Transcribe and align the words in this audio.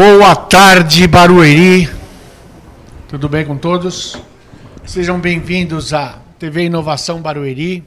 Boa 0.00 0.36
tarde, 0.36 1.08
Barueri. 1.08 1.90
Tudo 3.08 3.28
bem 3.28 3.44
com 3.44 3.58
todos? 3.58 4.16
Sejam 4.86 5.18
bem-vindos 5.18 5.92
à 5.92 6.20
TV 6.38 6.66
Inovação 6.66 7.20
Barueri, 7.20 7.84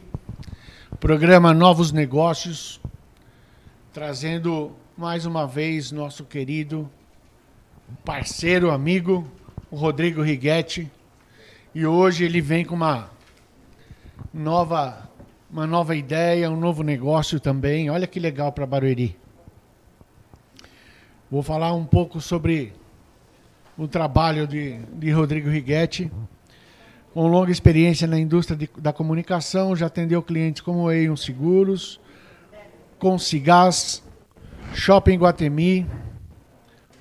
programa 1.00 1.54
Novos 1.54 1.94
Negócios, 1.94 2.82
trazendo 3.94 4.74
mais 4.98 5.26
uma 5.26 5.48
vez 5.48 5.90
nosso 5.94 6.26
querido 6.26 6.86
parceiro, 8.04 8.72
amigo, 8.72 9.26
o 9.72 9.78
Rodrigo 9.78 10.22
Righetti. 10.22 10.92
E 11.74 11.86
hoje 11.86 12.26
ele 12.26 12.42
vem 12.42 12.66
com 12.66 12.76
uma 12.76 13.10
nova, 14.34 15.10
uma 15.50 15.66
nova 15.66 15.96
ideia, 15.96 16.52
um 16.52 16.60
novo 16.60 16.84
negócio 16.84 17.40
também. 17.40 17.90
Olha 17.90 18.06
que 18.06 18.20
legal 18.20 18.52
para 18.52 18.66
Barueri. 18.66 19.21
Vou 21.32 21.42
falar 21.42 21.74
um 21.74 21.86
pouco 21.86 22.20
sobre 22.20 22.74
o 23.78 23.88
trabalho 23.88 24.46
de, 24.46 24.80
de 24.96 25.12
Rodrigo 25.12 25.50
Righetti. 25.50 26.12
Com 27.14 27.26
longa 27.30 27.50
experiência 27.50 28.06
na 28.06 28.20
indústria 28.20 28.58
de, 28.58 28.70
da 28.78 28.92
comunicação, 28.92 29.74
já 29.74 29.86
atendeu 29.86 30.22
clientes 30.22 30.62
como 30.62 30.92
Eion 30.92 31.16
Seguros, 31.16 32.02
Consigás, 33.00 34.04
Shopping 34.74 35.20
Guatemi, 35.20 35.88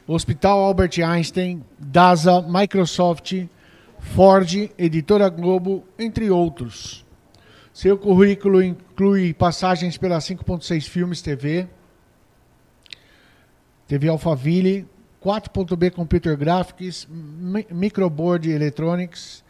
Hospital 0.06 0.60
Albert 0.60 1.00
Einstein, 1.04 1.64
DASA, 1.76 2.40
Microsoft, 2.40 3.34
Ford, 3.98 4.48
Editora 4.78 5.28
Globo, 5.28 5.82
entre 5.98 6.30
outros. 6.30 7.04
Seu 7.72 7.98
currículo 7.98 8.62
inclui 8.62 9.34
passagens 9.34 9.98
pela 9.98 10.18
5.6 10.18 10.88
Filmes 10.88 11.20
TV, 11.20 11.68
TV 13.90 14.06
Alphaville, 14.06 14.86
4.B 15.20 15.90
Computer 15.90 16.36
Graphics, 16.36 17.08
Microboard 17.72 18.48
Electronics. 18.48 19.42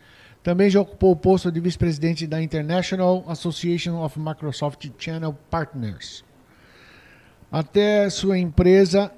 Também 0.42 0.70
já 0.70 0.80
ocupou 0.80 1.12
o 1.12 1.16
posto 1.16 1.52
de 1.52 1.60
vice-presidente 1.60 2.27
da 2.27 2.42
International 2.42 3.22
Association 3.28 4.02
of 4.02 4.18
Microsoft 4.18 4.88
Channel 4.96 5.36
Partners. 5.50 6.24
Até 7.52 8.08
sua 8.08 8.38
empresa 8.38 9.12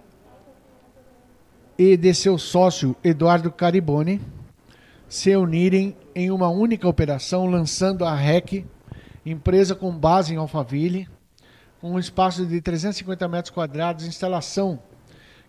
e 1.79 1.97
de 1.97 2.13
seu 2.15 2.37
sócio 2.37 2.97
Eduardo 3.05 3.53
Cariboni 3.53 4.21
se 5.09 5.37
unirem 5.37 5.97
em 6.17 6.33
uma 6.33 6.49
única 6.49 6.89
operação, 6.89 7.47
lançando 7.47 8.05
a 8.05 8.13
REC, 8.13 8.67
empresa 9.25 9.77
com 9.77 9.97
base 9.97 10.35
em 10.35 10.37
Alphaville, 10.37 11.09
com 11.81 11.93
um 11.93 11.99
espaço 12.01 12.45
de 12.45 12.61
350 12.61 13.29
metros 13.29 13.55
quadrados, 13.55 14.05
instalação 14.05 14.81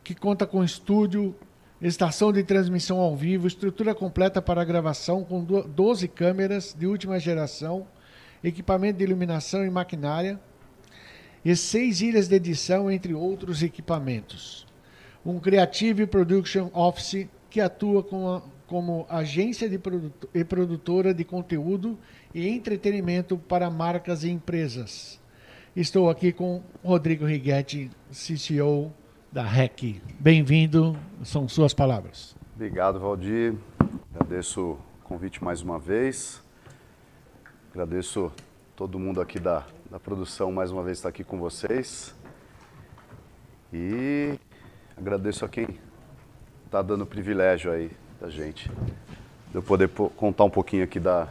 que 0.03 0.13
conta 0.13 0.45
com 0.45 0.63
estúdio, 0.63 1.33
estação 1.81 2.31
de 2.31 2.43
transmissão 2.43 2.99
ao 2.99 3.15
vivo, 3.15 3.47
estrutura 3.47 3.95
completa 3.95 4.41
para 4.41 4.63
gravação 4.63 5.23
com 5.23 5.43
12 5.43 6.07
câmeras 6.09 6.75
de 6.77 6.85
última 6.85 7.19
geração, 7.19 7.87
equipamento 8.43 8.97
de 8.97 9.05
iluminação 9.05 9.65
e 9.65 9.69
maquinária, 9.69 10.39
e 11.45 11.55
seis 11.55 12.01
ilhas 12.01 12.27
de 12.27 12.35
edição, 12.35 12.89
entre 12.89 13.13
outros 13.13 13.63
equipamentos. 13.63 14.65
Um 15.25 15.39
Creative 15.39 16.05
Production 16.05 16.69
Office 16.73 17.27
que 17.49 17.61
atua 17.61 18.01
como, 18.01 18.43
como 18.65 19.05
agência 19.09 19.69
de 19.69 19.77
produto, 19.77 20.29
e 20.33 20.43
produtora 20.43 21.13
de 21.13 21.23
conteúdo 21.23 21.97
e 22.33 22.47
entretenimento 22.47 23.37
para 23.37 23.69
marcas 23.69 24.23
e 24.23 24.29
empresas. 24.29 25.19
Estou 25.75 26.09
aqui 26.09 26.31
com 26.31 26.61
Rodrigo 26.83 27.25
Righetti, 27.25 27.89
CCO 28.11 28.91
da 29.33 29.41
REC. 29.41 29.99
Bem-vindo, 30.19 30.95
são 31.23 31.49
suas 31.49 31.73
palavras. 31.73 32.35
Obrigado, 32.53 32.99
Valdir. 32.99 33.55
Agradeço 34.13 34.61
o 34.61 34.79
convite 35.03 35.43
mais 35.43 35.63
uma 35.63 35.79
vez. 35.79 36.39
Agradeço 37.71 38.31
todo 38.75 38.99
mundo 38.99 39.19
aqui 39.19 39.39
da, 39.39 39.65
da 39.89 39.99
produção 39.99 40.51
mais 40.51 40.69
uma 40.69 40.83
vez 40.83 40.99
estar 40.99 41.09
aqui 41.09 41.23
com 41.23 41.39
vocês. 41.39 42.13
E 43.73 44.37
agradeço 44.95 45.43
a 45.43 45.49
quem 45.49 45.79
está 46.67 46.83
dando 46.83 47.01
o 47.01 47.07
privilégio 47.07 47.71
aí 47.71 47.89
da 48.21 48.29
gente 48.29 48.69
de 49.49 49.55
eu 49.55 49.63
poder 49.63 49.89
contar 50.15 50.43
um 50.43 50.49
pouquinho 50.49 50.83
aqui 50.83 50.99
da, 50.99 51.27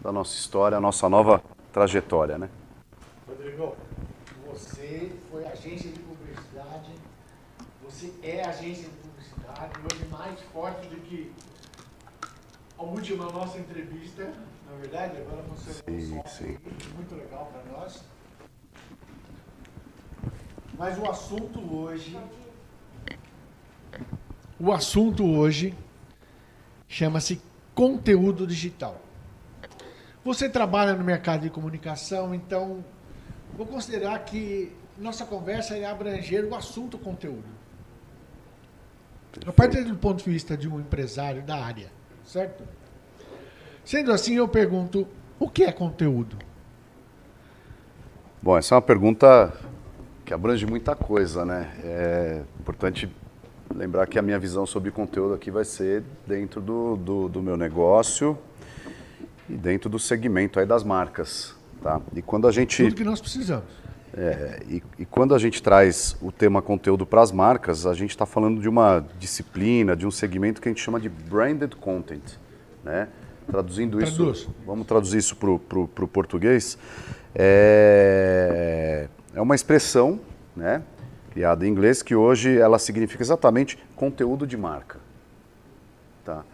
da 0.00 0.10
nossa 0.10 0.34
história, 0.34 0.76
a 0.76 0.80
nossa 0.80 1.08
nova 1.08 1.40
trajetória, 1.72 2.36
né? 2.36 2.50
Rodrigo, 3.28 3.76
você 4.44 5.12
foi 5.30 5.46
agência 5.46 5.88
de 5.88 6.00
é 8.22 8.44
agência 8.44 8.88
de 8.88 8.96
publicidade, 8.96 9.72
hoje 9.80 10.04
mais 10.10 10.40
forte 10.52 10.86
do 10.88 10.96
que 11.02 11.32
a 12.78 12.82
última 12.82 13.24
nossa 13.32 13.58
entrevista, 13.58 14.32
na 14.70 14.76
verdade, 14.76 15.16
agora 15.16 15.42
você 15.42 15.72
sim, 15.72 16.16
é 16.16 16.20
um 16.20 16.26
sim. 16.28 16.58
muito 16.94 17.14
legal 17.16 17.50
para 17.52 17.72
nós. 17.72 18.04
Mas 20.78 20.96
o 20.96 21.10
assunto 21.10 21.58
hoje, 21.74 22.16
o 24.60 24.72
assunto 24.72 25.26
hoje 25.26 25.74
chama-se 26.86 27.42
conteúdo 27.74 28.46
digital. 28.46 29.00
Você 30.24 30.48
trabalha 30.48 30.94
no 30.94 31.02
mercado 31.02 31.42
de 31.42 31.50
comunicação, 31.50 32.32
então 32.32 32.84
vou 33.56 33.66
considerar 33.66 34.18
que 34.20 34.72
nossa 34.96 35.24
conversa 35.24 35.76
é 35.76 35.84
abranger 35.84 36.44
o 36.44 36.54
assunto 36.54 36.96
conteúdo. 36.96 37.57
A 39.46 39.52
partir 39.52 39.84
do 39.84 39.96
ponto 39.96 40.22
de 40.22 40.30
vista 40.30 40.56
de 40.56 40.68
um 40.68 40.80
empresário 40.80 41.42
da 41.42 41.56
área, 41.56 41.90
certo? 42.24 42.64
Sendo 43.84 44.12
assim, 44.12 44.34
eu 44.34 44.46
pergunto: 44.46 45.06
o 45.38 45.48
que 45.48 45.64
é 45.64 45.72
conteúdo? 45.72 46.36
Bom, 48.42 48.56
essa 48.56 48.74
é 48.74 48.76
uma 48.76 48.82
pergunta 48.82 49.52
que 50.24 50.32
abrange 50.32 50.66
muita 50.66 50.94
coisa, 50.94 51.44
né? 51.44 51.72
É 51.82 52.42
importante 52.60 53.10
lembrar 53.74 54.06
que 54.06 54.18
a 54.18 54.22
minha 54.22 54.38
visão 54.38 54.66
sobre 54.66 54.90
conteúdo 54.90 55.34
aqui 55.34 55.50
vai 55.50 55.64
ser 55.64 56.02
dentro 56.26 56.60
do, 56.60 56.96
do, 56.96 57.28
do 57.28 57.42
meu 57.42 57.56
negócio 57.56 58.38
e 59.48 59.54
dentro 59.54 59.88
do 59.88 59.98
segmento 59.98 60.60
aí 60.60 60.66
das 60.66 60.84
marcas, 60.84 61.54
tá? 61.82 62.00
E 62.14 62.22
quando 62.22 62.46
a 62.46 62.52
gente... 62.52 62.84
Tudo 62.84 62.94
que 62.94 63.04
nós 63.04 63.20
precisamos. 63.20 63.64
É, 64.16 64.62
e, 64.68 64.82
e, 64.98 65.04
quando 65.04 65.34
a 65.34 65.38
gente 65.38 65.62
traz 65.62 66.16
o 66.22 66.32
tema 66.32 66.62
conteúdo 66.62 67.04
para 67.04 67.20
as 67.20 67.30
marcas, 67.30 67.86
a 67.86 67.92
gente 67.92 68.10
está 68.10 68.24
falando 68.24 68.60
de 68.60 68.68
uma 68.68 69.04
disciplina, 69.18 69.94
de 69.94 70.06
um 70.06 70.10
segmento 70.10 70.60
que 70.60 70.68
a 70.68 70.72
gente 70.72 70.82
chama 70.82 70.98
de 70.98 71.08
branded 71.08 71.76
content. 71.76 72.36
Né? 72.82 73.08
Traduzindo 73.46 73.98
Traduz. 73.98 74.38
isso, 74.38 74.54
vamos 74.66 74.86
traduzir 74.86 75.18
isso 75.18 75.36
para 75.36 75.50
o 75.78 76.08
português. 76.08 76.78
É, 77.34 79.08
é 79.34 79.40
uma 79.40 79.54
expressão 79.54 80.20
né, 80.56 80.82
criada 81.30 81.66
em 81.66 81.70
inglês 81.70 82.02
que 82.02 82.14
hoje 82.14 82.58
ela 82.58 82.78
significa 82.78 83.22
exatamente 83.22 83.78
conteúdo 83.94 84.46
de 84.46 84.56
marca. 84.56 84.98
Tá? 86.24 86.44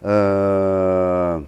Uh, 0.00 1.44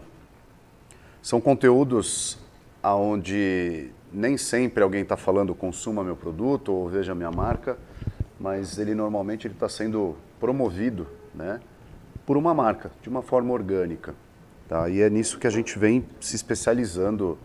são 1.22 1.40
conteúdos 1.40 2.38
aonde 2.82 3.90
nem 4.12 4.36
sempre 4.36 4.82
alguém 4.82 5.02
está 5.02 5.16
falando 5.16 5.54
consuma 5.54 6.02
meu 6.02 6.16
produto 6.16 6.72
ou 6.72 6.88
veja 6.88 7.14
minha 7.14 7.30
marca, 7.30 7.78
mas 8.38 8.78
ele 8.78 8.94
normalmente 8.94 9.46
está 9.46 9.68
sendo 9.68 10.16
promovido 10.38 11.06
né, 11.34 11.60
por 12.24 12.36
uma 12.36 12.54
marca, 12.54 12.90
de 13.02 13.08
uma 13.08 13.22
forma 13.22 13.52
orgânica. 13.52 14.14
Tá? 14.68 14.88
E 14.88 15.00
é 15.00 15.10
nisso 15.10 15.38
que 15.38 15.46
a 15.46 15.50
gente 15.50 15.78
vem 15.78 16.04
se 16.20 16.36
especializando, 16.36 17.36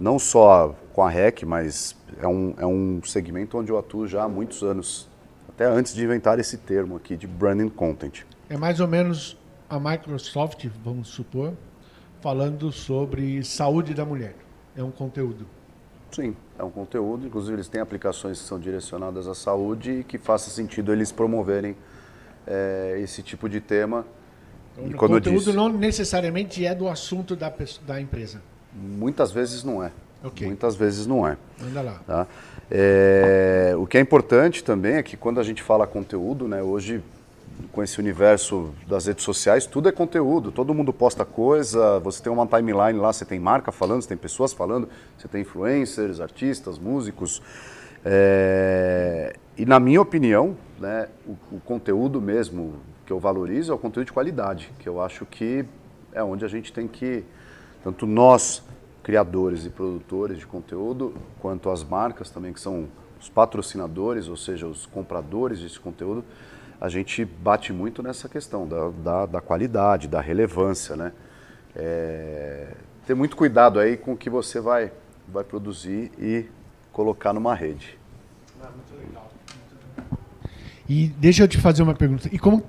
não 0.00 0.18
só 0.18 0.74
com 0.92 1.02
a 1.02 1.10
REC, 1.10 1.44
mas 1.44 1.96
é 2.20 2.26
um, 2.26 2.54
é 2.58 2.66
um 2.66 3.00
segmento 3.04 3.58
onde 3.58 3.70
eu 3.70 3.78
atuo 3.78 4.06
já 4.06 4.24
há 4.24 4.28
muitos 4.28 4.62
anos, 4.62 5.08
até 5.48 5.66
antes 5.66 5.94
de 5.94 6.02
inventar 6.02 6.38
esse 6.38 6.58
termo 6.58 6.96
aqui 6.96 7.16
de 7.16 7.26
branding 7.26 7.68
content. 7.68 8.22
É 8.48 8.56
mais 8.56 8.80
ou 8.80 8.88
menos 8.88 9.36
a 9.68 9.78
Microsoft, 9.78 10.66
vamos 10.84 11.08
supor, 11.08 11.52
falando 12.20 12.72
sobre 12.72 13.44
saúde 13.44 13.94
da 13.94 14.04
mulher. 14.04 14.34
É 14.76 14.82
um 14.82 14.90
conteúdo. 14.90 15.46
Sim, 16.14 16.36
é 16.58 16.62
um 16.62 16.70
conteúdo. 16.70 17.26
Inclusive, 17.26 17.56
eles 17.56 17.68
têm 17.68 17.80
aplicações 17.80 18.40
que 18.40 18.46
são 18.46 18.58
direcionadas 18.58 19.26
à 19.26 19.34
saúde 19.34 20.00
e 20.00 20.04
que 20.04 20.16
faça 20.16 20.48
sentido 20.50 20.92
eles 20.92 21.10
promoverem 21.10 21.76
é, 22.46 22.98
esse 23.02 23.22
tipo 23.22 23.48
de 23.48 23.60
tema. 23.60 24.06
Então, 24.76 24.90
e 24.90 24.94
o 24.94 24.96
conteúdo 24.96 25.38
disse, 25.38 25.52
não 25.52 25.68
necessariamente 25.68 26.64
é 26.64 26.74
do 26.74 26.88
assunto 26.88 27.34
da, 27.34 27.52
da 27.86 28.00
empresa. 28.00 28.40
Muitas 28.72 29.32
vezes 29.32 29.64
não 29.64 29.82
é. 29.82 29.90
Okay. 30.22 30.46
Muitas 30.46 30.74
vezes 30.74 31.06
não 31.06 31.26
é. 31.26 31.36
Anda 31.62 31.82
lá. 31.82 32.00
Tá? 32.06 32.26
É, 32.70 33.74
o 33.76 33.86
que 33.86 33.98
é 33.98 34.00
importante 34.00 34.64
também 34.64 34.94
é 34.94 35.02
que 35.02 35.16
quando 35.16 35.38
a 35.38 35.42
gente 35.42 35.62
fala 35.62 35.86
conteúdo, 35.86 36.48
né, 36.48 36.62
hoje 36.62 37.02
com 37.72 37.82
esse 37.82 37.98
universo 37.98 38.74
das 38.86 39.06
redes 39.06 39.24
sociais, 39.24 39.66
tudo 39.66 39.88
é 39.88 39.92
conteúdo, 39.92 40.52
todo 40.52 40.74
mundo 40.74 40.92
posta 40.92 41.24
coisa, 41.24 41.98
você 42.00 42.22
tem 42.22 42.32
uma 42.32 42.46
timeline 42.46 42.98
lá, 42.98 43.12
você 43.12 43.24
tem 43.24 43.38
marca 43.38 43.72
falando, 43.72 44.02
você 44.02 44.08
tem 44.08 44.16
pessoas 44.16 44.52
falando, 44.52 44.88
você 45.16 45.28
tem 45.28 45.42
influencers, 45.42 46.20
artistas, 46.20 46.78
músicos. 46.78 47.42
É... 48.04 49.34
e 49.56 49.64
na 49.64 49.80
minha 49.80 50.00
opinião, 50.00 50.56
né, 50.78 51.08
o, 51.26 51.56
o, 51.56 51.60
conteúdo 51.60 52.20
mesmo 52.20 52.74
que 53.06 53.12
eu 53.12 53.18
valorizo 53.18 53.72
é 53.72 53.74
o 53.74 53.78
conteúdo 53.78 54.06
de 54.06 54.12
qualidade, 54.12 54.70
que 54.78 54.86
eu 54.86 55.00
acho 55.00 55.24
que 55.24 55.64
é 56.12 56.22
onde 56.22 56.44
a 56.44 56.48
gente 56.48 56.72
tem 56.72 56.86
que, 56.86 57.24
tanto 57.82 58.06
nós, 58.06 58.62
criadores 59.02 59.64
e 59.64 59.70
produtores 59.70 60.38
de 60.38 60.46
conteúdo, 60.46 61.14
quanto 61.40 61.70
as 61.70 61.82
marcas 61.82 62.30
também, 62.30 62.52
que 62.52 62.60
são 62.60 62.88
os 63.20 63.28
patrocinadores, 63.28 64.28
ou 64.28 64.36
seja, 64.36 64.66
os 64.66 64.86
compradores 64.86 65.60
desse 65.60 65.80
conteúdo, 65.80 66.24
a 66.80 66.88
gente 66.88 67.24
bate 67.24 67.72
muito 67.72 68.02
nessa 68.02 68.28
questão 68.28 68.66
da, 68.66 68.90
da, 68.90 69.26
da 69.26 69.40
qualidade, 69.40 70.08
da 70.08 70.20
relevância, 70.20 70.96
né? 70.96 71.12
É, 71.74 72.68
ter 73.06 73.14
muito 73.14 73.36
cuidado 73.36 73.78
aí 73.78 73.96
com 73.96 74.12
o 74.12 74.16
que 74.16 74.30
você 74.30 74.60
vai, 74.60 74.92
vai 75.28 75.44
produzir 75.44 76.10
e 76.18 76.46
colocar 76.92 77.32
numa 77.32 77.54
rede. 77.54 77.98
Ah, 78.62 78.70
muito 78.70 78.94
legal. 79.06 79.30
E 80.88 81.08
deixa 81.08 81.42
eu 81.42 81.48
te 81.48 81.58
fazer 81.58 81.82
uma 81.82 81.94
pergunta. 81.94 82.28
E 82.32 82.38
como, 82.38 82.62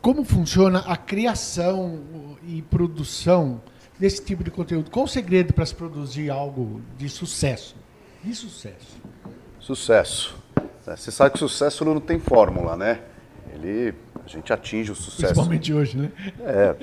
como 0.00 0.24
funciona 0.24 0.80
a 0.80 0.96
criação 0.96 2.00
e 2.42 2.62
produção 2.62 3.60
desse 3.98 4.24
tipo 4.24 4.42
de 4.42 4.50
conteúdo? 4.50 4.90
Qual 4.90 5.04
o 5.04 5.08
segredo 5.08 5.52
para 5.52 5.66
se 5.66 5.74
produzir 5.74 6.30
algo 6.30 6.80
de 6.96 7.08
sucesso? 7.08 7.76
De 8.22 8.34
sucesso. 8.34 8.96
Sucesso. 9.60 10.36
É, 10.86 10.96
você 10.96 11.10
sabe 11.10 11.32
que 11.32 11.38
sucesso 11.38 11.84
não 11.84 12.00
tem 12.00 12.18
fórmula, 12.18 12.76
né? 12.76 13.00
Ele, 13.62 13.94
a 14.24 14.28
gente 14.28 14.52
atinge 14.52 14.92
o 14.92 14.94
sucesso. 14.94 15.34
Principalmente 15.34 15.72
hoje, 15.72 15.96
né? 15.96 16.12
É, 16.40 16.76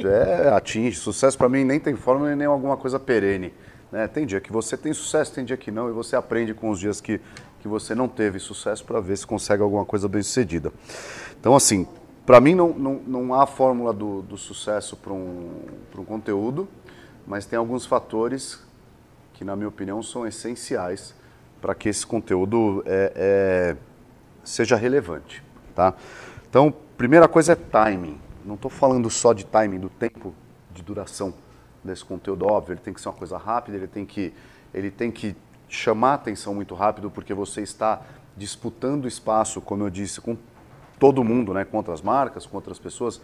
é 0.45 0.50
atinge. 0.50 0.98
Sucesso 0.98 1.38
para 1.38 1.50
mim 1.50 1.63
nem 1.63 1.80
tem 1.80 1.95
fórmula 1.95 2.36
nem 2.36 2.48
alguma 2.48 2.77
coisa 2.77 3.00
perene. 3.00 3.54
Né? 3.92 4.07
Tem 4.07 4.25
dia 4.25 4.42
que 4.42 4.51
você 4.51 4.75
tem 4.75 4.94
sucesso, 4.94 5.33
tem 5.33 5.45
dia 5.45 5.57
que 5.57 5.72
não, 5.72 5.89
e 5.89 5.94
você 5.94 6.16
aprende 6.16 6.54
com 6.54 6.69
os 6.69 6.80
dias 6.80 7.00
que, 7.00 7.22
que 7.62 7.68
você 7.68 7.95
não 7.95 8.07
teve 8.07 8.39
sucesso 8.39 8.83
para 8.83 9.00
ver 9.00 9.18
se 9.18 9.25
consegue 9.25 9.63
alguma 9.63 9.86
coisa 9.86 10.07
bem 10.07 10.22
sucedida. 10.22 10.72
Então, 11.39 11.56
assim, 11.56 11.88
para 12.25 12.42
mim 12.42 12.56
não, 12.56 12.69
não, 12.69 12.94
não 13.07 13.33
há 13.33 13.45
fórmula 13.45 13.94
do, 13.94 14.22
do 14.24 14.38
sucesso 14.38 14.98
para 14.98 15.13
um, 15.13 15.50
um 15.98 16.04
conteúdo, 16.04 16.68
mas 17.25 17.45
tem 17.45 17.57
alguns 17.57 17.86
fatores 17.86 18.60
que, 19.33 19.44
na 19.44 19.56
minha 19.56 19.69
opinião, 19.69 20.01
são 20.04 20.27
essenciais 20.27 21.13
para 21.62 21.74
que 21.74 21.89
esse 21.89 22.06
conteúdo 22.06 22.83
é, 22.86 23.13
é, 23.16 23.77
seja 24.44 24.75
relevante. 24.75 25.44
Tá? 25.74 25.94
Então, 26.56 26.74
primeira 26.96 27.28
coisa 27.28 27.52
é 27.52 27.56
timing. 27.56 28.18
Não 28.46 28.56
estou 28.56 28.72
falando 28.72 29.10
só 29.10 29.34
de 29.34 29.46
timing, 29.46 29.78
do 29.78 29.90
tempo 29.90 30.34
de 30.74 30.81
duração 30.81 31.34
desse 31.84 32.06
conteúdo, 32.06 32.46
óbvio, 32.46 32.72
ele 32.75 32.80
tem 32.80 32.94
que 32.94 33.02
ser 33.02 33.10
uma 33.10 33.16
coisa 33.16 33.38
rápida, 33.38 33.75
ele 33.75 33.88
tem 33.88 34.06
que, 34.06 34.34
ele 34.74 34.90
tem 34.90 35.12
que 35.12 35.36
chamar 35.68 36.12
a 36.12 36.13
atenção 36.13 36.56
muito 36.56 36.74
rápido, 36.74 37.12
porque 37.12 37.34
você 37.34 37.60
está 37.60 38.02
disputando 38.38 39.06
espaço, 39.06 39.60
como 39.60 39.84
eu 39.84 39.90
disse, 39.90 40.22
com 40.22 40.38
todo 40.98 41.25
mundo, 41.25 41.54
né, 41.54 41.66
com 41.66 41.75
outras 41.75 42.02
marcas, 42.02 42.46
com 42.46 42.56
outras 42.56 42.80
pessoas, 42.80 43.19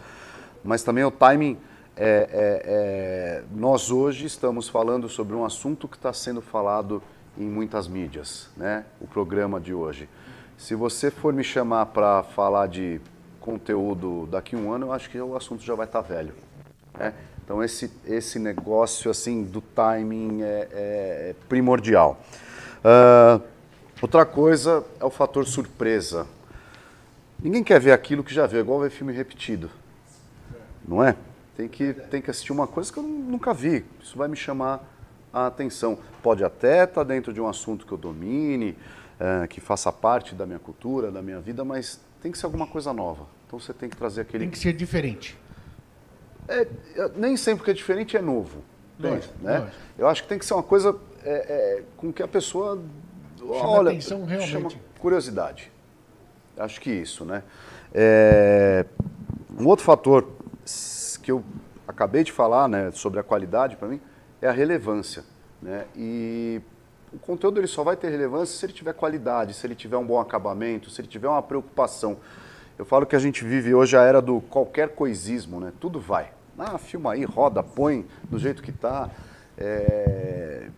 mas 0.61 0.83
também 0.83 1.05
o 1.05 1.09
timing. 1.09 1.57
É, 1.95 2.03
é, 2.03 2.61
é, 2.65 3.43
nós 3.55 3.91
hoje 3.91 4.25
estamos 4.25 4.67
falando 4.67 5.07
sobre 5.07 5.37
um 5.37 5.45
assunto 5.45 5.87
que 5.87 5.95
está 5.95 6.11
sendo 6.11 6.41
falado 6.41 7.01
em 7.37 7.45
muitas 7.45 7.87
mídias, 7.87 8.49
né? 8.57 8.83
O 8.99 9.07
programa 9.07 9.57
de 9.57 9.73
hoje. 9.73 10.09
Se 10.57 10.75
você 10.75 11.09
for 11.09 11.31
me 11.31 11.45
chamar 11.45 11.87
para 11.87 12.23
falar 12.23 12.67
de 12.67 12.99
conteúdo 13.41 14.27
daqui 14.27 14.55
a 14.55 14.59
um 14.59 14.71
ano, 14.71 14.87
eu 14.87 14.93
acho 14.93 15.09
que 15.09 15.19
o 15.19 15.35
assunto 15.35 15.63
já 15.63 15.75
vai 15.75 15.85
estar 15.85 16.01
tá 16.01 16.07
velho. 16.07 16.33
Né? 16.97 17.13
Então 17.43 17.61
esse, 17.61 17.91
esse 18.05 18.39
negócio 18.39 19.11
assim 19.11 19.43
do 19.43 19.59
timing 19.59 20.41
é, 20.43 20.67
é 20.71 21.35
primordial. 21.49 22.21
Uh, 22.85 23.41
outra 24.01 24.25
coisa 24.25 24.85
é 24.99 25.03
o 25.03 25.09
fator 25.09 25.45
surpresa. 25.45 26.25
Ninguém 27.39 27.63
quer 27.63 27.79
ver 27.79 27.91
aquilo 27.91 28.23
que 28.23 28.33
já 28.33 28.45
viu, 28.45 28.59
é 28.59 28.61
igual 28.61 28.79
ver 28.79 28.91
filme 28.91 29.11
repetido. 29.11 29.69
Não 30.87 31.03
é? 31.03 31.15
Tem 31.57 31.67
que, 31.67 31.93
tem 31.93 32.21
que 32.21 32.29
assistir 32.29 32.51
uma 32.51 32.67
coisa 32.67 32.93
que 32.93 32.99
eu 32.99 33.03
nunca 33.03 33.53
vi. 33.53 33.83
Isso 34.01 34.17
vai 34.17 34.27
me 34.27 34.37
chamar 34.37 34.83
a 35.33 35.47
atenção. 35.47 35.97
Pode 36.21 36.43
até 36.43 36.83
estar 36.83 37.03
dentro 37.03 37.33
de 37.33 37.41
um 37.41 37.47
assunto 37.47 37.85
que 37.85 37.91
eu 37.91 37.97
domine, 37.97 38.77
uh, 39.19 39.47
que 39.47 39.59
faça 39.59 39.91
parte 39.91 40.35
da 40.35 40.45
minha 40.45 40.59
cultura, 40.59 41.11
da 41.11 41.21
minha 41.21 41.39
vida, 41.39 41.65
mas 41.65 41.99
tem 42.21 42.31
que 42.31 42.37
ser 42.37 42.45
alguma 42.45 42.67
coisa 42.67 42.93
nova. 42.93 43.25
Então 43.47 43.59
você 43.59 43.73
tem 43.73 43.89
que 43.89 43.97
trazer 43.97 44.21
aquele. 44.21 44.45
Tem 44.45 44.51
que 44.51 44.59
ser 44.59 44.73
diferente. 44.73 45.37
É, 46.47 46.67
nem 47.15 47.35
sempre 47.35 47.63
que 47.65 47.71
é 47.71 47.73
diferente 47.73 48.15
é 48.15 48.21
novo. 48.21 48.63
Lógico, 48.99 49.33
né? 49.41 49.59
Lógico. 49.59 49.77
Eu 49.97 50.07
acho 50.07 50.23
que 50.23 50.29
tem 50.29 50.39
que 50.39 50.45
ser 50.45 50.53
uma 50.53 50.63
coisa 50.63 50.95
é, 51.23 51.29
é, 51.31 51.83
com 51.97 52.13
que 52.13 52.21
a 52.21 52.27
pessoa 52.27 52.81
chama 53.37 53.67
olha, 53.67 53.91
atenção 53.91 54.23
realmente. 54.25 54.51
Chama 54.51 54.69
curiosidade. 54.99 55.71
Acho 56.57 56.79
que 56.79 56.91
isso, 56.91 57.25
né? 57.25 57.43
É, 57.93 58.85
um 59.59 59.67
outro 59.67 59.83
fator 59.83 60.27
que 61.23 61.31
eu 61.31 61.43
acabei 61.87 62.23
de 62.23 62.31
falar, 62.31 62.67
né, 62.67 62.91
sobre 62.91 63.19
a 63.19 63.23
qualidade 63.23 63.75
para 63.75 63.87
mim, 63.87 63.99
é 64.41 64.47
a 64.47 64.51
relevância, 64.51 65.23
né? 65.61 65.85
E 65.95 66.61
o 67.13 67.19
conteúdo 67.19 67.59
ele 67.59 67.67
só 67.67 67.83
vai 67.83 67.95
ter 67.95 68.09
relevância 68.09 68.57
se 68.57 68.65
ele 68.65 68.73
tiver 68.73 68.93
qualidade, 68.93 69.53
se 69.53 69.65
ele 69.67 69.75
tiver 69.75 69.97
um 69.97 70.05
bom 70.05 70.19
acabamento, 70.19 70.89
se 70.89 71.01
ele 71.01 71.07
tiver 71.07 71.27
uma 71.27 71.41
preocupação. 71.41 72.17
Eu 72.77 72.85
falo 72.85 73.05
que 73.05 73.15
a 73.15 73.19
gente 73.19 73.43
vive 73.43 73.73
hoje 73.73 73.97
a 73.97 74.01
era 74.01 74.21
do 74.21 74.41
qualquer 74.41 74.89
coisismo, 74.89 75.59
né? 75.59 75.73
Tudo 75.79 75.99
vai. 75.99 76.31
Ah, 76.57 76.77
filma 76.77 77.13
aí, 77.13 77.23
roda, 77.23 77.61
põe 77.61 78.05
do 78.23 78.37
jeito 78.37 78.61
que 78.61 78.71
está. 78.71 79.09
É... 79.57 80.69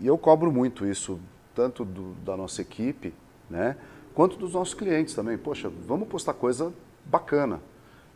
E 0.00 0.06
eu 0.06 0.18
cobro 0.18 0.52
muito 0.52 0.86
isso, 0.86 1.20
tanto 1.54 1.84
do, 1.84 2.14
da 2.24 2.36
nossa 2.36 2.60
equipe, 2.60 3.14
né, 3.48 3.76
quanto 4.14 4.36
dos 4.36 4.52
nossos 4.54 4.74
clientes 4.74 5.14
também. 5.14 5.38
Poxa, 5.38 5.70
vamos 5.86 6.08
postar 6.08 6.34
coisa 6.34 6.72
bacana. 7.04 7.60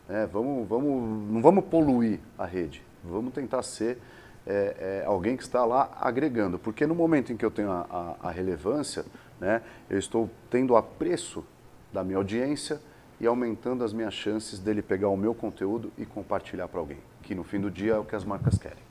Né? 0.08 0.28
Vamos, 0.32 0.68
vamos, 0.68 1.32
não 1.32 1.40
vamos 1.40 1.64
poluir 1.64 2.18
a 2.36 2.44
rede. 2.44 2.82
Vamos 3.04 3.32
tentar 3.32 3.62
ser 3.62 3.98
é, 4.46 5.02
é, 5.02 5.06
alguém 5.06 5.36
que 5.36 5.42
está 5.42 5.64
lá 5.64 5.96
agregando. 6.00 6.58
Porque 6.58 6.86
no 6.86 6.94
momento 6.94 7.32
em 7.32 7.36
que 7.36 7.44
eu 7.44 7.50
tenho 7.50 7.70
a, 7.70 8.16
a, 8.22 8.28
a 8.28 8.30
relevância, 8.30 9.04
né, 9.40 9.62
eu 9.90 9.98
estou 9.98 10.30
tendo 10.50 10.76
apreço 10.76 11.44
da 11.92 12.04
minha 12.04 12.18
audiência, 12.18 12.80
e 13.20 13.26
aumentando 13.26 13.82
as 13.82 13.92
minhas 13.92 14.14
chances 14.14 14.58
dele 14.58 14.82
pegar 14.82 15.08
o 15.08 15.16
meu 15.16 15.34
conteúdo 15.34 15.92
e 15.96 16.04
compartilhar 16.04 16.68
para 16.68 16.80
alguém, 16.80 16.98
que 17.22 17.34
no 17.34 17.42
fim 17.42 17.60
do 17.60 17.70
dia 17.70 17.94
é 17.94 17.98
o 17.98 18.04
que 18.04 18.14
as 18.14 18.24
marcas 18.24 18.58
querem. 18.58 18.82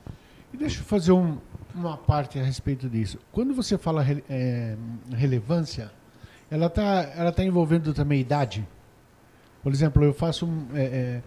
E 0.52 0.56
deixa 0.56 0.80
eu 0.80 0.84
fazer 0.84 1.12
um, 1.12 1.38
uma 1.74 1.96
parte 1.96 2.38
a 2.38 2.42
respeito 2.42 2.88
disso. 2.88 3.18
Quando 3.32 3.54
você 3.54 3.78
fala 3.78 4.04
é, 4.28 4.76
relevância, 5.10 5.90
ela 6.50 6.66
está 6.66 7.12
ela 7.16 7.32
tá 7.32 7.44
envolvendo 7.44 7.92
também 7.92 8.20
idade? 8.20 8.66
Por 9.62 9.72
exemplo, 9.72 10.04
eu 10.04 10.14
faço 10.14 10.48
é, 10.74 10.82
é, 10.82 11.22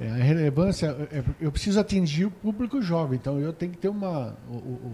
é, 0.00 0.08
a 0.08 0.14
relevância, 0.14 0.96
é, 1.10 1.24
eu 1.40 1.50
preciso 1.50 1.80
atingir 1.80 2.26
o 2.26 2.30
público 2.30 2.80
jovem, 2.80 3.18
então 3.18 3.40
eu 3.40 3.52
tenho 3.52 3.72
que 3.72 3.78
ter 3.78 3.88
uma. 3.88 4.36
O, 4.48 4.54
o, 4.54 4.92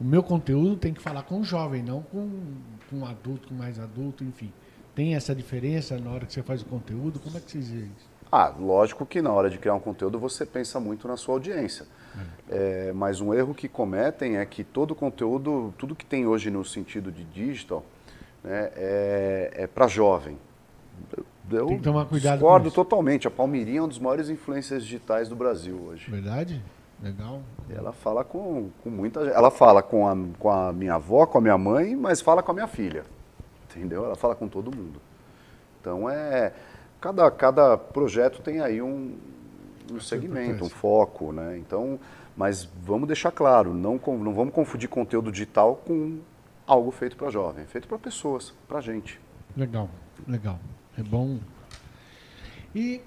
o 0.00 0.04
meu 0.04 0.22
conteúdo 0.22 0.76
tem 0.76 0.92
que 0.92 1.00
falar 1.00 1.22
com 1.22 1.40
o 1.40 1.44
jovem, 1.44 1.82
não 1.82 2.02
com, 2.02 2.28
com 2.90 2.96
um 2.96 3.06
adulto, 3.06 3.48
com 3.48 3.54
mais 3.54 3.78
adulto, 3.78 4.24
enfim. 4.24 4.52
Tem 4.94 5.14
essa 5.14 5.34
diferença 5.34 5.98
na 5.98 6.10
hora 6.10 6.26
que 6.26 6.32
você 6.32 6.42
faz 6.42 6.62
o 6.62 6.66
conteúdo? 6.66 7.20
Como 7.20 7.36
é 7.36 7.40
que 7.40 7.50
vocês 7.50 7.68
veem 7.68 7.90
isso? 7.96 8.14
Ah, 8.30 8.52
lógico 8.58 9.06
que 9.06 9.22
na 9.22 9.32
hora 9.32 9.48
de 9.48 9.58
criar 9.58 9.74
um 9.74 9.80
conteúdo 9.80 10.18
você 10.18 10.44
pensa 10.44 10.80
muito 10.80 11.06
na 11.06 11.16
sua 11.16 11.34
audiência. 11.34 11.86
É. 12.48 12.88
É, 12.88 12.92
mas 12.92 13.20
um 13.20 13.32
erro 13.32 13.54
que 13.54 13.68
cometem 13.68 14.38
é 14.38 14.44
que 14.44 14.64
todo 14.64 14.94
conteúdo, 14.94 15.72
tudo 15.78 15.94
que 15.94 16.04
tem 16.04 16.26
hoje 16.26 16.50
no 16.50 16.64
sentido 16.64 17.12
de 17.12 17.24
digital, 17.24 17.84
né, 18.42 18.70
é, 18.74 19.50
é 19.54 19.66
para 19.68 19.86
jovem. 19.86 20.36
Eu 21.50 21.66
tem 21.66 21.78
que 21.78 21.84
tomar 21.84 22.06
cuidado 22.06 22.38
discordo 22.38 22.70
totalmente. 22.70 23.26
A 23.26 23.30
Palmirinha 23.30 23.80
é 23.80 23.82
um 23.82 23.88
dos 23.88 23.98
maiores 23.98 24.28
influências 24.28 24.82
digitais 24.82 25.28
do 25.28 25.36
Brasil 25.36 25.78
hoje. 25.88 26.10
Verdade? 26.10 26.62
Legal. 27.02 27.42
Ela 27.68 27.92
fala 27.92 28.24
com, 28.24 28.70
com 28.82 28.90
muita 28.90 29.24
gente. 29.24 29.34
Ela 29.34 29.50
fala 29.50 29.82
com 29.82 30.08
a, 30.08 30.16
com 30.38 30.50
a 30.50 30.72
minha 30.72 30.94
avó, 30.94 31.26
com 31.26 31.38
a 31.38 31.40
minha 31.40 31.58
mãe, 31.58 31.94
mas 31.94 32.20
fala 32.20 32.42
com 32.42 32.52
a 32.52 32.54
minha 32.54 32.68
filha 32.68 33.04
entendeu? 33.76 34.04
Ela 34.04 34.16
fala 34.16 34.34
com 34.34 34.48
todo 34.48 34.74
mundo. 34.74 35.00
Então 35.80 36.08
é 36.08 36.52
cada, 37.00 37.30
cada 37.30 37.76
projeto 37.76 38.40
tem 38.40 38.60
aí 38.60 38.80
um, 38.80 39.16
um 39.92 40.00
segmento, 40.00 40.64
um 40.64 40.68
foco, 40.68 41.32
né? 41.32 41.58
Então, 41.58 41.98
mas 42.36 42.64
vamos 42.82 43.06
deixar 43.06 43.30
claro, 43.30 43.74
não, 43.74 44.00
não 44.06 44.34
vamos 44.34 44.54
confundir 44.54 44.88
conteúdo 44.88 45.30
digital 45.30 45.76
com 45.86 46.20
algo 46.66 46.90
feito 46.90 47.16
para 47.16 47.30
jovem, 47.30 47.66
feito 47.66 47.86
para 47.86 47.98
pessoas, 47.98 48.54
para 48.66 48.80
gente. 48.80 49.20
Legal, 49.56 49.88
legal. 50.26 50.58
É 50.98 51.02
bom. 51.02 51.38
E 52.74 53.00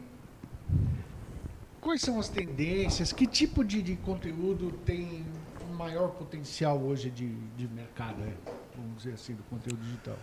quais 1.79 2.01
são 2.01 2.19
as 2.19 2.29
tendências? 2.29 3.13
Que 3.13 3.25
tipo 3.25 3.63
de, 3.63 3.81
de 3.81 3.95
conteúdo 3.95 4.71
tem 4.85 5.25
um 5.69 5.75
maior 5.75 6.09
potencial 6.09 6.77
hoje 6.77 7.09
de, 7.09 7.29
de 7.55 7.67
mercado, 7.67 8.17
né? 8.19 8.33
vamos 8.75 8.97
dizer 8.97 9.13
assim, 9.13 9.33
do 9.33 9.43
conteúdo 9.43 9.81
digital? 9.81 10.15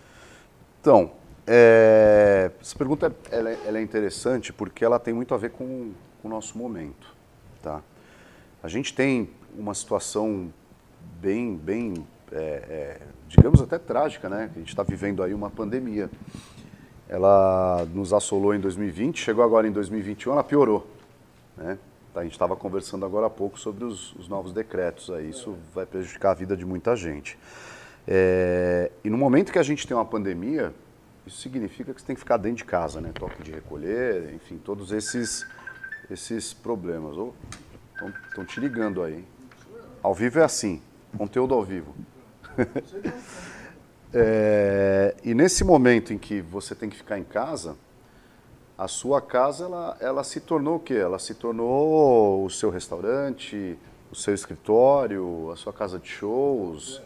Então, 0.81 1.13
é, 1.47 2.51
essa 2.61 2.77
pergunta 2.77 3.15
ela 3.31 3.51
é, 3.51 3.59
ela 3.67 3.79
é, 3.79 3.83
interessante 3.83 4.53
porque 4.53 4.85
ela 4.85 4.99
tem 4.99 5.13
muito 5.13 5.35
a 5.35 5.37
ver 5.37 5.51
com, 5.51 5.93
com 6.21 6.29
o 6.29 6.31
nosso 6.31 6.57
momento. 6.57 7.15
Tá? 7.63 7.83
A 8.63 8.69
gente 8.69 8.95
tem 8.95 9.31
uma 9.57 9.75
situação 9.75 10.53
bem, 11.21 11.57
bem 11.57 12.07
é, 12.33 12.41
é 12.41 13.01
digamos 13.29 13.61
até 13.61 13.79
trágica, 13.79 14.29
né? 14.29 14.51
A 14.55 14.59
gente 14.59 14.69
está 14.69 14.83
vivendo 14.83 15.23
aí 15.23 15.35
uma 15.35 15.51
pandemia. 15.51 16.11
Ela 17.09 17.87
nos 17.93 18.13
assolou 18.13 18.55
em 18.55 18.61
2020, 18.61 19.21
chegou 19.21 19.45
agora 19.45 19.67
em 19.67 19.73
2021, 19.73 20.33
ela 20.33 20.45
piorou. 20.45 20.87
Né? 21.57 21.79
A 22.15 22.23
gente 22.23 22.33
estava 22.33 22.55
conversando 22.55 23.05
agora 23.05 23.27
há 23.27 23.31
pouco 23.31 23.59
sobre 23.59 23.85
os, 23.85 24.15
os, 24.15 24.29
novos 24.29 24.53
decretos, 24.53 25.11
aí 25.11 25.31
isso 25.31 25.57
vai 25.75 25.85
prejudicar 25.85 26.31
a 26.31 26.35
vida 26.35 26.57
de 26.57 26.65
muita 26.65 26.95
gente. 26.95 27.37
É, 28.07 28.91
e 29.03 29.11
no 29.11 29.19
momento 29.19 29.53
que 29.53 29.59
a 29.59 29.63
gente 29.63 29.87
tem 29.87 29.97
uma 29.97 30.05
pandemia, 30.05 30.73
isso 31.27 31.41
significa 31.41 31.93
que 31.93 32.01
você 32.01 32.07
tem 32.07 32.15
que 32.15 32.21
ficar 32.21 32.37
dentro 32.37 32.59
de 32.59 32.65
casa, 32.65 33.01
né? 33.01 33.11
Toque 33.13 33.43
de 33.43 33.51
recolher, 33.51 34.33
enfim, 34.35 34.59
todos 34.59 34.93
esses, 34.93 35.47
esses 36.11 36.53
problemas. 36.53 37.17
Estão 38.29 38.45
te 38.45 38.61
ligando 38.61 39.03
aí. 39.03 39.25
Ao 40.03 40.15
vivo 40.15 40.39
é 40.39 40.45
assim, 40.45 40.83
conteúdo 41.17 41.55
ao 41.55 41.65
vivo. 41.65 41.95
é, 44.15 45.15
e 45.25 45.35
nesse 45.35 45.65
momento 45.65 46.13
em 46.13 46.19
que 46.19 46.41
você 46.41 46.75
tem 46.75 46.89
que 46.89 46.97
ficar 46.97 47.19
em 47.19 47.25
casa, 47.25 47.77
a 48.79 48.87
sua 48.87 49.21
casa 49.21 49.65
ela, 49.65 49.97
ela 50.01 50.25
se 50.25 50.41
tornou 50.41 50.77
o 50.77 50.81
quê? 50.81 50.95
Ela 50.95 51.19
se 51.19 51.35
tornou 51.35 52.45
o 52.45 52.51
seu 52.51 52.71
restaurante, 52.71 53.79
o 54.11 54.15
seu 54.15 54.35
escritório, 54.35 55.51
a 55.53 55.57
sua 55.57 55.73
casa 55.73 55.99
de 55.99 56.09
shows, 56.09 57.03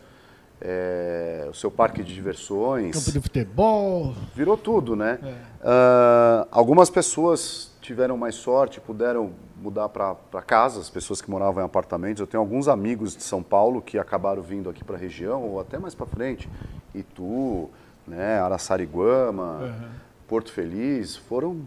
é, 0.61 1.47
o 1.51 1.55
seu 1.55 1.71
parque 1.71 2.03
de 2.03 2.15
diversões. 2.15 2.97
Campo 2.97 3.13
de 3.13 3.21
futebol. 3.21 4.15
Virou 4.35 4.57
tudo, 4.57 4.95
né? 4.95 5.19
É. 5.23 5.49
Uh, 5.67 6.49
algumas 6.51 6.91
pessoas 6.91 7.73
tiveram 7.81 8.17
mais 8.17 8.35
sorte, 8.35 8.81
puderam 8.81 9.33
mudar 9.63 9.89
para 9.89 10.43
casas, 10.47 10.89
pessoas 10.89 11.21
que 11.21 11.31
moravam 11.31 11.63
em 11.63 11.67
apartamentos. 11.67 12.21
Eu 12.21 12.27
tenho 12.27 12.41
alguns 12.41 12.69
amigos 12.69 13.17
de 13.17 13.23
São 13.23 13.43
Paulo 13.43 13.83
que 13.83 13.99
acabaram 13.99 14.43
vindo 14.43 14.71
aqui 14.71 14.85
para 14.85 14.97
a 14.97 14.99
região, 14.99 15.43
ou 15.43 15.61
até 15.61 15.79
mais 15.79 15.95
para 15.95 16.07
frente, 16.07 16.49
Itu, 16.95 17.69
né, 18.07 18.41
Araçariguama. 18.41 19.59
Uhum 19.61 20.09
Porto 20.29 20.53
Feliz, 20.53 21.17
foram, 21.17 21.63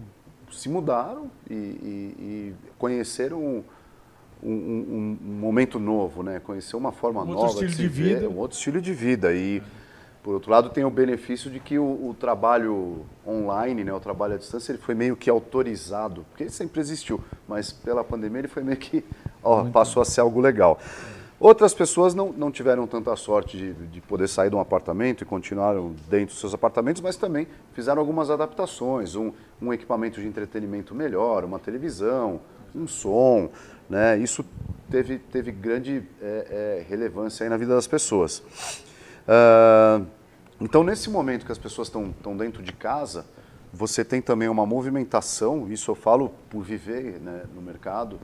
se 0.51 0.69
mudaram 0.69 1.31
e, 1.49 1.53
e, 1.53 2.15
e 2.19 2.55
conheceram 2.77 3.39
um, 3.41 3.63
um, 4.43 5.17
um, 5.19 5.33
momento 5.33 5.79
novo, 5.79 6.21
né? 6.21 6.39
Conhecer 6.39 6.75
uma 6.75 6.91
forma 6.91 7.23
um 7.23 7.25
nova 7.25 7.65
de, 7.65 7.75
de 7.75 7.87
vida. 7.87 8.29
Um 8.29 8.37
outro 8.37 8.55
estilo 8.55 8.79
de 8.79 8.93
vida. 8.93 9.33
E, 9.33 9.63
por 10.23 10.35
outro 10.35 10.51
lado, 10.51 10.69
tem 10.69 10.83
o 10.83 10.89
benefício 10.89 11.49
de 11.49 11.59
que 11.59 11.79
o, 11.79 12.09
o, 12.09 12.15
trabalho 12.17 13.05
online, 13.25 13.83
né, 13.83 13.93
o 13.93 13.99
trabalho 13.99 14.35
à 14.35 14.37
distância, 14.37 14.71
ele 14.71 14.79
foi 14.79 14.93
meio 14.93 15.15
que 15.15 15.29
autorizado, 15.29 16.25
porque 16.29 16.43
ele 16.43 16.51
sempre 16.51 16.79
existiu, 16.79 17.19
mas 17.47 17.71
pela 17.71 18.03
pandemia 18.03 18.39
ele 18.39 18.47
foi 18.47 18.63
meio 18.63 18.77
que 18.77 19.03
ó, 19.43 19.65
passou 19.65 20.01
a 20.01 20.05
ser 20.05 20.21
algo 20.21 20.39
legal. 20.39 20.79
Outras 21.39 21.73
pessoas 21.73 22.13
não, 22.13 22.31
não 22.31 22.51
tiveram 22.51 22.85
tanta 22.85 23.15
sorte 23.15 23.57
de, 23.57 23.73
de 23.73 23.99
poder 23.99 24.27
sair 24.27 24.51
de 24.51 24.55
um 24.55 24.59
apartamento 24.59 25.23
e 25.23 25.25
continuaram 25.25 25.95
dentro 26.07 26.27
dos 26.27 26.39
seus 26.39 26.53
apartamentos, 26.53 27.01
mas 27.01 27.15
também 27.15 27.47
fizeram 27.73 27.99
algumas 27.99 28.29
adaptações, 28.29 29.15
um, 29.15 29.31
um 29.59 29.73
equipamento 29.73 30.21
de 30.21 30.27
entretenimento 30.27 30.93
melhor, 30.93 31.43
uma 31.43 31.57
televisão, 31.57 32.39
um 32.75 32.87
som, 32.87 33.49
né? 33.89 34.19
Isso 34.19 34.45
teve, 34.91 35.17
teve 35.17 35.51
grande 35.51 36.03
é, 36.21 36.25
é, 36.81 36.85
relevância 36.87 37.43
aí 37.43 37.49
na 37.49 37.57
vida 37.57 37.73
das 37.73 37.87
pessoas. 37.87 38.43
Uh, 39.27 40.05
então, 40.59 40.83
nesse 40.83 41.09
momento 41.09 41.45
que 41.45 41.51
as 41.51 41.57
pessoas 41.57 41.87
estão 41.87 42.37
dentro 42.37 42.61
de 42.61 42.71
casa, 42.71 43.25
você 43.73 44.03
tem 44.03 44.21
também 44.21 44.49
uma 44.49 44.65
movimentação, 44.65 45.71
isso 45.71 45.89
eu 45.91 45.95
falo 45.95 46.31
por 46.49 46.61
viver 46.61 47.19
né, 47.19 47.43
no 47.55 47.61
mercado, 47.61 48.19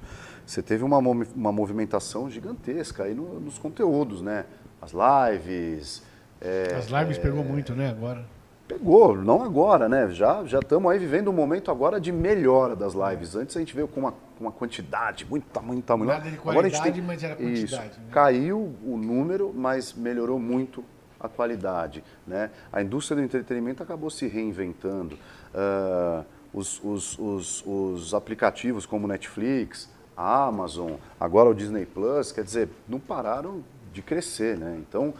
você 0.45 0.61
teve 0.61 0.83
uma, 0.83 0.97
uma 0.97 1.51
movimentação 1.51 2.29
gigantesca 2.29 3.03
aí 3.03 3.13
no, 3.13 3.39
nos 3.39 3.57
conteúdos, 3.57 4.21
né? 4.21 4.45
As 4.81 4.91
lives. 4.91 6.03
É, 6.39 6.75
As 6.75 6.87
lives 6.87 7.17
é, 7.17 7.21
pegou 7.21 7.43
muito, 7.43 7.73
né, 7.73 7.89
agora? 7.89 8.25
Pegou, 8.67 9.15
não 9.15 9.43
agora, 9.43 9.87
né? 9.87 10.09
Já 10.09 10.43
já 10.43 10.59
estamos 10.59 10.91
aí 10.91 10.99
vivendo 10.99 11.29
um 11.29 11.33
momento 11.33 11.71
agora 11.71 12.01
de 12.01 12.11
melhora 12.11 12.75
das 12.75 12.93
lives. 12.93 13.35
Antes 13.35 13.55
a 13.55 13.59
gente 13.59 13.73
veio 13.73 13.87
com 13.87 14.01
uma, 14.01 14.13
uma 14.39 14.51
quantidade, 14.51 15.25
muita, 15.25 15.61
muita, 15.61 15.95
muita. 15.95 16.13
Nada 16.13 16.29
de 16.29 16.37
qualidade, 16.37 16.49
agora 16.49 16.67
a 16.67 16.69
gente 16.69 16.93
tem, 16.93 17.01
mas 17.01 17.23
era 17.23 17.35
quantidade. 17.35 17.63
Isso, 17.63 17.75
né? 17.77 17.91
Caiu 18.11 18.75
o 18.83 18.97
número, 18.97 19.53
mas 19.55 19.93
melhorou 19.93 20.37
muito 20.37 20.83
a 21.17 21.29
qualidade. 21.29 22.03
Né? 22.25 22.51
A 22.71 22.81
indústria 22.81 23.15
do 23.15 23.23
entretenimento 23.23 23.81
acabou 23.81 24.09
se 24.09 24.27
reinventando. 24.27 25.15
Uh, 25.15 26.25
os, 26.53 26.81
os, 26.83 27.19
os, 27.19 27.63
os 27.65 28.13
aplicativos 28.13 28.85
como 28.85 29.07
Netflix, 29.07 29.89
a 30.15 30.45
Amazon, 30.45 30.93
agora 31.19 31.49
o 31.49 31.53
Disney 31.53 31.85
Plus, 31.85 32.31
quer 32.31 32.43
dizer, 32.43 32.69
não 32.87 32.99
pararam 32.99 33.63
de 33.97 34.01
crescer, 34.03 34.57
né? 34.57 34.77
Então, 34.79 35.13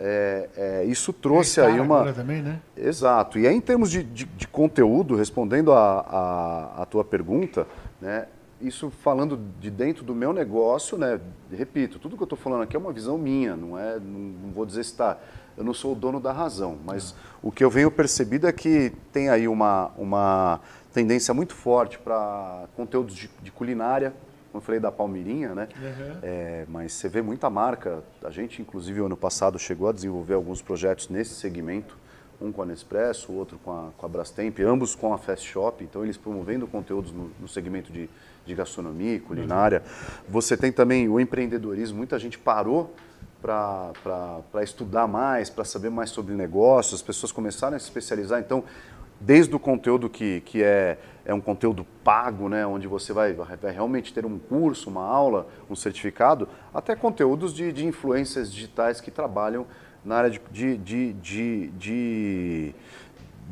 é, 0.00 0.48
é, 0.56 0.84
isso 0.84 1.12
trouxe 1.12 1.60
é 1.60 1.66
aí 1.66 1.78
uma... 1.78 2.12
também, 2.12 2.42
né? 2.42 2.60
Exato. 2.76 3.38
E 3.38 3.46
aí, 3.46 3.54
em 3.54 3.60
termos 3.60 3.90
de, 3.90 4.02
de, 4.02 4.24
de 4.24 4.48
conteúdo, 4.48 5.14
respondendo 5.14 5.72
a, 5.72 6.00
a, 6.00 6.82
a, 6.82 6.86
tua 6.86 7.04
pergunta, 7.04 7.66
né? 8.00 8.26
Isso 8.60 8.90
falando 8.90 9.38
de 9.60 9.70
dentro 9.70 10.04
do 10.04 10.14
meu 10.14 10.32
negócio, 10.32 10.96
né? 10.96 11.20
Repito, 11.50 11.98
tudo 11.98 12.16
que 12.16 12.22
eu 12.22 12.26
estou 12.26 12.38
falando 12.38 12.62
aqui 12.62 12.76
é 12.76 12.78
uma 12.78 12.92
visão 12.92 13.18
minha, 13.18 13.56
não 13.56 13.78
é... 13.78 13.98
Não, 13.98 14.20
não 14.44 14.50
vou 14.50 14.64
dizer 14.64 14.82
se 14.84 14.92
está... 14.92 15.18
Eu 15.54 15.64
não 15.64 15.74
sou 15.74 15.92
o 15.92 15.94
dono 15.94 16.18
da 16.18 16.32
razão, 16.32 16.78
mas 16.82 17.14
o 17.42 17.52
que 17.52 17.62
eu 17.62 17.68
venho 17.68 17.90
percebido 17.90 18.46
é 18.46 18.52
que 18.52 18.90
tem 19.12 19.28
aí 19.28 19.46
uma, 19.46 19.90
uma 19.98 20.60
tendência 20.94 21.34
muito 21.34 21.54
forte 21.54 21.98
para 21.98 22.64
conteúdos 22.74 23.14
de, 23.14 23.28
de 23.42 23.52
culinária, 23.52 24.14
como 24.52 24.60
eu 24.60 24.64
falei 24.64 24.78
da 24.78 24.92
Palmeirinha, 24.92 25.54
né? 25.54 25.66
Uhum. 25.74 26.18
É, 26.22 26.66
mas 26.68 26.92
você 26.92 27.08
vê 27.08 27.22
muita 27.22 27.48
marca. 27.48 28.04
A 28.22 28.30
gente, 28.30 28.60
inclusive, 28.60 29.00
ano 29.00 29.16
passado 29.16 29.58
chegou 29.58 29.88
a 29.88 29.92
desenvolver 29.92 30.34
alguns 30.34 30.60
projetos 30.60 31.08
nesse 31.08 31.34
segmento. 31.34 31.96
Um 32.38 32.52
com 32.52 32.60
a 32.60 32.66
Nespresso, 32.66 33.32
o 33.32 33.36
outro 33.36 33.58
com 33.64 33.70
a, 33.70 33.90
com 33.96 34.04
a 34.04 34.08
Brastemp, 34.08 34.58
ambos 34.60 34.94
com 34.94 35.14
a 35.14 35.18
Fast 35.18 35.48
Shop. 35.48 35.82
Então, 35.82 36.04
eles 36.04 36.18
promovendo 36.18 36.66
conteúdos 36.66 37.12
no, 37.12 37.30
no 37.40 37.48
segmento 37.48 37.90
de, 37.90 38.10
de 38.44 38.54
gastronomia, 38.54 39.18
culinária. 39.20 39.82
Uhum. 39.84 40.24
Você 40.28 40.56
tem 40.56 40.70
também 40.70 41.08
o 41.08 41.18
empreendedorismo. 41.18 41.96
Muita 41.96 42.18
gente 42.18 42.38
parou 42.38 42.94
para 43.40 44.62
estudar 44.62 45.08
mais, 45.08 45.48
para 45.48 45.64
saber 45.64 45.90
mais 45.90 46.10
sobre 46.10 46.34
negócios. 46.34 46.94
As 46.94 47.02
pessoas 47.02 47.32
começaram 47.32 47.76
a 47.76 47.78
se 47.78 47.86
especializar. 47.86 48.40
Então, 48.40 48.64
desde 49.24 49.54
o 49.54 49.58
conteúdo 49.58 50.10
que, 50.10 50.40
que 50.40 50.62
é, 50.62 50.98
é 51.24 51.32
um 51.32 51.40
conteúdo 51.40 51.86
pago, 52.02 52.48
né, 52.48 52.66
onde 52.66 52.88
você 52.88 53.12
vai, 53.12 53.32
vai 53.32 53.72
realmente 53.72 54.12
ter 54.12 54.26
um 54.26 54.38
curso, 54.38 54.90
uma 54.90 55.04
aula, 55.04 55.46
um 55.70 55.76
certificado, 55.76 56.48
até 56.74 56.96
conteúdos 56.96 57.54
de, 57.54 57.72
de 57.72 57.86
influências 57.86 58.52
digitais 58.52 59.00
que 59.00 59.10
trabalham 59.10 59.66
na 60.04 60.16
área 60.16 60.30
de, 60.30 60.40
de, 60.50 60.76
de, 60.76 61.12
de, 61.14 61.68
de 61.78 62.74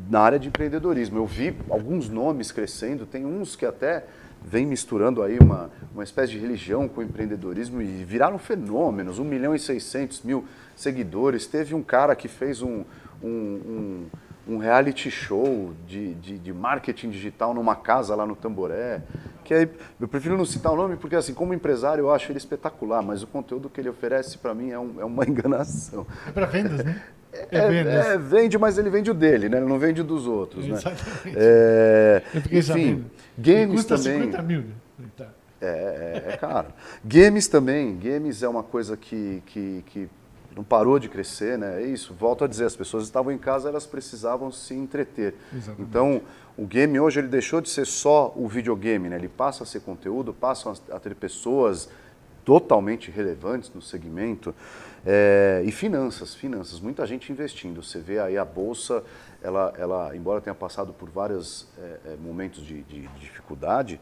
na 0.09 0.19
área 0.19 0.37
de 0.37 0.49
empreendedorismo. 0.49 1.17
Eu 1.17 1.25
vi 1.25 1.55
alguns 1.69 2.09
nomes 2.09 2.51
crescendo, 2.51 3.05
tem 3.05 3.25
uns 3.25 3.55
que 3.55 3.65
até 3.65 4.03
vem 4.43 4.65
misturando 4.65 5.21
aí 5.21 5.37
uma, 5.39 5.69
uma 5.93 6.03
espécie 6.03 6.33
de 6.33 6.39
religião 6.39 6.89
com 6.89 7.01
empreendedorismo 7.01 7.81
e 7.81 8.03
viraram 8.03 8.37
fenômenos, 8.37 9.19
1 9.19 9.23
milhão 9.23 9.55
e 9.55 9.59
600 9.59 10.23
mil 10.23 10.45
seguidores. 10.75 11.45
Teve 11.45 11.75
um 11.75 11.83
cara 11.83 12.13
que 12.15 12.27
fez 12.27 12.61
um, 12.61 12.83
um, 13.23 13.29
um 13.29 14.05
um 14.47 14.57
reality 14.57 15.11
show 15.11 15.73
de, 15.87 16.13
de, 16.15 16.37
de, 16.37 16.53
marketing 16.53 17.09
digital 17.09 17.53
numa 17.53 17.75
casa 17.75 18.15
lá 18.15 18.25
no 18.25 18.35
Tamboré. 18.35 19.01
Que 19.43 19.53
é, 19.53 19.69
eu 19.99 20.07
prefiro 20.07 20.37
não 20.37 20.45
citar 20.45 20.71
o 20.71 20.75
nome 20.75 20.95
porque, 20.95 21.15
assim, 21.15 21.33
como 21.33 21.53
empresário, 21.53 22.03
eu 22.03 22.11
acho 22.11 22.31
ele 22.31 22.37
espetacular, 22.37 23.01
mas 23.01 23.23
o 23.23 23.27
conteúdo 23.27 23.69
que 23.69 23.79
ele 23.81 23.89
oferece 23.89 24.37
para 24.37 24.53
mim 24.53 24.71
é, 24.71 24.79
um, 24.79 24.99
é, 24.99 25.05
uma 25.05 25.23
enganação. 25.27 26.05
É 26.27 26.31
para 26.31 26.45
vendas, 26.45 26.83
né? 26.83 27.01
É, 27.33 27.57
é, 27.57 28.13
é, 28.13 28.17
vende, 28.17 28.57
mas 28.57 28.77
ele 28.77 28.89
vende 28.89 29.09
o 29.09 29.13
dele, 29.13 29.47
né? 29.47 29.57
Ele 29.57 29.67
não 29.67 29.79
vende 29.79 30.01
o 30.01 30.03
dos 30.03 30.27
outros, 30.27 30.67
né? 30.67 30.73
Exatamente. 30.73 31.37
É, 31.37 32.21
enfim, 32.35 32.61
sabendo. 32.61 33.05
games 33.37 33.75
custa 33.75 33.97
também. 33.97 34.19
50 34.23 34.41
mil. 34.41 34.61
Né? 34.99 35.05
Tá. 35.15 35.27
É, 35.61 36.23
é, 36.27 36.33
é 36.33 36.37
caro. 36.37 36.67
games 37.05 37.47
também. 37.47 37.97
Games 37.97 38.43
é 38.43 38.49
uma 38.49 38.63
coisa 38.63 38.97
que, 38.97 39.41
que, 39.45 39.83
que 39.87 40.09
não 40.55 40.63
parou 40.63 40.99
de 40.99 41.07
crescer, 41.07 41.57
né? 41.57 41.81
É 41.81 41.85
isso, 41.85 42.13
volto 42.13 42.43
a 42.43 42.47
dizer, 42.47 42.65
as 42.65 42.75
pessoas 42.75 43.03
estavam 43.03 43.31
em 43.31 43.37
casa, 43.37 43.69
elas 43.69 43.85
precisavam 43.85 44.51
se 44.51 44.73
entreter. 44.73 45.35
Exatamente. 45.53 45.81
Então, 45.81 46.21
o 46.57 46.65
game 46.65 46.99
hoje 46.99 47.19
ele 47.19 47.27
deixou 47.27 47.61
de 47.61 47.69
ser 47.69 47.85
só 47.85 48.33
o 48.35 48.47
videogame, 48.47 49.09
né? 49.09 49.15
Ele 49.15 49.29
passa 49.29 49.63
a 49.63 49.65
ser 49.65 49.81
conteúdo, 49.81 50.33
passa 50.33 50.73
a 50.91 50.99
ter 50.99 51.15
pessoas 51.15 51.89
totalmente 52.43 53.09
relevantes 53.11 53.71
no 53.73 53.81
segmento. 53.81 54.53
É, 55.05 55.63
e 55.65 55.71
finanças, 55.71 56.35
finanças, 56.35 56.79
muita 56.79 57.05
gente 57.07 57.31
investindo. 57.31 57.81
Você 57.81 57.99
vê 57.99 58.19
aí 58.19 58.37
a 58.37 58.45
bolsa, 58.45 59.03
ela, 59.41 59.73
ela 59.77 60.15
embora 60.15 60.41
tenha 60.41 60.53
passado 60.53 60.93
por 60.93 61.09
vários 61.09 61.67
é, 62.05 62.15
momentos 62.17 62.63
de, 62.63 62.83
de, 62.83 63.07
de 63.07 63.19
dificuldade, 63.19 63.99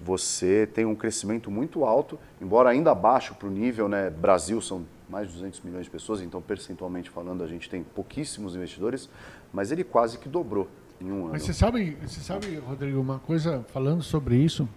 você 0.00 0.66
tem 0.72 0.86
um 0.86 0.94
crescimento 0.94 1.50
muito 1.50 1.84
alto, 1.84 2.18
embora 2.40 2.70
ainda 2.70 2.94
baixo 2.94 3.34
para 3.34 3.48
o 3.48 3.50
nível, 3.50 3.88
né? 3.88 4.08
Brasil 4.08 4.60
são 4.60 4.86
mais 5.08 5.28
de 5.28 5.34
200 5.34 5.60
milhões 5.60 5.84
de 5.84 5.90
pessoas, 5.90 6.20
então 6.20 6.40
percentualmente 6.40 7.10
falando 7.10 7.42
a 7.42 7.46
gente 7.46 7.68
tem 7.68 7.82
pouquíssimos 7.82 8.54
investidores, 8.54 9.08
mas 9.52 9.72
ele 9.72 9.84
quase 9.84 10.18
que 10.18 10.28
dobrou 10.28 10.68
em 11.00 11.10
um 11.10 11.22
ano. 11.24 11.30
Mas 11.30 11.42
você 11.42 11.52
sabe, 11.52 11.96
você 12.02 12.20
sabe, 12.20 12.56
Rodrigo, 12.56 13.00
uma 13.00 13.18
coisa 13.18 13.64
falando 13.72 14.02
sobre 14.02 14.36
isso, 14.36 14.68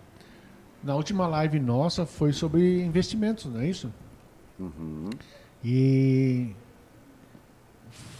na 0.84 0.96
última 0.96 1.28
live 1.28 1.60
nossa 1.60 2.06
foi 2.06 2.34
sobre 2.34 2.82
investimentos, 2.82 3.46
não 3.46 3.60
é 3.60 3.68
isso? 3.68 3.94
Uhum. 4.60 5.10
E 5.64 6.56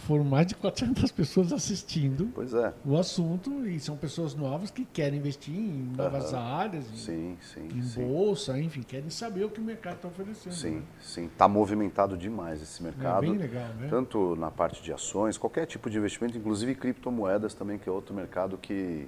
foram 0.02 0.24
mais 0.24 0.46
de 0.46 0.54
400 0.54 1.10
pessoas 1.12 1.52
assistindo 1.52 2.28
Pois 2.34 2.52
é. 2.54 2.72
o 2.84 2.96
assunto 2.98 3.66
e 3.66 3.78
são 3.80 3.96
pessoas 3.96 4.34
novas 4.34 4.70
que 4.70 4.84
querem 4.84 5.18
investir 5.18 5.54
em 5.54 5.92
novas 5.96 6.32
Aham. 6.34 6.42
áreas, 6.42 6.84
em, 6.92 6.96
Sim, 6.96 7.38
sim, 7.40 7.68
em 7.74 7.82
sim. 7.82 8.04
bolsa, 8.06 8.58
enfim, 8.58 8.82
querem 8.82 9.10
saber 9.10 9.44
o 9.44 9.48
que 9.50 9.60
o 9.60 9.64
mercado 9.64 9.96
está 9.96 10.08
oferecendo. 10.08 10.52
Sim, 10.54 10.70
né? 10.76 10.82
sim. 11.00 11.24
Está 11.26 11.46
movimentado 11.48 12.16
demais 12.16 12.60
esse 12.62 12.80
É 12.80 12.84
mercado. 12.84 13.20
bem 13.22 13.32
legal, 13.36 13.68
né? 13.80 13.86
Tanto 13.88 14.34
na 14.36 14.50
parte 14.50 14.82
de 14.82 14.92
ações, 14.92 15.38
qualquer 15.38 15.66
tipo 15.66 15.88
de 15.88 15.98
investimento, 15.98 16.36
inclusive 16.36 16.74
criptomoedas 16.74 17.54
também, 17.54 17.78
que 17.78 17.88
é 17.88 17.92
outro 17.92 18.14
mercado 18.14 18.58
que 18.58 19.06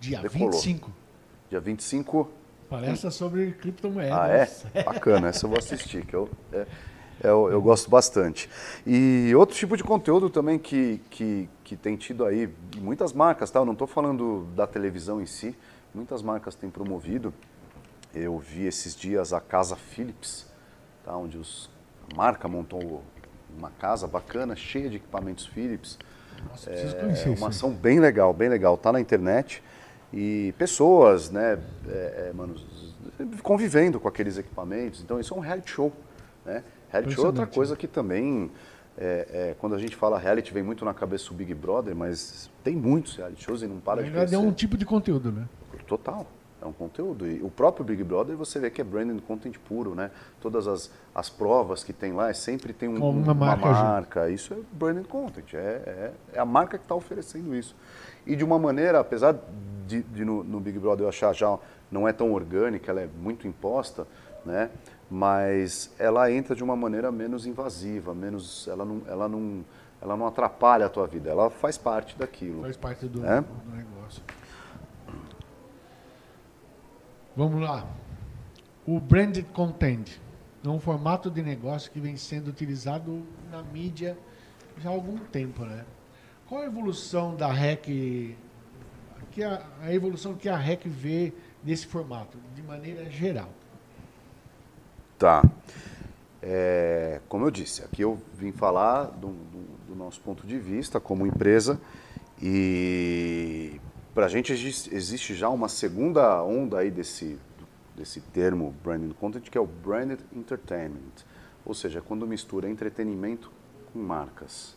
Dia 0.00 0.20
decolou. 0.20 0.52
25, 0.52 0.92
dia 1.50 1.60
25. 1.60 2.30
palestra 2.68 3.10
sobre 3.10 3.52
criptomoedas. 3.52 4.12
Ah, 4.12 4.28
é? 4.74 4.82
Bacana, 4.84 5.28
essa 5.28 5.46
eu 5.46 5.50
vou 5.50 5.58
assistir, 5.58 6.04
que 6.04 6.14
eu, 6.14 6.28
é, 6.52 6.58
é, 6.58 6.66
eu, 7.22 7.50
eu 7.50 7.60
gosto 7.60 7.90
bastante. 7.90 8.48
E 8.86 9.32
outro 9.34 9.56
tipo 9.56 9.76
de 9.76 9.84
conteúdo 9.84 10.30
também 10.30 10.58
que, 10.58 11.00
que, 11.10 11.48
que 11.64 11.76
tem 11.76 11.96
tido 11.96 12.24
aí, 12.24 12.48
muitas 12.76 13.12
marcas, 13.12 13.50
tá? 13.50 13.58
Eu 13.58 13.64
não 13.64 13.72
estou 13.72 13.86
falando 13.86 14.46
da 14.54 14.66
televisão 14.66 15.20
em 15.20 15.26
si, 15.26 15.56
muitas 15.94 16.22
marcas 16.22 16.54
têm 16.54 16.70
promovido. 16.70 17.32
Eu 18.14 18.38
vi 18.38 18.66
esses 18.66 18.94
dias 18.96 19.32
a 19.32 19.40
Casa 19.40 19.76
Philips, 19.76 20.46
tá? 21.04 21.16
onde 21.16 21.36
os, 21.36 21.68
a 22.12 22.16
marca 22.16 22.48
montou 22.48 23.02
uma 23.56 23.70
casa 23.70 24.06
bacana, 24.06 24.54
cheia 24.54 24.88
de 24.88 24.96
equipamentos 24.96 25.46
Philips. 25.46 25.98
Nossa, 26.48 26.70
É 26.70 26.92
conhecer 26.94 27.30
uma 27.30 27.48
ação 27.48 27.72
bem 27.72 27.98
legal, 27.98 28.32
bem 28.32 28.48
legal. 28.48 28.76
Tá 28.76 28.92
na 28.92 29.00
internet 29.00 29.62
e 30.12 30.54
pessoas, 30.56 31.30
né, 31.30 31.58
é, 31.86 32.28
é, 32.28 32.32
mano, 32.32 32.54
convivendo 33.42 33.98
com 33.98 34.08
aqueles 34.08 34.38
equipamentos. 34.38 35.02
Então 35.02 35.18
isso 35.18 35.34
é 35.34 35.36
um 35.36 35.40
reality 35.40 35.70
show, 35.70 35.92
né? 36.44 36.62
Reality 36.90 37.14
show 37.14 37.24
é 37.24 37.26
outra 37.28 37.46
coisa 37.46 37.76
que 37.76 37.86
também, 37.86 38.50
é, 38.96 39.28
é, 39.30 39.56
quando 39.58 39.74
a 39.74 39.78
gente 39.78 39.94
fala 39.94 40.18
reality, 40.18 40.52
vem 40.52 40.62
muito 40.62 40.84
na 40.84 40.94
cabeça 40.94 41.30
o 41.32 41.34
Big 41.34 41.52
Brother, 41.54 41.94
mas 41.94 42.50
tem 42.64 42.74
muitos 42.74 43.16
reality 43.16 43.44
shows 43.44 43.62
e 43.62 43.66
não 43.66 43.78
para 43.78 44.02
de 44.02 44.10
crescer. 44.10 44.34
é 44.34 44.38
um 44.38 44.52
tipo 44.52 44.76
de 44.76 44.84
conteúdo, 44.84 45.30
né? 45.30 45.46
Total. 45.86 46.26
É 46.60 46.66
um 46.66 46.72
conteúdo. 46.72 47.24
E 47.24 47.40
o 47.40 47.48
próprio 47.48 47.84
Big 47.84 48.02
Brother 48.02 48.36
você 48.36 48.58
vê 48.58 48.68
que 48.68 48.80
é 48.80 48.84
branding 48.84 49.20
content 49.20 49.56
puro, 49.68 49.94
né? 49.94 50.10
Todas 50.40 50.66
as, 50.66 50.90
as 51.14 51.30
provas 51.30 51.84
que 51.84 51.92
tem 51.92 52.12
lá, 52.12 52.30
é 52.30 52.32
sempre 52.32 52.72
tem 52.72 52.88
um, 52.88 52.96
uma 52.96 53.32
uma 53.32 53.34
marca 53.34 53.70
marca. 53.70 54.28
Isso 54.28 54.52
é 54.52 54.56
branding 54.72 55.04
content. 55.04 55.54
É, 55.54 55.56
é, 55.56 56.12
é 56.32 56.40
a 56.40 56.44
marca 56.44 56.76
que 56.76 56.84
está 56.84 56.96
oferecendo 56.96 57.54
isso. 57.54 57.76
E 58.26 58.34
de 58.34 58.44
uma 58.44 58.58
maneira, 58.58 58.98
apesar 58.98 59.36
de, 59.86 60.02
de 60.02 60.24
no, 60.24 60.42
no 60.42 60.58
Big 60.58 60.78
Brother 60.80 61.04
eu 61.04 61.08
achar 61.08 61.32
já 61.32 61.56
não 61.90 62.08
é 62.08 62.12
tão 62.12 62.32
orgânica, 62.32 62.90
ela 62.90 63.02
é 63.02 63.08
muito 63.20 63.46
imposta, 63.46 64.04
né? 64.44 64.68
Mas 65.10 65.94
ela 65.98 66.30
entra 66.30 66.54
de 66.54 66.62
uma 66.62 66.76
maneira 66.76 67.10
menos 67.10 67.46
invasiva, 67.46 68.14
menos, 68.14 68.68
ela 68.68 68.84
não, 68.84 69.02
ela 69.06 69.28
não, 69.28 69.64
ela 70.02 70.16
não 70.16 70.26
atrapalha 70.26 70.86
a 70.86 70.88
tua 70.88 71.06
vida. 71.06 71.30
Ela 71.30 71.48
faz 71.48 71.78
parte 71.78 72.16
daquilo. 72.18 72.62
Faz 72.62 72.76
parte 72.76 73.06
do, 73.06 73.24
É? 73.24 73.40
do 73.40 73.76
negócio. 73.76 74.22
Vamos 77.34 77.60
lá. 77.62 77.86
O 78.86 78.98
branded 78.98 79.46
content 79.52 80.18
é 80.64 80.68
um 80.68 80.80
formato 80.80 81.30
de 81.30 81.42
negócio 81.42 81.90
que 81.90 82.00
vem 82.00 82.16
sendo 82.16 82.48
utilizado 82.48 83.22
na 83.50 83.62
mídia 83.62 84.18
já 84.78 84.90
há 84.90 84.92
algum 84.92 85.16
tempo, 85.18 85.64
né? 85.64 85.84
Qual 86.48 86.62
a 86.62 86.64
evolução 86.66 87.34
da 87.34 87.52
REC, 87.52 88.36
que 89.30 89.42
a, 89.44 89.62
a 89.82 89.92
evolução 89.92 90.34
que 90.34 90.48
a 90.48 90.56
REC 90.56 90.86
vê 90.86 91.32
desse 91.62 91.86
formato, 91.86 92.38
de 92.54 92.62
maneira 92.62 93.08
geral? 93.10 93.50
Tá. 95.18 95.42
É, 96.40 97.20
como 97.28 97.44
eu 97.46 97.50
disse, 97.50 97.82
aqui 97.82 98.02
eu 98.02 98.20
vim 98.34 98.52
falar 98.52 99.04
do, 99.06 99.28
do- 99.28 99.78
do 99.88 99.96
nosso 99.96 100.20
ponto 100.20 100.46
de 100.46 100.58
vista 100.58 101.00
como 101.00 101.26
empresa 101.26 101.80
e 102.40 103.80
para 104.14 104.26
a 104.26 104.28
gente 104.28 104.52
existe, 104.52 105.34
já 105.34 105.48
uma 105.48 105.68
segunda 105.68 106.42
onda 106.42 106.78
aí 106.78 106.90
desse, 106.90 107.36
desse 107.96 108.20
termo 108.20 108.72
branded 108.84 109.12
content 109.14 109.48
que 109.50 109.58
é 109.58 109.60
o 109.60 109.66
branded 109.66 110.20
entertainment, 110.32 111.24
ou 111.64 111.74
seja, 111.74 112.00
quando 112.00 112.26
mistura 112.26 112.68
entretenimento 112.68 113.50
com 113.92 113.98
marcas, 113.98 114.76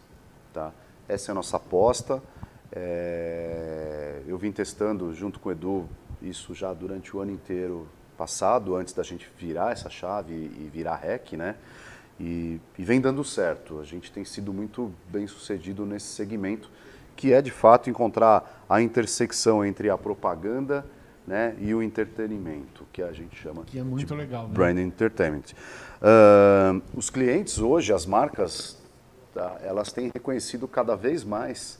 tá? 0.54 0.72
Essa 1.08 1.32
é 1.32 1.34
a 1.34 1.36
nossa 1.36 1.58
aposta. 1.58 2.22
É, 2.72 4.22
eu 4.26 4.38
vim 4.38 4.52
testando 4.52 5.14
junto 5.14 5.40
com 5.40 5.50
o 5.50 5.52
Edu 5.52 5.90
isso 6.22 6.54
já 6.56 6.74
durante 6.74 7.16
o 7.16 7.20
ano 7.20 7.32
inteiro 7.32 7.88
passado, 8.22 8.76
antes 8.76 8.94
da 8.94 9.02
gente 9.02 9.28
virar 9.36 9.72
essa 9.72 9.90
chave 9.90 10.32
e 10.32 10.70
virar 10.72 10.96
REC, 10.98 11.34
né? 11.34 11.56
E, 12.20 12.60
e 12.78 12.84
vem 12.84 13.02
dando 13.02 13.24
certo. 13.24 13.80
A 13.80 13.84
gente 13.84 14.12
tem 14.12 14.24
sido 14.24 14.54
muito 14.54 14.94
bem 15.10 15.26
sucedido 15.26 15.88
nesse 15.88 16.06
segmento, 16.06 16.70
que 17.16 17.34
é 17.34 17.42
de 17.42 17.50
fato 17.50 17.90
encontrar 17.90 18.64
a 18.70 18.80
intersecção 18.80 19.66
entre 19.66 19.90
a 19.90 19.98
propaganda 19.98 20.86
né, 21.26 21.56
e 21.60 21.74
o 21.74 21.82
entretenimento, 21.82 22.86
que 22.94 23.02
a 23.02 23.12
gente 23.12 23.36
chama 23.36 23.64
Que 23.64 23.80
é 23.80 23.84
muito 23.84 24.10
de 24.10 24.14
legal, 24.14 24.48
né? 24.48 24.54
brand 24.54 24.78
entertainment. 24.78 25.56
Ahn, 26.00 26.80
os 26.94 27.10
clientes 27.10 27.58
hoje, 27.58 27.92
as 27.92 28.06
marcas, 28.06 28.78
tá, 29.34 29.58
elas 29.64 29.92
têm 29.92 30.12
reconhecido 30.14 30.68
cada 30.68 30.96
vez 30.96 31.24
mais 31.24 31.80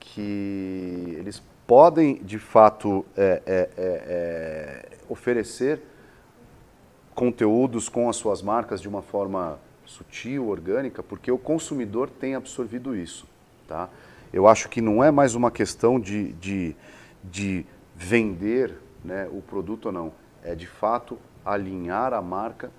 que 0.00 1.16
eles 1.18 1.42
podem, 1.66 2.22
de 2.22 2.38
fato, 2.38 3.04
é, 3.16 3.42
é, 3.44 3.70
é, 3.76 3.76
é, 3.76 4.95
oferecer 5.08 5.80
conteúdos 7.14 7.88
com 7.88 8.08
as 8.08 8.16
suas 8.16 8.42
marcas 8.42 8.80
de 8.80 8.88
uma 8.88 9.02
forma 9.02 9.58
sutil, 9.84 10.48
orgânica, 10.48 11.02
porque 11.02 11.30
o 11.30 11.38
consumidor 11.38 12.10
tem 12.10 12.34
absorvido 12.34 12.94
isso. 12.94 13.26
Tá? 13.66 13.88
Eu 14.32 14.46
acho 14.46 14.68
que 14.68 14.80
não 14.80 15.02
é 15.02 15.10
mais 15.10 15.34
uma 15.34 15.50
questão 15.50 15.98
de, 15.98 16.32
de, 16.34 16.76
de 17.24 17.64
vender 17.94 18.74
né, 19.04 19.28
o 19.32 19.40
produto 19.40 19.86
ou 19.86 19.92
não, 19.92 20.12
é 20.42 20.54
de 20.54 20.66
fato 20.66 21.18
alinhar 21.44 22.12
a 22.12 22.20
marca 22.20 22.70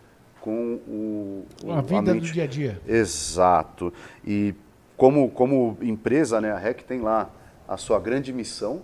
com 0.41 0.75
o, 0.87 1.45
o- 1.63 1.71
A 1.71 1.81
vida 1.81 2.01
do 2.01 2.13
mente- 2.15 2.33
dia 2.33 2.43
a 2.43 2.47
dia. 2.47 2.81
Exato. 2.85 3.91
E 4.25 4.53
como, 4.95 5.29
como 5.31 5.77
empresa, 5.81 6.39
né, 6.41 6.51
a 6.51 6.57
REC 6.57 6.83
tem 6.83 6.99
lá 7.01 7.29
a 7.67 7.77
sua 7.77 7.99
grande 7.99 8.31
missão, 8.31 8.81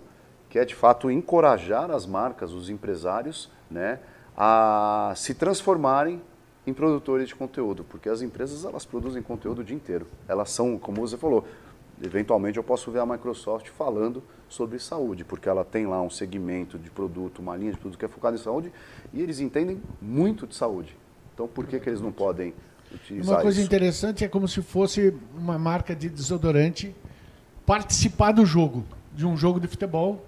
que 0.54 0.58
é 0.60 0.64
de 0.64 0.72
fato 0.76 1.10
encorajar 1.10 1.90
as 1.90 2.06
marcas, 2.06 2.52
os 2.52 2.70
empresários, 2.70 3.50
né, 3.68 3.98
a 4.36 5.12
se 5.16 5.34
transformarem 5.34 6.22
em 6.64 6.72
produtores 6.72 7.26
de 7.26 7.34
conteúdo, 7.34 7.82
porque 7.82 8.08
as 8.08 8.22
empresas 8.22 8.64
elas 8.64 8.84
produzem 8.84 9.20
conteúdo 9.20 9.62
o 9.62 9.64
dia 9.64 9.74
inteiro. 9.74 10.06
Elas 10.28 10.50
são, 10.50 10.78
como 10.78 11.00
você 11.00 11.16
falou, 11.16 11.44
eventualmente 12.00 12.56
eu 12.56 12.62
posso 12.62 12.88
ver 12.92 13.00
a 13.00 13.06
Microsoft 13.06 13.68
falando 13.70 14.22
sobre 14.48 14.78
saúde, 14.78 15.24
porque 15.24 15.48
ela 15.48 15.64
tem 15.64 15.88
lá 15.88 16.00
um 16.00 16.08
segmento 16.08 16.78
de 16.78 16.88
produto, 16.88 17.40
uma 17.40 17.56
linha 17.56 17.72
de 17.72 17.78
produto 17.78 17.98
que 17.98 18.04
é 18.04 18.08
focada 18.08 18.36
em 18.36 18.40
saúde, 18.40 18.72
e 19.12 19.20
eles 19.20 19.40
entendem 19.40 19.82
muito 20.00 20.46
de 20.46 20.54
saúde. 20.54 20.96
Então 21.34 21.48
por 21.48 21.66
que, 21.66 21.80
que 21.80 21.88
eles 21.88 22.00
não 22.00 22.12
podem 22.12 22.54
utilizar 22.94 23.34
Uma 23.34 23.42
coisa 23.42 23.58
isso? 23.58 23.66
interessante 23.66 24.24
é 24.24 24.28
como 24.28 24.46
se 24.46 24.62
fosse 24.62 25.12
uma 25.36 25.58
marca 25.58 25.96
de 25.96 26.08
desodorante 26.08 26.94
participar 27.66 28.30
do 28.30 28.46
jogo, 28.46 28.84
de 29.12 29.26
um 29.26 29.36
jogo 29.36 29.58
de 29.58 29.66
futebol 29.66 30.24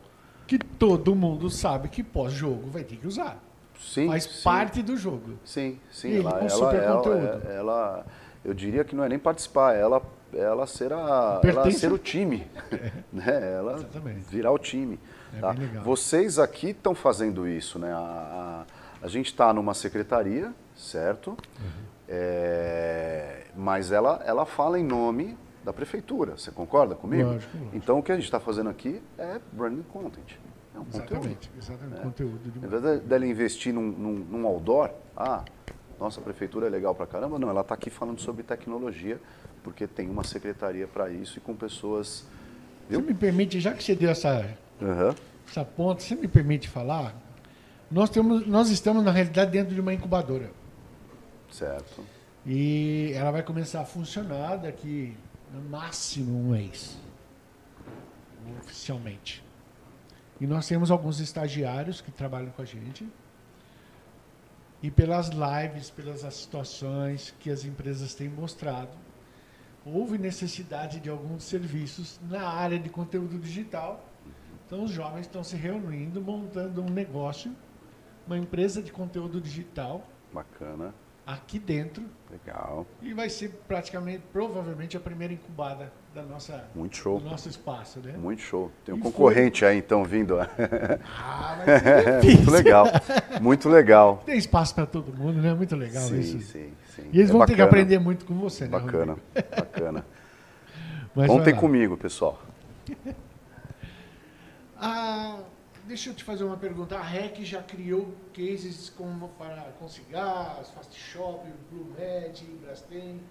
que 0.46 0.58
todo 0.58 1.14
mundo 1.14 1.50
sabe 1.50 1.88
que 1.88 2.02
pós-jogo 2.02 2.70
vai 2.70 2.84
ter 2.84 2.96
que 2.96 3.06
usar. 3.06 3.42
Sim, 3.78 4.06
Faz 4.06 4.24
sim. 4.24 4.42
parte 4.42 4.82
do 4.82 4.96
jogo. 4.96 5.38
Sim, 5.44 5.78
sim. 5.90 6.08
E 6.08 6.18
ela, 6.20 6.30
com 6.32 6.38
ela, 6.38 6.48
super 6.50 6.82
ela, 6.82 6.96
conteúdo. 6.96 7.48
ela- 7.50 8.06
eu 8.44 8.54
diria 8.54 8.84
que 8.84 8.94
não 8.94 9.04
é 9.04 9.08
nem 9.08 9.18
participar, 9.18 9.74
ela, 9.74 10.00
ela 10.32 10.66
ser 10.66 10.92
a, 10.92 11.40
ela 11.44 11.70
ser 11.70 11.92
o 11.92 11.98
time, 11.98 12.46
né? 13.12 13.54
Ela 13.58 13.74
Exatamente. 13.74 14.20
virar 14.30 14.52
o 14.52 14.58
time. 14.58 14.98
É 15.36 15.40
tá? 15.40 15.54
Vocês 15.84 16.38
aqui 16.38 16.70
estão 16.70 16.94
fazendo 16.94 17.46
isso, 17.46 17.78
né? 17.78 17.92
A, 17.92 18.64
a, 19.02 19.06
a 19.06 19.08
gente 19.08 19.26
está 19.26 19.52
numa 19.52 19.74
secretaria, 19.74 20.52
certo? 20.74 21.30
Uhum. 21.30 21.86
É, 22.08 23.46
mas 23.56 23.90
ela, 23.90 24.22
ela 24.24 24.46
fala 24.46 24.78
em 24.78 24.84
nome 24.84 25.36
da 25.66 25.72
prefeitura. 25.72 26.38
Você 26.38 26.52
concorda 26.52 26.94
comigo? 26.94 27.28
Lógico, 27.30 27.56
lógico. 27.58 27.76
Então 27.76 27.98
o 27.98 28.02
que 28.02 28.12
a 28.12 28.14
gente 28.14 28.24
está 28.24 28.38
fazendo 28.38 28.70
aqui 28.70 29.02
é 29.18 29.40
branding 29.52 29.82
content. 29.92 30.36
É 30.74 30.78
um 30.78 30.84
conteúdo. 30.84 31.04
Exatamente, 31.12 31.50
exatamente. 31.58 32.00
Conteúdo 32.02 32.50
de 32.52 32.58
Em 32.64 32.68
vez 32.68 32.82
de- 32.82 32.98
dela 33.00 33.26
investir 33.26 33.74
num, 33.74 33.82
num, 33.82 34.12
num 34.12 34.46
outdoor, 34.46 34.90
ah, 35.16 35.44
nossa, 35.98 36.20
prefeitura 36.20 36.68
é 36.68 36.70
legal 36.70 36.94
pra 36.94 37.04
caramba. 37.04 37.36
Não, 37.38 37.50
ela 37.50 37.62
está 37.62 37.74
aqui 37.74 37.90
falando 37.90 38.20
sobre 38.20 38.44
tecnologia, 38.44 39.20
porque 39.64 39.88
tem 39.88 40.08
uma 40.08 40.22
secretaria 40.22 40.86
para 40.86 41.10
isso 41.10 41.38
e 41.38 41.40
com 41.40 41.54
pessoas. 41.56 42.24
Você 42.88 43.02
me 43.02 43.14
permite, 43.14 43.58
já 43.58 43.74
que 43.74 43.82
você 43.82 43.96
deu 43.96 44.10
essa, 44.10 44.48
Aham. 44.80 45.14
essa 45.48 45.64
ponta, 45.64 46.00
você 46.00 46.14
me 46.14 46.28
permite 46.28 46.68
falar? 46.68 47.12
Nós, 47.90 48.08
temos, 48.08 48.46
nós 48.46 48.70
estamos, 48.70 49.02
na 49.02 49.10
realidade, 49.10 49.50
dentro 49.50 49.74
de 49.74 49.80
uma 49.80 49.92
incubadora. 49.92 50.50
Certo. 51.50 52.04
E 52.44 53.10
ela 53.14 53.32
vai 53.32 53.42
começar 53.42 53.80
a 53.80 53.84
funcionar 53.84 54.56
daqui 54.56 55.16
no 55.52 55.62
máximo 55.62 56.38
um 56.38 56.50
mês. 56.50 56.98
Oficialmente. 58.60 59.44
E 60.40 60.46
nós 60.46 60.66
temos 60.66 60.90
alguns 60.90 61.18
estagiários 61.20 62.00
que 62.00 62.10
trabalham 62.10 62.50
com 62.50 62.62
a 62.62 62.64
gente. 62.64 63.08
E 64.82 64.90
pelas 64.90 65.30
lives, 65.30 65.90
pelas 65.90 66.20
situações 66.34 67.34
que 67.40 67.50
as 67.50 67.64
empresas 67.64 68.14
têm 68.14 68.28
mostrado, 68.28 68.90
houve 69.84 70.18
necessidade 70.18 71.00
de 71.00 71.08
alguns 71.08 71.44
serviços 71.44 72.20
na 72.28 72.46
área 72.46 72.78
de 72.78 72.90
conteúdo 72.90 73.38
digital. 73.38 74.04
Então 74.66 74.84
os 74.84 74.90
jovens 74.90 75.22
estão 75.22 75.42
se 75.42 75.56
reunindo, 75.56 76.20
montando 76.20 76.82
um 76.82 76.90
negócio, 76.90 77.54
uma 78.26 78.36
empresa 78.36 78.82
de 78.82 78.92
conteúdo 78.92 79.40
digital. 79.40 80.06
Bacana. 80.32 80.92
Aqui 81.26 81.58
dentro. 81.58 82.04
Legal. 82.30 82.86
E 83.02 83.12
vai 83.12 83.28
ser 83.28 83.48
praticamente, 83.66 84.22
provavelmente, 84.32 84.96
a 84.96 85.00
primeira 85.00 85.34
incubada 85.34 85.92
da 86.14 86.22
nossa, 86.22 86.64
Muito 86.72 86.96
show. 86.96 87.18
do 87.18 87.24
nosso 87.28 87.48
espaço, 87.48 87.98
né? 87.98 88.12
Muito 88.16 88.42
show. 88.42 88.70
Tem 88.84 88.94
um 88.94 88.98
E 88.98 89.00
concorrente 89.00 89.64
aí, 89.64 89.78
então, 89.78 90.04
vindo. 90.04 90.36
Ah, 91.18 91.56
vai 91.64 91.80
ser 91.80 92.20
difícil. 92.22 92.36
Muito 92.42 92.50
legal. 92.52 92.86
Muito 93.40 93.68
legal. 93.68 94.22
Tem 94.24 94.38
espaço 94.38 94.72
para 94.74 94.86
todo 94.86 95.12
mundo, 95.12 95.42
né? 95.42 95.52
Muito 95.52 95.74
legal 95.74 96.04
sim, 96.04 96.20
isso. 96.20 96.38
sim, 96.40 96.72
sim. 96.94 97.08
E 97.12 97.18
eles 97.18 97.30
É 97.30 97.32
vão 97.32 97.40
ter 97.40 97.46
que 97.54 97.58
bacana. 97.58 97.68
aprender 97.68 97.98
muito 97.98 98.24
com 98.24 98.34
você, 98.38 98.64
né? 98.64 98.70
Bacana, 98.70 99.14
Rodrigo? 99.14 99.56
bacana. 99.56 100.06
Mas 101.14 101.28
lá. 101.52 101.60
comigo, 101.60 101.96
pessoal. 101.96 102.40
Ah, 104.78 105.38
deixa 105.86 106.10
eu 106.10 106.14
te 106.14 106.24
fazer 106.24 106.44
uma 106.44 106.56
pergunta. 106.56 106.98
A 106.98 107.02
REC 107.02 107.44
já 107.44 107.62
criou 107.62 108.12
cases 108.34 108.90
como 108.90 109.28
para 109.30 109.62
com 109.78 109.88
cigarros, 109.88 110.70
Fast 110.70 110.98
Shop, 110.98 111.46
Blue 111.70 111.86
Med, 111.96 112.44
Brastemp, 112.62 113.22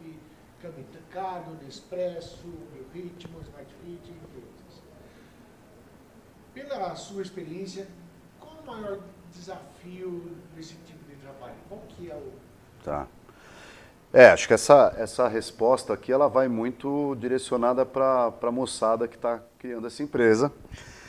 Camicado, 0.62 1.58
Nespresso, 1.62 2.48
Meu 2.74 2.86
Ritmo, 2.94 3.42
Smart 3.42 3.74
Fit, 3.84 4.10
entre 4.10 4.38
outros. 4.38 4.82
Pela 6.54 6.96
sua 6.96 7.22
experiência, 7.22 7.88
qual 8.40 8.56
o 8.56 8.66
maior 8.66 9.00
desafio 9.34 10.38
desse 10.56 10.76
tipo 10.86 11.04
de 11.10 11.16
trabalho? 11.18 11.56
Qual 11.68 11.82
que 11.90 12.10
é 12.10 12.16
o... 12.16 12.32
Tá. 12.84 13.08
É, 14.14 14.30
acho 14.30 14.48
que 14.48 14.54
essa, 14.54 14.96
essa 14.98 15.28
resposta 15.28 15.94
aqui 15.94 16.10
ela 16.10 16.30
vai 16.30 16.48
muito 16.48 17.16
direcionada 17.20 17.86
para 17.86 18.34
a 18.42 18.52
moçada 18.52 19.10
que 19.10 19.18
está 19.18 19.44
criando 19.60 19.88
essa 19.88 20.02
empresa. 20.02 20.54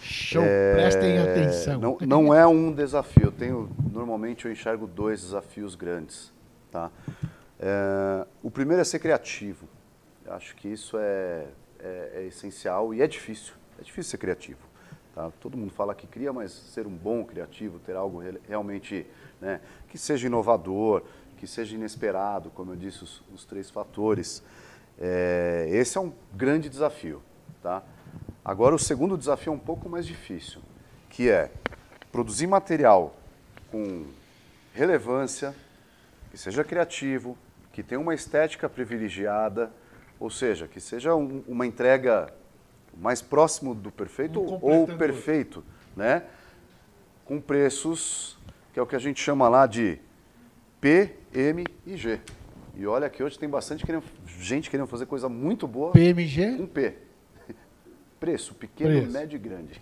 Show, 0.07 0.43
É, 0.45 0.73
prestem 0.75 1.19
atenção. 1.19 1.81
Não, 1.81 1.99
não 2.01 2.35
é 2.35 2.47
um 2.47 2.73
desafio. 2.73 3.25
Eu 3.25 3.33
tenho, 3.33 3.71
normalmente 3.93 4.47
eu 4.47 4.53
enxergo 4.53 4.87
dois 4.87 5.21
desafios 5.21 5.75
grandes. 5.75 6.33
Tá? 6.71 6.91
É, 7.59 8.27
o 8.43 8.51
primeiro 8.51 8.81
é 8.81 8.85
ser 8.85 8.99
criativo. 8.99 9.67
Eu 10.25 10.33
acho 10.35 10.55
que 10.57 10.69
isso 10.69 10.97
é, 10.99 11.47
é, 11.81 12.11
é 12.15 12.25
essencial 12.27 12.95
e 12.95 13.03
é 13.03 13.07
difícil. 13.07 13.55
É 13.79 13.83
difícil 13.83 14.11
ser 14.13 14.19
criativo. 14.19 14.61
Tá? 15.15 15.31
Todo 15.41 15.57
mundo 15.57 15.73
fala 15.73 15.95
que 15.95 16.07
cria, 16.07 16.33
mas 16.33 16.53
ser 16.53 16.87
um 16.87 16.91
bom 16.95 17.25
criativo, 17.25 17.79
ter 17.79 17.97
algo 17.97 18.19
re- 18.19 18.41
realmente 18.49 19.07
né, 19.41 19.61
que 19.89 19.99
seja 19.99 20.27
inovador, 20.27 21.03
que 21.37 21.47
seja 21.47 21.75
inesperado, 21.75 22.51
como 22.51 22.73
eu 22.73 22.77
disse, 22.77 23.03
os, 23.05 23.23
os 23.35 23.45
três 23.45 23.71
fatores. 23.71 24.43
É, 24.99 25.67
esse 25.71 25.99
é 25.99 26.01
um 26.01 26.13
grande 26.35 26.69
desafio. 26.69 27.23
Tá? 27.63 27.83
Agora, 28.49 28.77
o 28.77 28.79
segundo 28.79 29.19
desafio 29.19 29.53
é 29.53 29.57
um 29.57 29.59
pouco 29.59 29.89
mais 29.89 30.07
difícil, 30.07 30.61
que 31.11 31.29
é 31.29 31.51
produzir 32.13 32.47
material 32.47 33.13
com 33.73 34.05
relevância, 34.73 35.53
que 36.31 36.39
seja 36.39 36.63
criativo, 36.63 37.37
que 37.73 37.83
tenha 37.83 38.01
uma 38.01 38.15
estética 38.15 38.69
privilegiada, 38.69 39.73
ou 40.21 40.31
seja, 40.31 40.69
que 40.69 40.79
seja 40.81 41.13
um- 41.13 41.43
uma 41.49 41.67
entrega 41.67 42.33
mais 42.97 43.21
próximo 43.21 43.75
do 43.75 43.91
perfeito 43.91 44.41
Um 44.41 44.59
ou 44.63 44.87
perfeito, 44.87 45.65
né? 45.97 46.23
Com 47.25 47.41
preços 47.41 48.39
que 48.73 48.79
é 48.79 48.83
o 48.83 48.87
que 48.87 48.95
a 48.95 49.01
gente 49.01 49.21
chama 49.21 49.49
lá 49.49 49.67
de 49.67 49.99
P, 50.81 51.17
M 51.35 51.65
e 51.85 51.97
G. 51.97 52.21
E 52.77 52.87
olha 52.87 53.11
que 53.11 53.25
hoje 53.25 53.37
tem 53.37 53.49
bastante 53.49 53.85
gente 54.39 54.71
querendo 54.71 54.87
fazer 54.87 55.07
coisa 55.07 55.29
muito 55.29 55.67
boa 55.67 55.91
PMG? 55.91 56.47
um 56.61 56.67
P. 56.67 57.06
Preço, 58.27 58.57
pequeno, 58.57 58.91
Preço. 58.91 59.13
médio 59.13 59.37
e 59.37 59.39
grande. 59.39 59.81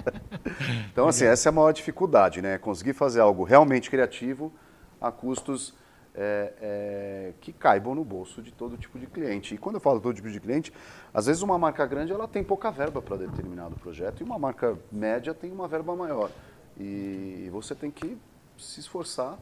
então, 0.90 1.06
assim, 1.06 1.26
essa 1.26 1.46
é 1.46 1.50
a 1.50 1.52
maior 1.52 1.72
dificuldade, 1.72 2.40
né? 2.40 2.56
Conseguir 2.56 2.94
fazer 2.94 3.20
algo 3.20 3.44
realmente 3.44 3.90
criativo 3.90 4.50
a 4.98 5.12
custos 5.12 5.74
é, 6.14 6.54
é, 6.58 7.32
que 7.38 7.52
caibam 7.52 7.94
no 7.94 8.02
bolso 8.02 8.40
de 8.40 8.50
todo 8.50 8.78
tipo 8.78 8.98
de 8.98 9.06
cliente. 9.06 9.54
E 9.54 9.58
quando 9.58 9.74
eu 9.74 9.80
falo 9.80 10.00
todo 10.00 10.14
tipo 10.14 10.30
de 10.30 10.40
cliente, 10.40 10.72
às 11.12 11.26
vezes 11.26 11.42
uma 11.42 11.58
marca 11.58 11.84
grande 11.84 12.12
ela 12.12 12.26
tem 12.26 12.42
pouca 12.42 12.70
verba 12.70 13.02
para 13.02 13.18
determinado 13.18 13.76
projeto 13.76 14.22
e 14.22 14.24
uma 14.24 14.38
marca 14.38 14.78
média 14.90 15.34
tem 15.34 15.52
uma 15.52 15.68
verba 15.68 15.94
maior. 15.94 16.30
E 16.78 17.46
você 17.52 17.74
tem 17.74 17.90
que 17.90 18.16
se 18.56 18.80
esforçar 18.80 19.38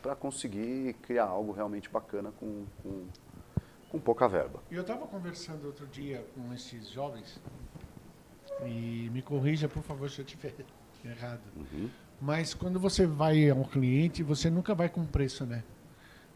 para 0.00 0.14
conseguir 0.14 0.92
criar 1.02 1.24
algo 1.24 1.50
realmente 1.50 1.90
bacana 1.90 2.30
com, 2.38 2.64
com, 2.84 3.06
com 3.90 3.98
pouca 3.98 4.28
verba. 4.28 4.60
E 4.70 4.74
Eu 4.74 4.82
estava 4.82 5.06
conversando 5.06 5.66
outro 5.66 5.86
dia 5.86 6.24
com 6.34 6.52
esses 6.52 6.88
jovens, 6.90 7.40
e 8.64 9.08
me 9.12 9.22
corrija, 9.22 9.68
por 9.68 9.82
favor, 9.82 10.10
se 10.10 10.20
eu 10.20 10.24
estiver 10.24 10.54
errado. 11.04 11.40
Uhum. 11.56 11.88
Mas 12.20 12.54
quando 12.54 12.80
você 12.80 13.06
vai 13.06 13.48
a 13.48 13.54
um 13.54 13.64
cliente, 13.64 14.22
você 14.22 14.50
nunca 14.50 14.74
vai 14.74 14.88
com 14.88 15.04
preço, 15.06 15.46
né? 15.46 15.62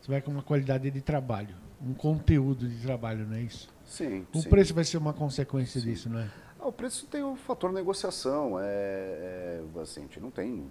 Você 0.01 0.11
vai 0.11 0.21
com 0.21 0.31
uma 0.31 0.43
qualidade 0.43 0.91
de 0.91 1.01
trabalho, 1.01 1.55
um 1.81 1.95
conteúdo 1.95 2.69
de 2.69 2.81
trabalho, 2.83 3.27
não 3.27 3.37
é 3.37 3.43
isso? 3.43 3.69
Sim, 3.85 4.27
O 4.33 4.41
sim. 4.41 4.49
preço 4.49 4.75
vai 4.75 4.85
ser 4.85 4.97
uma 4.97 5.12
consequência 5.12 5.81
disso, 5.81 6.09
não 6.09 6.21
é? 6.21 6.31
Ah, 6.59 6.69
o 6.69 6.73
preço 6.73 7.07
tem 7.07 7.23
o 7.23 7.35
fator 7.37 7.73
negociação. 7.73 8.59
É, 8.61 8.65
é, 8.65 9.81
assim, 9.81 10.01
a 10.01 10.03
gente 10.05 10.21
não 10.21 10.31
tem 10.31 10.71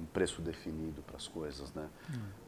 um 0.00 0.04
preço 0.12 0.42
definido 0.42 1.02
para 1.02 1.16
as 1.16 1.28
coisas, 1.28 1.72
né? 1.74 1.88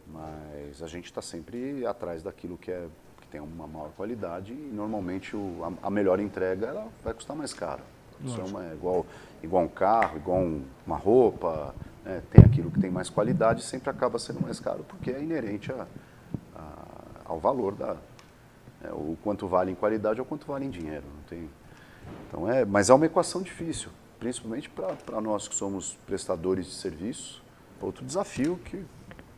Mas 0.08 0.82
a 0.82 0.88
gente 0.88 1.06
está 1.06 1.22
sempre 1.22 1.86
atrás 1.86 2.22
daquilo 2.22 2.58
que, 2.58 2.70
é, 2.70 2.88
que 3.26 3.32
tem 3.32 3.40
uma 3.40 3.66
maior 3.66 3.90
qualidade 3.96 4.52
e 4.52 4.70
normalmente 4.72 5.36
o- 5.36 5.76
a, 5.82 5.86
a 5.88 5.90
melhor 5.90 6.20
entrega 6.20 6.66
ela 6.66 6.88
vai 7.04 7.12
custar 7.12 7.36
mais 7.36 7.52
caro. 7.52 7.82
Isso 8.24 8.40
é, 8.40 8.44
uma, 8.44 8.64
é 8.66 8.72
igual, 8.72 9.04
igual 9.42 9.64
um 9.64 9.68
carro, 9.68 10.16
igual 10.16 10.38
um- 10.40 10.64
uma 10.86 10.96
roupa, 10.96 11.74
né? 12.04 12.22
tem 12.30 12.42
aquilo 12.44 12.70
que 12.70 12.80
tem 12.80 12.90
mais 12.90 13.10
qualidade 13.10 13.62
sempre 13.62 13.90
acaba 13.90 14.18
sendo 14.18 14.40
mais 14.40 14.58
caro 14.58 14.84
porque 14.88 15.10
é 15.10 15.22
inerente 15.22 15.70
a- 15.70 15.86
a- 16.54 16.86
ao 17.26 17.38
valor 17.38 17.74
da, 17.74 17.96
é, 18.82 18.90
o 18.92 19.16
quanto 19.22 19.46
vale 19.46 19.70
em 19.70 19.74
qualidade 19.74 20.18
ou 20.20 20.24
quanto 20.26 20.46
vale 20.46 20.64
em 20.64 20.70
dinheiro. 20.70 21.04
Não 21.14 21.22
tem, 21.28 21.50
então 22.28 22.50
é, 22.50 22.64
mas 22.64 22.88
é 22.88 22.94
uma 22.94 23.04
equação 23.06 23.42
difícil, 23.42 23.90
principalmente 24.18 24.70
para 24.70 25.20
nós 25.20 25.46
que 25.46 25.54
somos 25.54 25.98
prestadores 26.06 26.66
de 26.66 26.72
serviço. 26.74 27.42
Outro 27.82 28.02
desafio 28.06 28.58
que, 28.64 28.82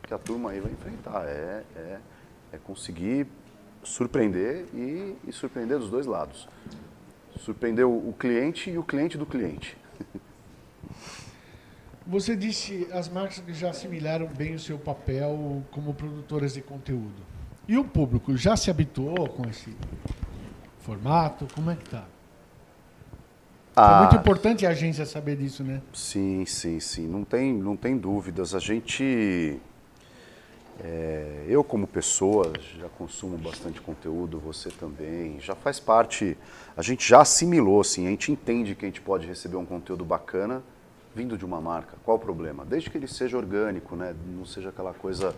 que 0.03 0.13
a 0.13 0.17
turma 0.17 0.51
aí 0.51 0.61
vai 0.61 0.71
enfrentar 0.71 1.25
é, 1.25 1.63
é, 1.75 1.99
é 2.53 2.57
conseguir 2.63 3.27
surpreender 3.83 4.65
e, 4.73 5.15
e 5.27 5.31
surpreender 5.31 5.79
dos 5.79 5.89
dois 5.89 6.05
lados. 6.05 6.47
Surpreender 7.37 7.85
o, 7.85 8.09
o 8.09 8.13
cliente 8.13 8.69
e 8.69 8.77
o 8.77 8.83
cliente 8.83 9.17
do 9.17 9.25
cliente. 9.25 9.77
Você 12.05 12.35
disse 12.35 12.87
as 12.91 13.07
marcas 13.07 13.39
que 13.39 13.53
já 13.53 13.69
assimilaram 13.69 14.27
bem 14.27 14.55
o 14.55 14.59
seu 14.59 14.79
papel 14.79 15.63
como 15.69 15.93
produtoras 15.93 16.55
de 16.55 16.61
conteúdo. 16.61 17.21
E 17.67 17.77
o 17.77 17.83
público 17.83 18.35
já 18.35 18.57
se 18.57 18.71
habituou 18.71 19.29
com 19.29 19.47
esse 19.47 19.75
formato? 20.79 21.47
Como 21.53 21.69
é 21.69 21.75
que 21.75 21.87
tá? 21.87 22.05
É 23.77 23.99
muito 23.99 24.15
importante 24.15 24.65
a 24.65 24.69
agência 24.71 25.05
saber 25.05 25.37
disso, 25.37 25.63
né? 25.63 25.81
Sim, 25.93 26.45
sim, 26.45 26.79
sim. 26.79 27.07
Não 27.07 27.23
tem, 27.23 27.53
não 27.53 27.77
tem 27.77 27.95
dúvidas. 27.95 28.55
A 28.55 28.59
gente. 28.59 29.59
É, 30.81 31.45
eu, 31.47 31.63
como 31.63 31.85
pessoa, 31.85 32.53
já 32.77 32.87
consumo 32.89 33.37
bastante 33.37 33.81
conteúdo, 33.81 34.39
você 34.39 34.69
também. 34.69 35.39
Já 35.41 35.53
faz 35.53 35.79
parte. 35.79 36.37
A 36.75 36.81
gente 36.81 37.07
já 37.07 37.21
assimilou, 37.21 37.81
assim. 37.81 38.07
A 38.07 38.09
gente 38.09 38.31
entende 38.31 38.75
que 38.75 38.85
a 38.85 38.87
gente 38.87 39.01
pode 39.01 39.27
receber 39.27 39.57
um 39.57 39.65
conteúdo 39.65 40.05
bacana 40.05 40.63
vindo 41.13 41.37
de 41.37 41.43
uma 41.43 41.59
marca. 41.59 41.97
Qual 42.05 42.15
o 42.15 42.19
problema? 42.19 42.63
Desde 42.63 42.89
que 42.89 42.97
ele 42.97 43.07
seja 43.07 43.35
orgânico, 43.35 43.95
né? 43.95 44.15
não 44.25 44.45
seja 44.45 44.69
aquela 44.69 44.93
coisa. 44.93 45.35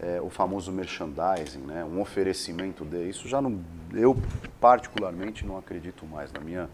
é, 0.00 0.20
o 0.22 0.30
famoso 0.30 0.72
merchandising, 0.72 1.60
né? 1.66 1.84
um 1.84 2.00
oferecimento 2.00 2.84
de. 2.84 3.08
Isso 3.08 3.28
já 3.28 3.42
não. 3.42 3.60
Eu, 3.92 4.16
particularmente, 4.58 5.44
não 5.44 5.58
acredito 5.58 6.06
mais, 6.06 6.32
na 6.32 6.40
minha 6.40 6.70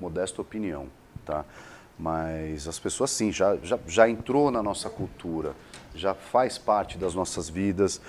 modesta 0.00 0.42
opinião. 0.42 0.88
Tá? 1.24 1.44
Mas 1.98 2.66
as 2.66 2.78
pessoas, 2.78 3.10
sim, 3.10 3.32
já, 3.32 3.56
já, 3.62 3.78
já 3.86 4.08
entrou 4.08 4.50
na 4.50 4.62
nossa 4.62 4.90
cultura, 4.90 5.54
já 5.96 6.14
faz 6.14 6.58
parte 6.58 6.96
das 6.98 7.14
nossas 7.14 7.48
vidas. 7.48 8.00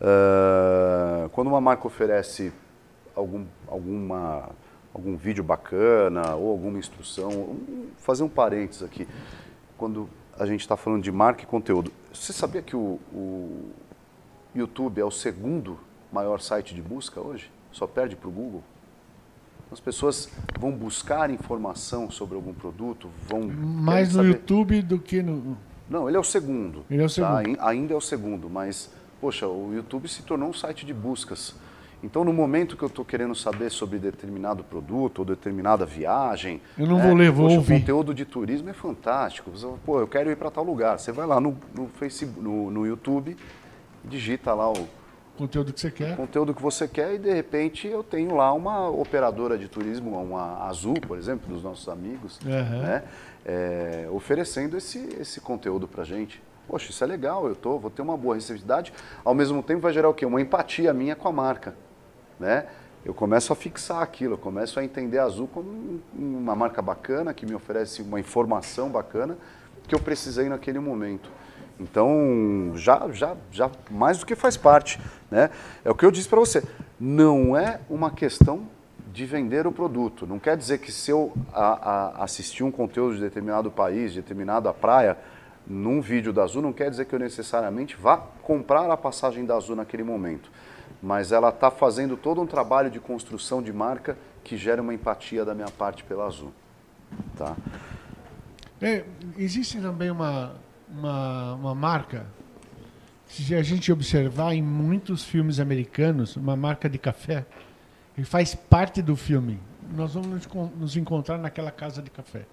Ah, 0.00 1.28
quando 1.32 1.48
uma 1.48 1.60
marca 1.60 1.86
oferece 1.86 2.52
algum, 3.14 3.44
alguma, 3.66 4.50
algum 4.94 5.16
vídeo 5.16 5.42
bacana 5.44 6.34
ou 6.34 6.50
alguma 6.50 6.78
instrução, 6.78 7.28
um- 7.30 7.86
fazer 7.98 8.22
um 8.22 8.28
parênteses 8.28 8.82
aqui. 8.82 9.06
Quando 9.78 10.08
a 10.38 10.46
gente 10.46 10.60
está 10.60 10.76
falando 10.76 11.02
de 11.02 11.12
marca 11.12 11.42
e 11.42 11.46
conteúdo, 11.46 11.92
você 12.12 12.32
sabia 12.32 12.62
que 12.62 12.76
o, 12.76 12.98
o 13.12 13.70
YouTube 14.54 15.00
é 15.00 15.04
o 15.04 15.10
segundo 15.10 15.78
maior 16.12 16.40
site 16.40 16.74
de 16.74 16.82
busca 16.82 17.20
hoje? 17.20 17.50
Só 17.72 17.86
perde 17.86 18.16
para 18.16 18.28
o 18.28 18.32
Google? 18.32 18.62
As 19.70 19.80
pessoas 19.80 20.30
vão 20.58 20.70
buscar 20.70 21.28
informação 21.28 22.08
sobre 22.10 22.36
algum 22.36 22.54
produto, 22.54 23.10
vão 23.28 23.42
Mais 23.48 24.08
no 24.10 24.14
saber- 24.22 24.28
YouTube 24.28 24.80
do 24.82 24.98
que 24.98 25.22
no. 25.22 25.56
Não, 25.88 26.08
ele 26.08 26.16
é 26.16 26.20
o 26.20 26.24
segundo. 26.24 26.84
Ele 26.90 27.02
é 27.02 27.04
o 27.04 27.08
tá? 27.08 27.12
segundo. 27.14 27.36
Ai- 27.36 27.56
Ainda 27.76 27.94
é 27.94 27.96
o 27.96 28.00
segundo, 28.00 28.50
mas, 28.50 28.90
poxa, 29.20 29.46
o 29.46 29.72
YouTube 29.74 30.08
se 30.08 30.22
tornou 30.22 30.48
um 30.48 30.52
site 30.52 30.84
de 30.86 30.92
buscas. 30.94 31.54
Então, 32.02 32.22
no 32.24 32.32
momento 32.32 32.76
que 32.76 32.82
eu 32.84 32.88
estou 32.88 33.04
querendo 33.04 33.34
saber 33.34 33.70
sobre 33.70 33.98
determinado 33.98 34.62
produto 34.62 35.20
ou 35.20 35.24
determinada 35.24 35.86
viagem, 35.86 36.60
eu 36.78 36.86
não 36.86 37.00
vou 37.00 37.14
ler, 37.14 37.30
vou 37.30 37.46
poxa, 37.46 37.56
ouvir. 37.56 37.74
O 37.74 37.78
conteúdo 37.80 38.14
de 38.14 38.24
turismo 38.24 38.68
é 38.68 38.72
fantástico. 38.74 39.50
Você, 39.50 39.66
Pô, 39.84 39.98
eu 40.00 40.06
quero 40.06 40.30
ir 40.30 40.36
para 40.36 40.50
tal 40.50 40.62
lugar. 40.62 40.98
Você 40.98 41.10
vai 41.10 41.26
lá 41.26 41.40
no, 41.40 41.56
no 41.74 41.88
Facebook, 41.88 42.40
no, 42.40 42.70
no 42.70 42.86
YouTube, 42.86 43.36
digita 44.04 44.52
lá 44.54 44.70
o 44.70 44.86
conteúdo 45.36 45.72
que 45.72 45.80
você 45.80 45.90
quer. 45.90 46.16
conteúdo 46.16 46.54
que 46.54 46.62
você 46.62 46.86
quer 46.86 47.14
e 47.14 47.18
de 47.18 47.32
repente 47.32 47.88
eu 47.88 48.02
tenho 48.04 48.34
lá 48.36 48.52
uma 48.52 48.88
operadora 48.88 49.58
de 49.58 49.66
turismo, 49.66 50.18
uma 50.22 50.64
Azul, 50.66 50.94
por 51.00 51.18
exemplo, 51.18 51.48
dos 51.52 51.62
nossos 51.62 51.88
amigos, 51.88 52.38
Uhum. 52.44 52.50
né, 52.82 53.02
é, 53.46 54.08
oferecendo 54.10 54.76
esse, 54.76 54.98
esse 55.20 55.40
conteúdo 55.40 55.86
para 55.86 56.02
gente. 56.02 56.42
Poxa, 56.66 56.90
isso 56.90 57.04
é 57.04 57.06
legal, 57.06 57.46
eu 57.46 57.54
tô, 57.54 57.78
vou 57.78 57.90
ter 57.90 58.02
uma 58.02 58.16
boa 58.16 58.34
receptividade. 58.34 58.92
Ao 59.24 59.32
mesmo 59.32 59.62
tempo 59.62 59.80
vai 59.80 59.92
gerar 59.92 60.08
o 60.08 60.14
quê? 60.14 60.26
Uma 60.26 60.40
empatia 60.40 60.92
minha 60.92 61.14
com 61.14 61.28
a 61.28 61.32
marca, 61.32 61.76
né? 62.40 62.66
Eu 63.04 63.14
começo 63.14 63.52
a 63.52 63.56
fixar 63.56 64.02
aquilo, 64.02 64.34
eu 64.34 64.38
começo 64.38 64.80
a 64.80 64.84
entender 64.84 65.18
a 65.18 65.24
Azul 65.24 65.46
como 65.46 65.70
um- 65.70 66.00
uma 66.18 66.56
marca 66.56 66.82
bacana, 66.82 67.32
que 67.32 67.46
me 67.46 67.54
oferece 67.54 68.02
uma 68.02 68.18
informação 68.18 68.88
bacana 68.90 69.38
que 69.86 69.94
eu 69.94 70.00
precisei 70.00 70.48
naquele 70.48 70.80
momento. 70.80 71.30
Então, 71.78 72.72
já, 72.74 73.08
já, 73.12 73.36
já 73.52 73.70
mais 73.88 74.18
do 74.18 74.26
que 74.26 74.34
faz 74.34 74.56
parte. 74.56 74.98
Né? 75.30 75.50
É 75.84 75.90
o 75.90 75.94
que 75.94 76.04
eu 76.04 76.10
disse 76.10 76.28
para 76.28 76.40
você. 76.40 76.64
Não 76.98 77.56
é 77.56 77.78
uma 77.88 78.10
questão 78.10 78.66
de 79.16 79.24
vender 79.24 79.66
o 79.66 79.72
produto. 79.72 80.26
Não 80.26 80.38
quer 80.38 80.58
dizer 80.58 80.76
que 80.76 80.92
se 80.92 81.10
eu 81.10 81.32
a- 81.50 81.90
a- 82.18 82.24
assistir 82.24 82.62
um 82.62 82.70
conteúdo 82.70 83.14
de 83.14 83.22
determinado 83.22 83.70
país, 83.70 84.12
de 84.12 84.20
determinada 84.20 84.70
praia, 84.74 85.16
num 85.66 86.02
vídeo 86.02 86.34
da 86.34 86.42
Azul, 86.44 86.60
não 86.60 86.70
quer 86.70 86.90
dizer 86.90 87.06
que 87.06 87.14
eu 87.14 87.18
necessariamente 87.18 87.96
vá 87.96 88.18
comprar 88.42 88.90
a 88.90 88.96
passagem 88.96 89.46
da 89.46 89.56
Azul 89.56 89.74
naquele 89.74 90.02
momento. 90.02 90.50
Mas 91.02 91.32
ela 91.32 91.48
está 91.48 91.70
fazendo 91.70 92.14
todo 92.14 92.42
um 92.42 92.46
trabalho 92.46 92.90
de 92.90 93.00
construção 93.00 93.62
de 93.62 93.72
marca 93.72 94.18
que 94.44 94.54
gera 94.54 94.82
uma 94.82 94.92
empatia 94.92 95.46
da 95.46 95.54
minha 95.54 95.70
parte 95.70 96.04
pela 96.04 96.26
Azul. 96.26 96.52
Tá? 97.38 97.56
É, 98.82 99.02
existe 99.38 99.80
também 99.80 100.10
uma, 100.10 100.56
uma, 100.90 101.54
uma 101.54 101.74
marca, 101.74 102.26
se 103.26 103.54
a 103.54 103.62
gente 103.62 103.90
observar 103.90 104.52
em 104.52 104.62
muitos 104.62 105.24
filmes 105.24 105.58
americanos, 105.58 106.36
uma 106.36 106.54
marca 106.54 106.86
de 106.86 106.98
café, 106.98 107.46
que 108.16 108.24
faz 108.24 108.54
parte 108.54 109.00
do 109.02 109.14
filme. 109.14 109.60
Nós 109.94 110.14
vamos 110.14 110.28
nos, 110.30 110.46
con- 110.46 110.70
nos 110.76 110.96
encontrar 110.96 111.38
naquela 111.38 111.70
casa 111.70 112.02
de 112.02 112.10
café. 112.10 112.44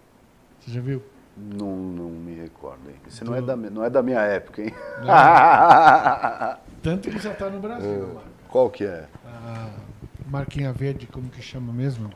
Você 0.59 0.71
já 0.71 0.81
viu? 0.81 1.01
Não, 1.35 1.75
não 1.75 2.09
me 2.09 2.35
recordo. 2.35 2.87
Hein? 2.87 2.95
Isso 3.07 3.25
não, 3.25 3.31
Do- 3.33 3.39
é 3.39 3.41
da, 3.41 3.55
não 3.55 3.83
é 3.83 3.89
da 3.89 4.03
minha 4.03 4.19
época, 4.19 4.61
hein? 4.61 4.73
Tanto 6.83 7.09
que 7.09 7.17
já 7.17 7.31
está 7.31 7.49
no 7.49 7.59
Brasil. 7.59 7.89
É. 7.91 7.97
mano. 8.13 8.21
Qual 8.49 8.69
que 8.69 8.83
é? 8.83 9.07
A 9.25 9.69
marquinha 10.27 10.71
verde, 10.71 11.07
como 11.07 11.27
que 11.29 11.41
chama 11.41 11.73
mesmo? 11.73 12.11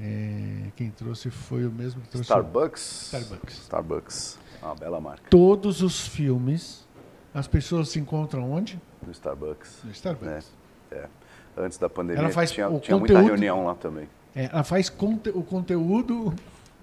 É, 0.00 0.68
quem 0.76 0.90
trouxe 0.90 1.30
foi 1.30 1.66
o 1.66 1.70
mesmo 1.70 2.00
que 2.02 2.08
trouxe. 2.08 2.24
Starbucks? 2.30 3.06
Starbucks. 3.12 3.54
Starbucks. 3.58 4.38
Uma 4.62 4.74
bela 4.74 5.00
marca. 5.00 5.28
Todos 5.28 5.82
os 5.82 6.06
filmes, 6.06 6.86
as 7.34 7.46
pessoas 7.46 7.88
se 7.90 7.98
encontram 7.98 8.50
onde? 8.50 8.80
No 9.04 9.10
Starbucks. 9.12 9.80
No 9.84 9.90
Starbucks. 9.90 10.50
É. 10.90 11.06
Antes 11.56 11.78
da 11.78 11.88
pandemia 11.88 12.20
Ela 12.22 12.30
faz 12.30 12.50
tinha, 12.50 12.68
o 12.68 12.78
tinha 12.80 12.96
muita 12.98 13.14
conteúdo- 13.14 13.30
reunião 13.32 13.64
lá 13.66 13.74
também. 13.74 14.08
É, 14.34 14.50
ela 14.52 14.62
faz 14.64 14.90
conte- 14.90 15.30
o 15.30 15.42
conteúdo 15.42 16.34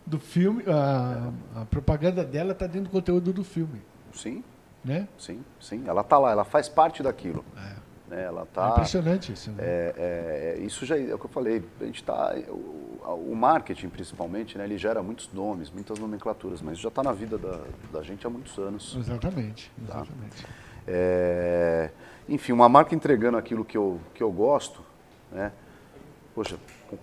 do 0.05 0.19
filme, 0.19 0.63
a, 0.67 1.31
a 1.61 1.65
propaganda 1.65 2.23
dela 2.23 2.51
está 2.53 2.65
dentro 2.65 2.89
do 2.89 2.89
conteúdo 2.89 3.31
do 3.31 3.43
filme, 3.43 3.79
Sim, 4.13 4.43
né? 4.83 5.07
sim, 5.17 5.43
sim. 5.59 5.83
Ela 5.87 6.03
tá 6.03 6.17
lá, 6.17 6.31
ela 6.31 6.43
faz 6.43 6.67
parte 6.67 7.03
daquilo. 7.03 7.45
Né? 8.09 8.23
Ela 8.23 8.41
É 8.41 8.45
tá. 8.45 8.69
impressionante 8.71 9.31
isso. 9.31 9.49
Né? 9.51 9.57
É, 9.63 9.93
é, 9.97 10.59
é, 10.59 10.65
isso 10.65 10.85
já 10.85 10.97
é 10.99 11.13
o 11.13 11.17
que 11.19 11.25
eu 11.25 11.29
falei. 11.29 11.63
A 11.79 11.85
gente 11.85 12.03
tá, 12.03 12.35
o, 12.49 13.31
o 13.31 13.35
marketing, 13.35 13.89
principalmente, 13.89 14.57
né, 14.57 14.65
ele 14.65 14.77
gera 14.77 15.01
muitos 15.03 15.29
nomes, 15.33 15.69
muitas 15.71 15.97
nomenclaturas, 15.99 16.61
mas 16.61 16.79
já 16.79 16.89
está 16.89 17.01
na 17.03 17.11
vida 17.13 17.37
da, 17.37 17.59
da 17.91 18.01
gente 18.03 18.25
há 18.25 18.29
muitos 18.29 18.57
anos. 18.57 18.95
Exatamente, 18.99 19.71
exatamente. 19.83 20.45
É, 20.87 21.89
enfim, 22.27 22.51
uma 22.51 22.69
marca 22.69 22.95
entregando 22.95 23.37
aquilo 23.37 23.65
que 23.65 23.77
eu, 23.77 23.99
que 24.13 24.23
eu 24.23 24.31
gosto, 24.31 24.81
né? 25.31 25.51
Poxa, 26.33 26.57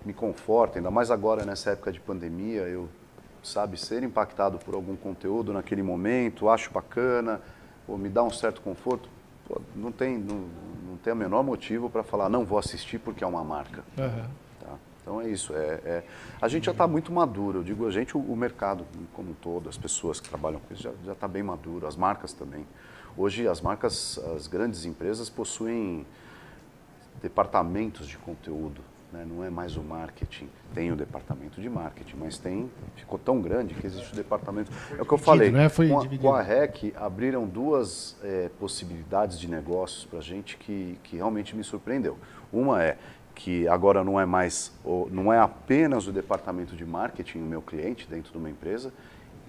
me 0.05 0.13
conforta, 0.13 0.79
ainda 0.79 0.91
mais 0.91 1.09
agora 1.09 1.45
nessa 1.45 1.71
época 1.71 1.91
de 1.91 1.99
pandemia, 1.99 2.61
eu, 2.61 2.89
sabe, 3.41 3.77
ser 3.77 4.03
impactado 4.03 4.57
por 4.57 4.73
algum 4.73 4.95
conteúdo 4.95 5.53
naquele 5.53 5.81
momento, 5.81 6.49
acho 6.49 6.71
bacana, 6.71 7.41
ou 7.87 7.97
me 7.97 8.09
dá 8.09 8.23
um 8.23 8.31
certo 8.31 8.61
conforto, 8.61 9.09
pô, 9.47 9.61
não 9.75 9.91
tem, 9.91 10.17
não, 10.17 10.47
não 10.89 10.97
tem 10.97 11.13
o 11.13 11.15
menor 11.15 11.43
motivo 11.43 11.89
para 11.89 12.03
falar, 12.03 12.29
não 12.29 12.45
vou 12.45 12.57
assistir 12.59 12.99
porque 12.99 13.23
é 13.23 13.27
uma 13.27 13.43
marca. 13.43 13.83
Aham. 13.97 14.29
Então 15.01 15.19
é 15.21 15.27
isso. 15.29 15.53
É, 15.55 15.79
é- 15.83 16.03
a 16.41 16.47
gente 16.47 16.65
já 16.65 16.71
está 16.71 16.87
muito 16.87 17.11
maduro. 17.11 17.59
Eu 17.59 17.63
digo 17.63 17.87
a 17.87 17.91
gente, 17.91 18.15
o, 18.15 18.19
o 18.19 18.35
mercado 18.35 18.85
como 19.13 19.31
um 19.31 19.33
todo, 19.33 19.67
as 19.69 19.77
pessoas 19.77 20.19
que 20.19 20.29
trabalham 20.29 20.59
com 20.59 20.73
isso 20.73 20.83
já 21.05 21.11
está 21.13 21.27
bem 21.27 21.43
maduro. 21.43 21.87
As 21.87 21.95
marcas 21.95 22.33
também. 22.33 22.65
Hoje 23.17 23.47
as 23.47 23.59
marcas, 23.61 24.19
as 24.35 24.47
grandes 24.47 24.85
empresas 24.85 25.29
possuem 25.29 26.05
departamentos 27.21 28.07
de 28.07 28.17
conteúdo. 28.17 28.81
né? 29.11 29.25
Não 29.29 29.43
é 29.43 29.49
mais 29.49 29.75
o 29.75 29.81
marketing. 29.81 30.47
Tem 30.73 30.91
o 30.91 30.95
departamento 30.95 31.59
de 31.59 31.69
marketing, 31.69 32.15
mas 32.17 32.37
tem 32.37 32.71
ficou 32.95 33.19
tão 33.19 33.41
grande 33.41 33.73
que 33.73 33.85
existe 33.85 34.13
o 34.13 34.15
departamento. 34.15 34.71
é 34.97 35.01
o 35.01 35.05
que 35.05 35.11
eu 35.13 35.17
falei. 35.17 35.51
né? 35.51 35.67
Foi 35.67 35.89
com, 35.89 35.99
a, 35.99 36.07
com 36.17 36.33
a 36.33 36.41
REC 36.41 36.93
abriram 36.95 37.45
duas 37.45 38.15
eh, 38.23 38.49
possibilidades 38.59 39.37
de 39.39 39.49
negócios 39.49 40.05
para 40.05 40.19
a 40.19 40.21
gente 40.21 40.55
que, 40.57 40.97
que 41.03 41.17
realmente 41.17 41.55
me 41.55 41.63
surpreendeu. 41.63 42.17
Uma 42.53 42.81
é 42.83 42.97
que 43.43 43.67
agora 43.67 44.03
não 44.03 44.19
é 44.19 44.25
mais, 44.25 44.71
não 45.09 45.33
é 45.33 45.39
apenas 45.39 46.05
o 46.05 46.11
departamento 46.11 46.75
de 46.75 46.85
marketing 46.85 47.39
o 47.39 47.45
meu 47.45 47.61
cliente 47.61 48.07
dentro 48.07 48.31
de 48.31 48.37
uma 48.37 48.49
empresa 48.49 48.93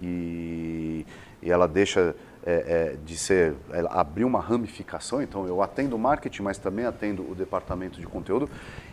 e, 0.00 1.04
e 1.42 1.50
ela 1.50 1.68
deixa 1.68 2.16
eh, 2.44 2.64
eh, 2.66 2.96
de 3.04 3.18
ser, 3.18 3.54
ela 3.70 3.90
abriu 3.90 4.26
uma 4.26 4.40
ramificação, 4.40 5.22
então 5.22 5.46
eu 5.46 5.62
atendo 5.62 5.98
marketing, 5.98 6.42
mas 6.42 6.56
também 6.56 6.86
atendo 6.86 7.30
o 7.30 7.34
departamento 7.34 8.00
de 8.00 8.06
conteúdo. 8.06 8.48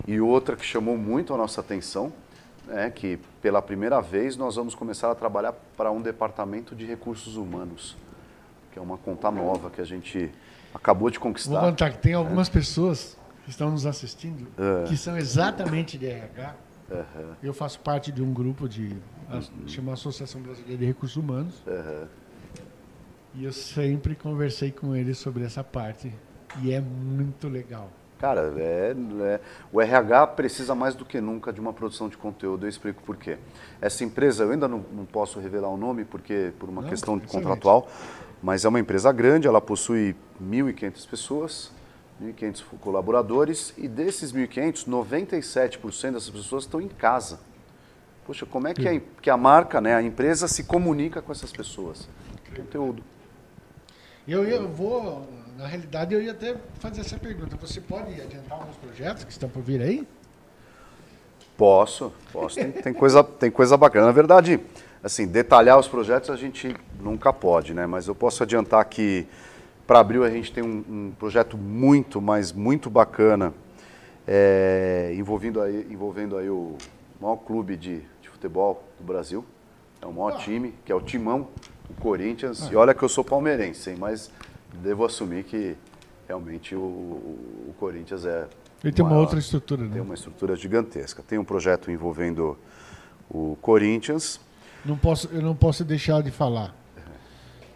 E 0.05 0.19
outra 0.19 0.57
que 0.57 0.65
chamou 0.65 0.97
muito 0.97 1.33
a 1.33 1.37
nossa 1.37 1.61
atenção 1.61 2.11
é 2.69 2.89
que 2.89 3.17
pela 3.41 3.61
primeira 3.61 4.01
vez 4.01 4.35
nós 4.35 4.57
vamos 4.57 4.75
começar 4.75 5.09
a 5.09 5.15
trabalhar 5.15 5.53
para 5.77 5.89
um 5.91 6.01
departamento 6.01 6.75
de 6.75 6.85
recursos 6.85 7.37
humanos, 7.37 7.95
que 8.73 8.77
é 8.77 8.81
uma 8.81 8.97
conta 8.97 9.31
nova 9.31 9.69
que 9.69 9.79
a 9.79 9.85
gente 9.85 10.29
acabou 10.75 11.09
de 11.09 11.17
Vou 11.17 11.29
conquistar. 11.29 11.61
contar 11.61 11.89
que 11.91 11.99
tem 11.99 12.13
algumas 12.13 12.49
pessoas 12.49 13.17
estão 13.49 13.71
nos 13.71 13.85
assistindo 13.85 14.47
É. 14.57 14.85
que 14.87 14.95
são 14.97 15.17
exatamente 15.17 15.97
de 15.97 16.05
RH. 16.07 16.55
Eu 17.43 17.53
faço 17.53 17.79
parte 17.81 18.11
de 18.11 18.21
um 18.21 18.33
grupo 18.33 18.67
de 18.67 18.95
chama 19.67 19.93
Associação 19.93 20.41
Brasileira 20.41 20.77
de 20.77 20.85
Recursos 20.85 21.17
Humanos 21.17 21.61
e 23.35 23.43
eu 23.43 23.53
sempre 23.53 24.15
conversei 24.15 24.71
com 24.71 24.95
eles 24.95 25.17
sobre 25.17 25.43
essa 25.43 25.63
parte 25.63 26.11
e 26.63 26.71
é 26.73 26.81
muito 26.81 27.47
legal. 27.47 27.89
Cara, 28.17 28.51
é, 28.57 28.93
é- 29.21 29.39
o 29.71 29.79
RH 29.79 30.27
precisa 30.27 30.75
mais 30.75 30.93
do 30.93 31.05
que 31.05 31.21
nunca 31.21 31.53
de 31.53 31.61
uma 31.61 31.71
produção 31.71 32.09
de 32.09 32.17
conteúdo. 32.17 32.65
Eu 32.65 32.69
explico 32.69 33.01
por 33.03 33.15
quê. 33.15 33.37
Essa 33.79 34.03
empresa, 34.03 34.43
eu 34.43 34.51
ainda 34.51 34.67
não, 34.67 34.83
não 34.91 35.05
posso 35.05 35.39
revelar 35.39 35.69
o 35.69 35.77
nome 35.77 36.03
porque 36.03 36.51
por 36.59 36.67
uma 36.67 36.81
Não, 36.81 36.89
questão 36.89 37.15
excelente. 37.15 37.31
contratual, 37.31 37.87
mas 38.43 38.65
é 38.65 38.67
uma 38.67 38.79
empresa 38.79 39.09
grande, 39.13 39.47
ela 39.47 39.61
possui 39.61 40.15
1.500 40.41 41.05
pessoas, 41.07 41.71
1.500 42.21 42.63
colaboradores 42.79 43.73
e 43.77 43.87
desses 43.87 44.33
1.500, 44.33 44.85
97% 44.87 46.11
dessas 46.11 46.29
pessoas 46.29 46.63
estão 46.63 46.81
em 46.81 46.87
casa. 46.87 47.39
Poxa, 48.25 48.45
como 48.45 48.67
é 48.67 48.73
que 48.73 48.87
a, 48.87 49.01
que 49.21 49.29
a 49.29 49.37
marca, 49.37 49.81
né, 49.81 49.95
a 49.95 50.01
empresa 50.01 50.47
se 50.47 50.63
comunica 50.63 51.21
com 51.21 51.31
essas 51.31 51.51
pessoas? 51.51 52.07
Conteúdo. 52.55 53.03
Eu, 54.27 54.43
eu 54.43 54.67
vou, 54.67 55.27
na 55.57 55.65
realidade, 55.65 56.13
eu 56.13 56.21
ia 56.21 56.31
até 56.31 56.55
fazer 56.79 57.01
essa 57.01 57.17
pergunta. 57.17 57.55
Você 57.57 57.81
pode 57.81 58.21
adiantar 58.21 58.59
alguns 58.59 58.75
projetos 58.77 59.23
que 59.23 59.31
estão 59.31 59.49
por 59.49 59.63
vir 59.63 59.81
aí? 59.81 60.07
Posso, 61.57 62.13
posso. 62.31 62.55
Tem, 62.55 62.71
tem 62.71 62.93
coisa, 62.93 63.23
tem 63.23 63.49
coisa 63.49 63.75
bacana. 63.75 64.05
Na 64.05 64.11
verdade, 64.11 64.59
assim, 65.03 65.25
detalhar 65.25 65.79
os 65.79 65.87
projetos 65.87 66.29
a 66.29 66.35
gente 66.35 66.75
nunca 67.01 67.33
pode, 67.33 67.73
né? 67.73 67.87
Mas 67.87 68.07
eu 68.07 68.13
posso 68.13 68.43
adiantar 68.43 68.85
que 68.85 69.27
para 69.89 69.99
abril 70.01 70.23
a 70.23 70.29
gente 70.29 70.51
tem 70.53 70.63
um, 70.63 70.83
um 70.87 71.11
projeto 71.17 71.57
muito, 71.57 72.21
mas 72.21 72.51
muito 72.53 72.91
bacana, 72.91 73.51
é, 74.27 75.11
envolvendo 75.17 75.59
aí, 75.59 75.87
envolvendo 75.89 76.37
aí 76.37 76.47
o 76.47 76.75
maior 77.19 77.37
clube 77.37 77.75
de, 77.75 78.01
de 78.21 78.29
futebol 78.29 78.83
do 78.99 79.03
Brasil. 79.03 79.43
É 79.99 80.05
o 80.05 80.13
maior 80.13 80.33
Ah. 80.33 80.37
time, 80.37 80.75
que 80.85 80.91
é 80.91 80.95
o 80.95 81.01
Timão, 81.01 81.47
o 81.89 81.99
Corinthians. 81.99 82.69
E 82.71 82.75
olha 82.75 82.93
que 82.93 83.01
eu 83.01 83.09
sou 83.09 83.23
palmeirense, 83.23 83.89
hein? 83.89 83.95
mas 83.99 84.29
devo 84.75 85.03
assumir 85.03 85.43
que 85.45 85.75
realmente 86.27 86.75
o, 86.75 86.79
o- 86.79 87.65
o 87.69 87.73
Corinthians 87.79 88.25
é 88.27 88.47
Ele 88.83 88.93
tem 88.93 89.03
uma 89.03 89.17
outra 89.17 89.39
estrutura, 89.39 89.81
né? 89.85 89.89
Tem 89.93 90.01
uma 90.03 90.13
estrutura 90.13 90.55
gigantesca. 90.55 91.23
Tem 91.27 91.39
um 91.39 91.43
projeto 91.43 91.89
envolvendo 91.89 92.55
o 93.27 93.57
Corinthians. 93.59 94.39
Não 94.85 94.95
posso, 94.95 95.27
eu 95.33 95.41
não 95.41 95.55
posso 95.55 95.83
deixar 95.83 96.21
de 96.21 96.29
falar. 96.29 96.75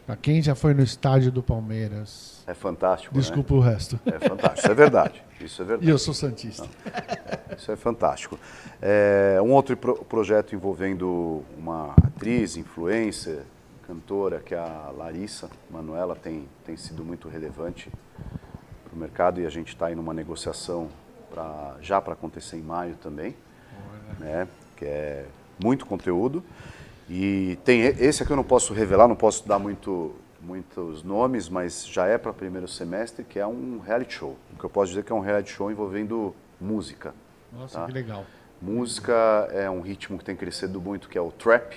Pra 0.06 0.18
quem 0.18 0.42
já 0.42 0.54
foi 0.54 0.74
no 0.74 0.84
estádio 0.84 1.32
do 1.32 1.42
Palmeiras. 1.42 2.44
É 2.46 2.54
fantástico. 2.54 3.16
Né? 3.16 3.22
Desculpa 3.22 3.54
né? 3.54 3.60
o 3.60 3.64
resto. 3.64 4.00
É 4.06 4.20
fantástico, 4.20 4.60
isso 4.60 4.72
é 4.72 4.76
verdade. 4.76 5.24
Isso 5.40 5.62
é 5.62 5.66
verdade. 5.66 5.88
E 5.88 5.92
eu 5.92 5.98
sou 5.98 6.14
Santista. 6.14 6.64
Não, 6.64 7.58
isso 7.58 7.72
é 7.72 7.76
fantástico. 7.76 8.38
É, 8.82 9.40
um 9.42 9.52
outro 9.52 9.78
pro 9.78 9.96
projeto 10.04 10.54
envolvendo 10.54 11.44
uma 11.58 11.94
atriz, 12.04 12.58
influencer, 12.58 13.44
cantora, 13.88 14.40
que 14.40 14.54
é 14.54 14.60
a 14.60 14.92
Larissa 14.96 15.50
Manuela, 15.70 16.16
tem, 16.16 16.48
tem 16.66 16.76
sido 16.76 17.04
muito 17.04 17.30
relevante 17.30 17.90
para 18.84 18.94
o 18.94 18.98
mercado 18.98 19.40
e 19.40 19.46
a 19.46 19.50
gente 19.50 19.70
está 19.70 19.88
aí 19.88 19.96
numa 19.96 20.14
negociação 20.14 20.90
pra, 21.32 21.76
já 21.82 22.02
para 22.02 22.14
acontecer 22.14 22.58
em 22.58 22.62
maio 22.62 22.96
também, 22.96 23.36
né? 24.20 24.48
que 24.76 24.86
é 24.86 25.26
muito 25.62 25.86
conteúdo. 25.86 26.44
E 27.10 27.58
tem 27.64 27.82
esse 27.82 28.24
aqui 28.24 28.32
eu 28.32 28.38
não 28.38 28.44
posso 28.44 28.74
revelar, 28.74 29.08
não 29.08 29.16
posso 29.16 29.48
dar 29.48 29.60
muito, 29.60 30.16
muitos 30.42 31.04
nomes, 31.04 31.50
mas 31.50 31.86
já 31.86 32.06
é 32.06 32.18
para 32.18 32.34
primeiro 32.34 32.68
semestre, 32.68 33.24
que 33.24 33.40
é 33.40 33.46
um 33.46 33.80
reality 33.80 34.16
show. 34.16 34.38
O 34.54 34.58
que 34.58 34.64
eu 34.64 34.70
posso 34.70 34.90
dizer 34.90 35.04
que 35.04 35.12
é 35.12 35.16
um 35.16 35.20
reality 35.20 35.52
show 35.52 35.72
envolvendo 35.72 36.34
música. 36.60 37.14
Nossa, 37.52 37.80
tá? 37.80 37.86
que 37.86 37.92
legal. 37.92 38.26
Música 38.62 39.14
é 39.52 39.70
um 39.70 39.82
ritmo 39.82 40.18
que 40.18 40.24
tem 40.24 40.36
crescido 40.36 40.80
muito, 40.80 41.10
que 41.10 41.18
é 41.18 41.22
o 41.22 41.32
trap. 41.32 41.76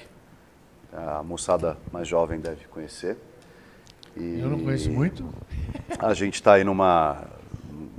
A 0.93 1.23
moçada 1.23 1.77
mais 1.93 2.07
jovem 2.07 2.39
deve 2.39 2.65
conhecer. 2.67 3.17
E 4.17 4.39
eu 4.41 4.49
não 4.49 4.61
conheço 4.61 4.91
muito. 4.91 5.29
A 5.99 6.15
gente 6.15 6.35
está 6.35 6.55
aí 6.55 6.65
numa, 6.65 7.25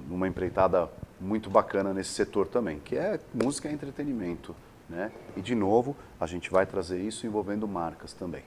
numa 0.07 0.27
empreitada 0.27 0.89
muito 1.19 1.49
bacana 1.49 1.93
nesse 1.93 2.11
setor 2.11 2.47
também, 2.47 2.79
que 2.79 2.95
é 2.95 3.19
música 3.33 3.69
e 3.69 3.73
entretenimento. 3.73 4.55
Né? 4.89 5.11
E, 5.35 5.41
de 5.41 5.53
novo, 5.53 5.95
a 6.19 6.25
gente 6.25 6.49
vai 6.49 6.65
trazer 6.65 6.99
isso 7.01 7.27
envolvendo 7.27 7.67
marcas 7.67 8.13
também. 8.13 8.43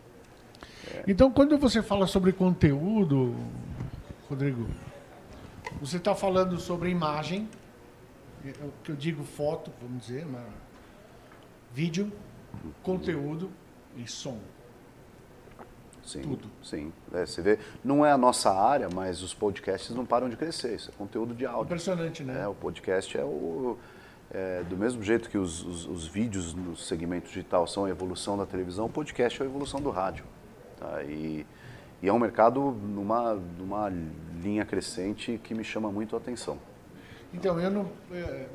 É. 0.94 1.04
Então, 1.06 1.30
quando 1.30 1.58
você 1.58 1.82
fala 1.82 2.06
sobre 2.06 2.32
conteúdo, 2.32 3.34
Rodrigo, 4.28 4.66
você 5.80 5.98
está 5.98 6.14
falando 6.14 6.58
sobre 6.58 6.88
imagem, 6.88 7.48
é 8.44 8.64
o 8.64 8.72
que 8.82 8.90
eu 8.92 8.96
digo 8.96 9.22
foto, 9.22 9.70
vamos 9.80 10.06
dizer, 10.06 10.24
mas 10.26 10.42
vídeo, 11.72 12.10
conteúdo 12.82 13.50
e 13.96 14.06
som. 14.08 14.38
Sim, 16.02 16.22
Tudo. 16.22 16.50
Sim. 16.62 16.92
É, 17.12 17.26
você 17.26 17.42
vê, 17.42 17.58
não 17.84 18.04
é 18.04 18.10
a 18.10 18.18
nossa 18.18 18.50
área, 18.50 18.88
mas 18.92 19.22
os 19.22 19.34
podcasts 19.34 19.94
não 19.94 20.04
param 20.04 20.28
de 20.28 20.36
crescer. 20.36 20.74
Isso 20.74 20.90
é 20.90 20.92
conteúdo 20.96 21.34
de 21.34 21.46
áudio. 21.46 21.64
Impressionante, 21.64 22.24
né? 22.24 22.42
É, 22.42 22.48
o 22.48 22.54
podcast 22.54 23.16
é 23.16 23.22
o 23.22 23.76
é, 24.32 24.62
do 24.62 24.76
mesmo 24.76 25.02
jeito 25.02 25.28
que 25.28 25.36
os, 25.36 25.64
os, 25.64 25.86
os, 25.86 26.06
vídeos 26.06 26.54
no 26.54 26.76
segmento 26.76 27.28
digital 27.28 27.66
são 27.66 27.84
a 27.84 27.90
evolução 27.90 28.38
da 28.38 28.46
televisão, 28.46 28.86
o 28.86 28.88
podcast 28.88 29.40
é 29.40 29.44
a 29.44 29.48
evolução 29.48 29.80
do 29.80 29.90
rádio. 29.90 30.24
Tá? 30.78 31.02
E, 31.02 31.44
e, 32.00 32.08
é 32.08 32.12
um 32.12 32.18
mercado 32.18 32.60
numa, 32.70 33.34
numa 33.34 33.92
linha 34.40 34.64
crescente 34.64 35.40
que 35.42 35.52
me 35.52 35.64
chama 35.64 35.90
muito 35.90 36.14
a 36.14 36.18
atenção. 36.18 36.58
Então, 37.34 37.60
eu 37.60 37.70
não. 37.70 37.90
É, 38.12 38.46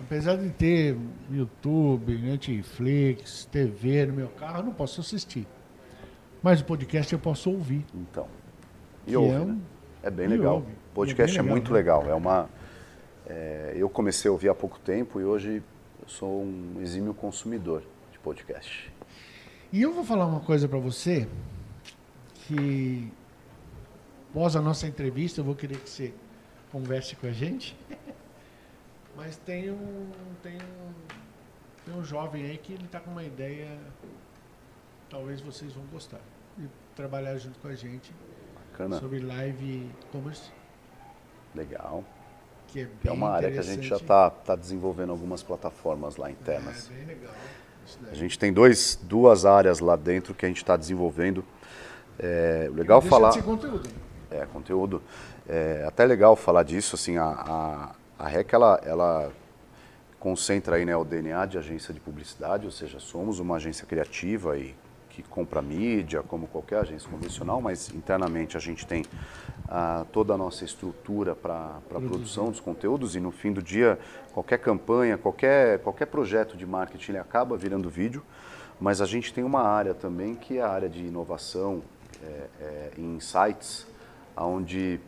apesar 0.00 0.36
de 0.36 0.48
ter 0.50 0.96
YouTube, 1.30 2.16
Netflix, 2.16 3.44
TV 3.44 4.06
no 4.06 4.14
meu 4.14 4.28
carro, 4.28 4.60
eu 4.60 4.64
não 4.64 4.72
posso 4.72 5.00
assistir. 5.00 5.46
Mas 6.42 6.60
o 6.60 6.64
podcast 6.64 7.12
eu 7.12 7.18
posso 7.18 7.50
ouvir. 7.50 7.84
Então. 7.94 8.26
E 9.06 9.16
ouve, 9.16 9.34
é, 9.34 9.40
um... 9.40 9.44
né? 9.46 9.58
é 10.02 10.10
bem 10.10 10.28
legal. 10.28 10.58
O 10.58 10.94
podcast 10.94 11.36
é, 11.36 11.40
é, 11.40 11.42
muito 11.42 11.72
né? 11.72 11.78
legal. 11.78 12.08
É 12.08 12.14
uma 12.14 12.48
é, 13.28 13.74
eu 13.76 13.88
comecei 13.90 14.28
a 14.28 14.32
ouvir 14.32 14.48
há 14.48 14.54
pouco 14.54 14.78
tempo 14.78 15.20
e 15.20 15.24
hoje 15.24 15.62
sou 16.06 16.42
um 16.42 16.80
exímio 16.80 17.12
consumidor 17.12 17.82
de 18.10 18.18
podcast. 18.18 18.90
E 19.70 19.82
eu 19.82 19.92
vou 19.92 20.02
falar 20.02 20.26
uma 20.26 20.40
coisa 20.40 20.66
para 20.66 20.78
você 20.78 21.28
que 22.46 23.12
após 24.30 24.56
a 24.56 24.62
nossa 24.62 24.86
entrevista 24.86 25.40
eu 25.40 25.44
vou 25.44 25.54
querer 25.54 25.78
que 25.78 25.90
você 25.90 26.14
converse 26.72 27.14
com 27.16 27.26
a 27.26 27.32
gente. 27.32 27.78
Mas 29.14 29.36
tem 29.36 29.70
um, 29.70 30.10
tem 30.42 30.54
um, 30.54 30.92
tem 31.84 31.94
um 31.94 32.04
jovem 32.04 32.44
aí 32.44 32.56
que 32.56 32.72
ele 32.72 32.84
está 32.84 33.00
com 33.00 33.10
uma 33.10 33.24
ideia, 33.24 33.76
talvez 35.10 35.40
vocês 35.40 35.72
vão 35.72 35.84
gostar, 35.86 36.20
de 36.56 36.68
trabalhar 36.94 37.36
junto 37.36 37.58
com 37.58 37.68
a 37.68 37.74
gente 37.74 38.12
Bacana. 38.70 39.00
sobre 39.00 39.18
live 39.18 39.90
commerce. 40.12 40.50
Legal. 41.54 42.04
Que 42.68 42.80
é, 42.80 42.88
é 43.06 43.12
uma 43.12 43.30
área 43.30 43.50
que 43.50 43.58
a 43.58 43.62
gente 43.62 43.86
já 43.86 43.96
está 43.96 44.30
tá 44.30 44.54
desenvolvendo 44.54 45.10
algumas 45.10 45.42
plataformas 45.42 46.16
lá 46.16 46.30
internas. 46.30 46.90
É, 46.90 46.94
bem 46.94 47.06
legal. 47.06 47.32
A 48.10 48.14
gente 48.14 48.38
tem 48.38 48.52
dois, 48.52 48.98
duas 49.02 49.46
áreas 49.46 49.80
lá 49.80 49.96
dentro 49.96 50.34
que 50.34 50.44
a 50.44 50.48
gente 50.48 50.58
está 50.58 50.76
desenvolvendo. 50.76 51.44
É 52.18 52.70
legal 52.74 53.00
falar. 53.00 53.30
Conteúdo. 53.42 53.88
É, 54.30 54.44
conteúdo. 54.46 55.02
É 55.48 55.84
até 55.86 56.04
legal 56.04 56.36
falar 56.36 56.62
disso, 56.62 56.94
assim, 56.94 57.16
a, 57.16 57.24
a, 57.24 57.94
a 58.18 58.28
REC, 58.28 58.52
ela, 58.52 58.80
ela 58.84 59.32
concentra 60.18 60.76
aí, 60.76 60.84
né, 60.84 60.94
o 60.96 61.04
DNA 61.04 61.46
de 61.46 61.56
agência 61.56 61.94
de 61.94 62.00
publicidade, 62.00 62.66
ou 62.66 62.72
seja, 62.72 63.00
somos 63.00 63.38
uma 63.38 63.56
agência 63.56 63.86
criativa 63.86 64.58
e 64.58 64.74
que 65.22 65.28
compra 65.28 65.60
mídia, 65.60 66.22
como 66.22 66.46
qualquer 66.46 66.80
agência 66.80 67.10
convencional, 67.10 67.60
mas 67.60 67.92
internamente 67.92 68.56
a 68.56 68.60
gente 68.60 68.86
tem 68.86 69.04
ah, 69.68 70.06
toda 70.12 70.34
a 70.34 70.36
nossa 70.36 70.64
estrutura 70.64 71.34
para 71.34 71.80
a 71.90 72.00
produção 72.00 72.50
dos 72.50 72.60
conteúdos 72.60 73.16
e 73.16 73.20
no 73.20 73.32
fim 73.32 73.52
do 73.52 73.60
dia, 73.60 73.98
qualquer 74.32 74.58
campanha, 74.58 75.18
qualquer, 75.18 75.80
qualquer 75.80 76.06
projeto 76.06 76.56
de 76.56 76.64
marketing 76.64 77.12
ele 77.12 77.18
acaba 77.18 77.56
virando 77.56 77.90
vídeo, 77.90 78.22
mas 78.80 79.00
a 79.00 79.06
gente 79.06 79.32
tem 79.32 79.42
uma 79.42 79.62
área 79.62 79.92
também 79.92 80.36
que 80.36 80.58
é 80.58 80.62
a 80.62 80.68
área 80.68 80.88
de 80.88 81.04
inovação 81.04 81.82
é, 82.22 82.46
é, 82.60 82.90
em 82.96 83.16
insights, 83.16 83.86
onde 84.36 85.00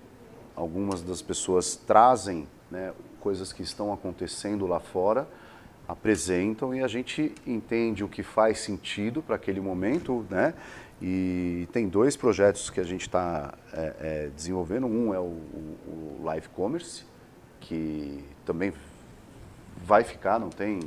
algumas 0.57 1.03
das 1.03 1.23
pessoas 1.23 1.77
trazem 1.77 2.49
né, 2.69 2.93
coisas 3.21 3.53
que 3.53 3.63
estão 3.63 3.93
acontecendo 3.93 4.67
lá 4.67 4.81
fora 4.81 5.29
apresentam 5.91 6.75
e 6.75 6.83
a 6.83 6.89
gente 6.89 7.35
entende 7.47 8.05
o 8.05 8.09
que 8.09 8.23
faz 8.23 8.61
sentido 8.61 9.23
para 9.23 9.37
aquele 9.37 9.61
momento, 9.61 10.25
né? 10.31 10.55
E 11.03 11.67
tem 11.73 11.89
dois 11.89 12.17
projetos 12.17 12.69
que 12.69 12.79
a 12.79 12.85
gente 12.85 13.03
está 13.03 13.55
é, 13.73 13.95
é, 14.01 14.31
desenvolvendo. 14.35 14.87
Um 14.87 15.15
é 15.15 15.19
o, 15.19 15.23
o, 15.23 16.21
Live 16.23 16.49
Commerce, 16.51 17.05
que 17.59 18.23
também 18.45 18.73
vai 19.79 20.05
ficar, 20.05 20.39
não 20.39 20.51
tem, 20.51 20.81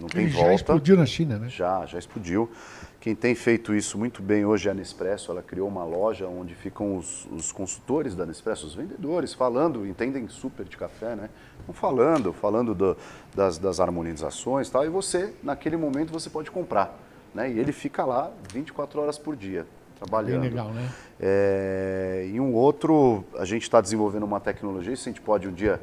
não 0.00 0.08
tem 0.08 0.24
Ele 0.24 0.32
volta. 0.32 0.48
Já 0.48 0.54
explodiu 0.54 0.96
na 0.96 1.06
China, 1.06 1.38
né? 1.38 1.48
Já, 1.48 1.84
já 1.86 1.98
explodiu. 1.98 2.50
Quem 3.00 3.14
tem 3.14 3.34
feito 3.34 3.74
isso 3.74 3.96
muito 3.96 4.20
bem 4.20 4.44
hoje 4.44 4.68
é 4.68 4.72
a 4.72 4.74
Nespresso. 4.74 5.30
Ela 5.30 5.42
criou 5.42 5.68
uma 5.68 5.84
loja 5.84 6.26
onde 6.26 6.54
ficam 6.54 6.96
os, 6.96 7.26
os 7.30 7.52
consultores 7.52 8.14
da 8.14 8.26
Nespresso, 8.26 8.66
os 8.66 8.74
vendedores, 8.74 9.32
falando, 9.32 9.86
entendem 9.86 10.26
super 10.28 10.64
de 10.66 10.76
café, 10.76 11.14
né? 11.14 11.30
Vão 11.66 11.74
falando, 11.74 12.32
falando 12.32 12.74
do, 12.74 12.96
das, 13.34 13.56
das 13.56 13.78
harmonizações 13.78 14.68
e 14.68 14.72
tal. 14.72 14.84
E 14.84 14.88
você, 14.88 15.32
naquele 15.42 15.76
momento, 15.76 16.12
você 16.12 16.28
pode 16.28 16.50
comprar. 16.50 16.98
Né? 17.34 17.52
E 17.52 17.58
ele 17.58 17.72
fica 17.72 18.04
lá 18.04 18.32
24 18.52 19.00
horas 19.00 19.16
por 19.16 19.36
dia, 19.36 19.64
trabalhando. 19.96 20.40
Bem 20.40 20.50
legal, 20.50 20.70
né? 20.70 20.90
É, 21.20 22.28
e 22.32 22.40
um 22.40 22.52
outro, 22.52 23.24
a 23.36 23.44
gente 23.44 23.62
está 23.62 23.80
desenvolvendo 23.80 24.24
uma 24.24 24.40
tecnologia, 24.40 24.92
isso 24.92 25.08
a 25.08 25.12
gente 25.12 25.20
pode 25.20 25.46
um 25.46 25.52
dia 25.52 25.80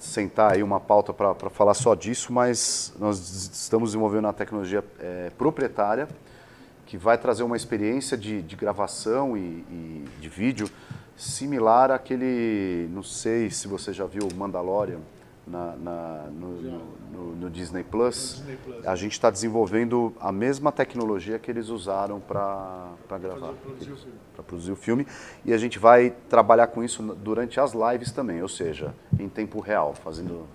sentar 0.00 0.52
aí 0.52 0.62
uma 0.62 0.80
pauta 0.80 1.12
para 1.12 1.50
falar 1.50 1.74
só 1.74 1.94
disso, 1.94 2.32
mas 2.32 2.92
nós 2.98 3.18
estamos 3.52 3.90
desenvolvendo 3.90 4.24
uma 4.24 4.32
tecnologia 4.32 4.84
é, 4.98 5.30
proprietária 5.36 6.08
que 6.86 6.96
vai 6.96 7.16
trazer 7.16 7.42
uma 7.42 7.56
experiência 7.56 8.16
de, 8.16 8.42
de 8.42 8.54
gravação 8.56 9.36
e, 9.36 9.40
e, 9.40 10.04
de 10.20 10.28
vídeo 10.28 10.68
similar 11.16 11.90
àquele, 11.90 12.88
não 12.92 13.02
sei 13.02 13.50
se 13.50 13.68
você 13.68 13.92
já 13.92 14.04
viu 14.04 14.28
Mandalorian 14.34 15.00
na, 15.46 15.76
na 15.76 16.26
no, 16.30 16.62
no, 17.12 17.36
no, 17.36 17.50
Disney 17.50 17.82
Plus. 17.82 18.36
Disney 18.36 18.56
Plus. 18.56 18.86
A 18.86 18.94
gente 18.94 19.12
está 19.12 19.30
desenvolvendo 19.30 20.12
a 20.20 20.30
mesma 20.30 20.70
tecnologia 20.70 21.38
que 21.38 21.50
eles 21.50 21.68
usaram 21.68 22.20
para 22.20 22.90
gravar, 23.20 23.52
para 24.34 24.42
produzir 24.42 24.72
o 24.72 24.76
filme. 24.76 25.06
E 25.44 25.52
a 25.52 25.58
gente 25.58 25.78
vai 25.78 26.10
trabalhar 26.28 26.68
com 26.68 26.82
isso 26.82 27.02
durante 27.16 27.58
as 27.58 27.72
lives 27.72 28.12
também, 28.12 28.42
ou 28.42 28.48
seja, 28.48 28.94
em 29.18 29.28
tempo 29.28 29.60
real, 29.60 29.94
fazendo 29.94 30.46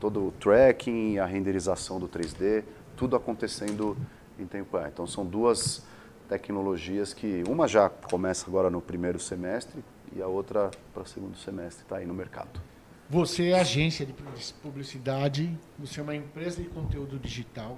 todo 0.00 0.28
o 0.28 0.32
tracking, 0.32 1.18
a 1.18 1.26
renderização 1.26 2.00
do 2.00 2.08
3D, 2.08 2.64
tudo 2.96 3.14
acontecendo 3.14 3.96
em 4.38 4.46
tempo 4.46 4.76
real. 4.76 4.88
Então 4.88 5.06
são 5.06 5.24
duas 5.24 5.84
tecnologias 6.28 7.12
que 7.12 7.44
uma 7.48 7.68
já 7.68 7.88
começa 7.88 8.48
agora 8.48 8.70
no 8.70 8.80
primeiro 8.80 9.20
semestre 9.20 9.84
e 10.14 10.22
a 10.22 10.26
outra 10.26 10.70
para 10.92 11.02
o 11.02 11.06
segundo 11.06 11.36
semestre 11.36 11.84
está 11.84 11.96
aí 11.96 12.06
no 12.06 12.14
mercado. 12.14 12.71
Você 13.12 13.50
é 13.50 13.60
agência 13.60 14.06
de 14.06 14.14
publicidade, 14.62 15.54
você 15.78 16.00
é 16.00 16.02
uma 16.02 16.16
empresa 16.16 16.62
de 16.62 16.68
conteúdo 16.70 17.18
digital. 17.18 17.76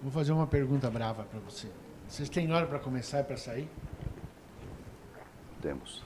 Vou 0.00 0.12
fazer 0.12 0.30
uma 0.30 0.46
pergunta 0.46 0.88
brava 0.88 1.24
para 1.24 1.40
você. 1.40 1.66
Vocês 2.06 2.28
têm 2.28 2.52
hora 2.52 2.68
para 2.68 2.78
começar 2.78 3.18
e 3.18 3.24
para 3.24 3.36
sair? 3.36 3.68
Temos. 5.60 6.04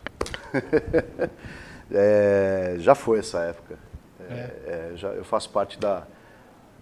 é, 1.92 2.76
já 2.78 2.94
foi 2.94 3.18
essa 3.18 3.40
época. 3.40 3.78
É, 4.20 4.32
é. 4.32 4.90
é. 4.94 4.96
já, 4.96 5.08
eu 5.08 5.24
faço 5.26 5.50
parte 5.50 5.78
da, 5.78 6.06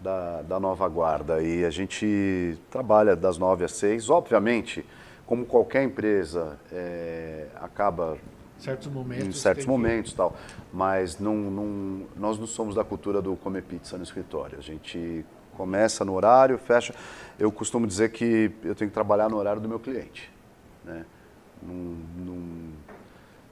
da, 0.01 0.43
da 0.43 0.61
nova 0.61 0.89
guarda 0.89 1.43
e 1.43 1.65
a 1.65 1.71
gente 1.71 2.57
trabalha 2.71 3.17
das 3.17 3.39
nove 3.39 3.65
às 3.65 3.73
seis. 3.73 4.09
Obviamente, 4.09 4.87
como 5.27 5.45
qualquer 5.45 5.83
empresa, 5.83 6.61
é, 6.71 7.49
acaba 7.57 8.17
certos 8.63 8.89
momentos, 8.89 9.27
em 9.27 9.33
certos 9.33 9.67
momentos 9.67 10.13
que... 10.13 10.17
tal. 10.17 10.37
Mas 10.73 11.19
não, 11.19 11.37
não, 11.37 12.03
nós 12.17 12.39
não 12.39 12.47
somos 12.47 12.75
da 12.75 12.85
cultura 12.85 13.21
do 13.21 13.37
comer 13.37 13.63
pizza 13.63 13.97
no 13.97 14.03
escritório. 14.03 14.59
A 14.59 14.63
gente 14.63 15.25
começa 15.57 16.05
no 16.05 16.15
horário, 16.15 16.57
fecha. 16.59 16.95
Eu 17.39 17.51
costumo 17.51 17.87
dizer 17.87 18.11
que 18.11 18.51
eu 18.63 18.75
tenho 18.75 18.91
que 18.91 18.95
trabalhar 18.95 19.29
no 19.29 19.37
horário 19.37 19.61
do 19.61 19.69
meu 19.69 19.79
cliente. 19.79 20.31
Né? 20.85 21.05
Não, 21.63 21.97
não, 22.25 22.43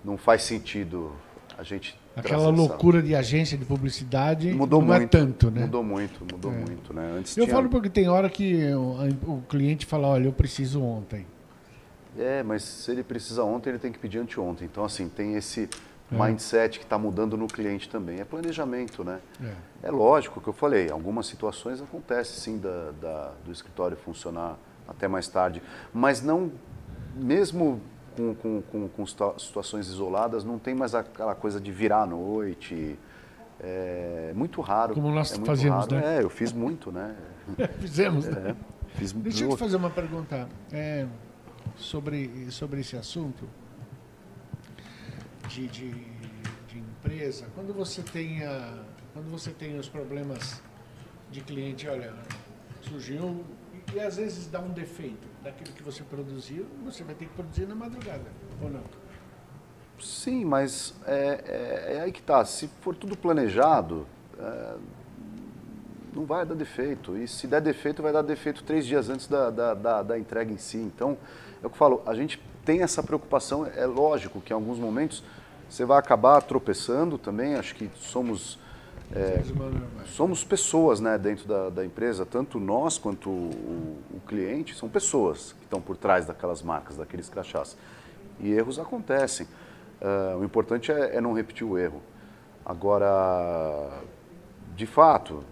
não 0.05 0.17
faz 0.17 0.43
sentido 0.43 1.13
a 1.59 1.63
gente. 1.63 1.99
Aquela 2.17 2.49
loucura 2.49 2.99
essa... 2.99 3.07
de 3.07 3.15
agência 3.15 3.59
de 3.59 3.65
publicidade 3.65 4.53
mudou 4.53 4.81
não 4.81 4.89
muito, 4.89 5.03
é 5.03 5.07
tanto, 5.07 5.51
né? 5.51 5.63
Mudou 5.63 5.85
muito, 5.85 6.21
mudou 6.21 6.53
é. 6.53 6.57
muito, 6.57 6.93
né? 6.93 7.15
Antes 7.19 7.37
eu 7.37 7.45
tinha... 7.45 7.55
falo 7.55 7.69
porque 7.69 7.89
tem 7.89 8.09
hora 8.09 8.29
que 8.29 8.65
o, 8.75 9.35
o 9.35 9.43
cliente 9.49 9.87
fala, 9.87 10.09
olha, 10.09 10.27
eu 10.27 10.33
preciso 10.33 10.83
ontem. 10.83 11.27
É, 12.19 12.43
mas 12.43 12.63
se 12.63 12.91
ele 12.91 13.03
precisa 13.03 13.45
ontem, 13.45 13.71
ele 13.71 13.79
tem 13.79 13.93
que 13.93 13.99
pedir 13.99 14.19
anteontem. 14.19 14.67
Então, 14.71 14.85
assim, 14.85 15.09
tem 15.09 15.35
esse 15.35 15.69
é. 16.13 16.15
mindset 16.15 16.79
que 16.79 16.85
está 16.85 16.99
mudando 16.99 17.37
no 17.37 17.47
cliente 17.47 17.89
também. 17.89 18.21
É 18.21 18.25
planejamento, 18.25 19.05
né? 19.05 19.21
É. 19.43 19.89
é 19.89 19.91
lógico 19.91 20.41
que 20.41 20.49
eu 20.49 20.53
falei, 20.53 20.91
algumas 20.91 21.27
situações 21.27 21.81
acontecem 21.81 22.35
sim 22.35 22.59
da, 22.59 22.93
da, 23.01 23.33
do 23.45 23.53
escritório 23.53 23.97
funcionar 23.97 24.57
até 24.89 25.07
mais 25.07 25.29
tarde, 25.29 25.63
mas 25.95 26.21
não, 26.21 26.51
mesmo 27.15 27.81
com, 28.17 28.35
com, 28.35 28.63
com, 28.63 28.89
com 28.89 29.07
situações 29.07 29.87
isoladas, 29.87 30.43
não 30.45 30.59
tem 30.59 30.75
mais 30.75 30.95
aquela 30.95 31.35
coisa 31.35 31.61
de 31.61 31.71
virar 31.71 32.03
à 32.03 32.07
noite. 32.07 32.99
É 33.63 34.33
muito 34.35 34.61
raro. 34.63 34.95
Como 34.95 35.11
nós 35.11 35.33
é 35.33 35.45
fazíamos, 35.45 35.87
raro. 35.87 35.95
né? 35.97 36.17
É, 36.17 36.23
eu 36.23 36.31
fiz 36.31 36.51
muito, 36.51 36.91
né? 36.91 37.15
Fizemos, 37.79 38.27
né? 38.27 38.57
É, 38.57 38.97
fiz, 38.97 39.13
Deixa 39.13 39.45
eu 39.45 39.51
te 39.51 39.57
fazer 39.59 39.77
uma 39.77 39.91
pergunta. 39.91 40.49
É, 40.73 41.07
sobre, 41.77 42.51
sobre 42.51 42.81
esse 42.81 42.97
assunto 42.97 43.49
de, 45.49 45.67
de, 45.69 45.91
de 46.69 46.79
empresa, 46.79 47.47
quando 47.55 47.73
você 47.75 48.03
tem 48.03 48.45
a, 48.45 48.85
quando 49.13 49.31
você 49.31 49.51
tem 49.51 49.79
os 49.79 49.89
problemas 49.89 50.63
de 51.31 51.41
cliente, 51.41 51.89
olha, 51.89 52.15
surgiu 52.83 53.45
e, 53.73 53.97
e 53.97 54.01
às 54.01 54.17
vezes 54.17 54.47
dá 54.47 54.61
um 54.61 54.71
defeito 54.71 55.29
daquilo 55.43 55.73
que 55.73 55.83
você 55.83 56.03
produziu, 56.03 56.67
você 56.85 57.03
vai 57.03 57.15
ter 57.15 57.27
que 57.27 57.35
produzir 57.35 57.67
na 57.67 57.75
madrugada, 57.75 58.27
ou 58.63 58.71
não? 58.71 58.83
Sim, 59.99 60.45
mas 60.45 60.95
é, 61.07 61.89
é, 61.93 61.97
é 61.97 62.01
aí 62.01 62.13
que 62.13 62.23
tá. 62.23 62.45
Se 62.45 62.69
for 62.81 62.97
tudo 62.97 63.17
planejado, 63.17 64.07
é, 64.39 64.77
não 66.15 66.25
vai 66.25 66.45
dar 66.45 66.55
defeito. 66.55 67.17
E 67.17 67.27
se 67.27 67.47
der 67.47 67.61
defeito, 67.61 68.03
vai 68.03 68.13
dar 68.13 68.23
defeito 68.23 68.63
três 68.63 68.87
dias 68.87 69.09
antes 69.09 69.27
da, 69.27 69.51
da, 69.51 69.75
da, 69.75 70.03
da 70.03 70.19
entrega 70.19 70.53
em 70.53 70.59
si. 70.59 70.79
Então, 70.79 71.17
é 71.63 71.67
o 71.67 71.71
que 71.71 71.75
eu 71.75 71.79
falo, 71.79 72.03
a 72.07 72.15
gente 72.15 72.43
tem 72.65 72.83
essa 72.83 73.03
preocupação, 73.03 73.67
é 73.67 73.87
lógico 73.87 74.41
que 74.41 74.53
em 74.53 74.55
alguns 74.55 74.79
momentos 74.79 75.23
você 75.69 75.85
vai 75.85 75.99
acabar 75.99 76.41
tropeçando 76.43 77.17
também, 77.19 77.55
acho 77.55 77.75
que 77.75 77.91
somos... 77.97 78.59
É, 79.13 79.43
somos 80.07 80.45
pessoas 80.45 81.01
né, 81.01 81.19
dentro 81.19 81.45
da, 81.45 81.69
da, 81.69 81.85
empresa, 81.85 82.25
tanto 82.25 82.61
nós 82.61 82.97
quanto 82.97 83.29
o, 83.29 83.99
o, 84.15 84.21
cliente, 84.25 84.73
são 84.77 84.89
pessoas 84.89 85.53
que 85.59 85.65
estão 85.65 85.81
por 85.81 85.97
trás 85.97 86.27
daquelas 86.27 86.63
marcas, 86.63 86.97
daqueles 86.97 87.29
crachás. 87.29 87.77
E 88.39 88.53
erros 88.53 88.79
acontecem. 88.79 89.49
Uh, 90.01 90.39
o 90.39 90.45
importante 90.45 90.93
é, 90.93 91.17
é, 91.17 91.21
não 91.21 91.33
repetir 91.33 91.67
o 91.67 91.77
erro. 91.77 92.01
Agora, 92.65 93.91
de 94.77 94.87
fato, 94.87 95.43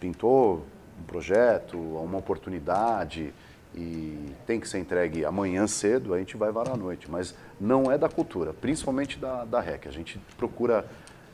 pintou 0.00 0.64
um 1.00 1.04
projeto, 1.04 1.76
uma 1.78 2.18
oportunidade, 2.18 3.32
e 3.74 4.32
tem 4.46 4.60
que 4.60 4.68
ser 4.68 4.78
entregue 4.78 5.24
amanhã 5.24 5.66
cedo, 5.66 6.14
a 6.14 6.18
gente 6.18 6.36
vai 6.36 6.52
varar 6.52 6.74
à 6.74 6.76
noite. 6.76 7.10
Mas 7.10 7.34
não 7.60 7.90
é 7.90 7.98
da 7.98 8.08
cultura, 8.08 8.52
principalmente 8.52 9.18
da, 9.18 9.44
da 9.44 9.60
REC. 9.60 9.88
A 9.88 9.90
gente 9.90 10.18
procura 10.36 10.84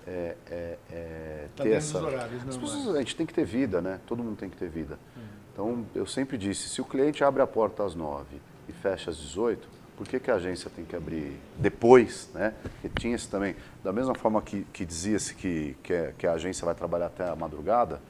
é, 0.06 0.36
é, 0.50 0.78
é, 0.90 1.46
tá 1.54 1.64
ter 1.64 1.72
essa. 1.72 2.02
Horários, 2.02 2.48
As 2.48 2.56
pessoas, 2.56 2.96
a 2.96 2.98
gente 2.98 3.14
tem 3.14 3.26
que 3.26 3.34
ter 3.34 3.44
vida, 3.44 3.80
né? 3.80 4.00
Todo 4.06 4.22
mundo 4.22 4.36
tem 4.36 4.48
que 4.48 4.56
ter 4.56 4.68
vida. 4.68 4.98
Uhum. 5.16 5.22
Então, 5.52 5.86
eu 5.94 6.06
sempre 6.06 6.38
disse: 6.38 6.68
se 6.68 6.80
o 6.80 6.84
cliente 6.84 7.22
abre 7.22 7.42
a 7.42 7.46
porta 7.46 7.84
às 7.84 7.94
9 7.94 8.24
e 8.68 8.72
fecha 8.72 9.10
às 9.10 9.18
18, 9.18 9.68
por 9.96 10.08
que, 10.08 10.18
que 10.18 10.30
a 10.30 10.36
agência 10.36 10.70
tem 10.74 10.84
que 10.84 10.96
abrir 10.96 11.38
depois, 11.58 12.30
né? 12.32 12.54
Porque 12.62 12.88
tinha 13.00 13.14
esse 13.14 13.28
também, 13.28 13.54
da 13.84 13.92
mesma 13.92 14.14
forma 14.14 14.40
que, 14.40 14.66
que 14.72 14.86
dizia-se 14.86 15.34
que, 15.34 15.76
que, 15.82 15.92
é, 15.92 16.14
que 16.16 16.26
a 16.26 16.32
agência 16.32 16.64
vai 16.64 16.74
trabalhar 16.74 17.06
até 17.06 17.28
a 17.28 17.36
madrugada, 17.36 18.00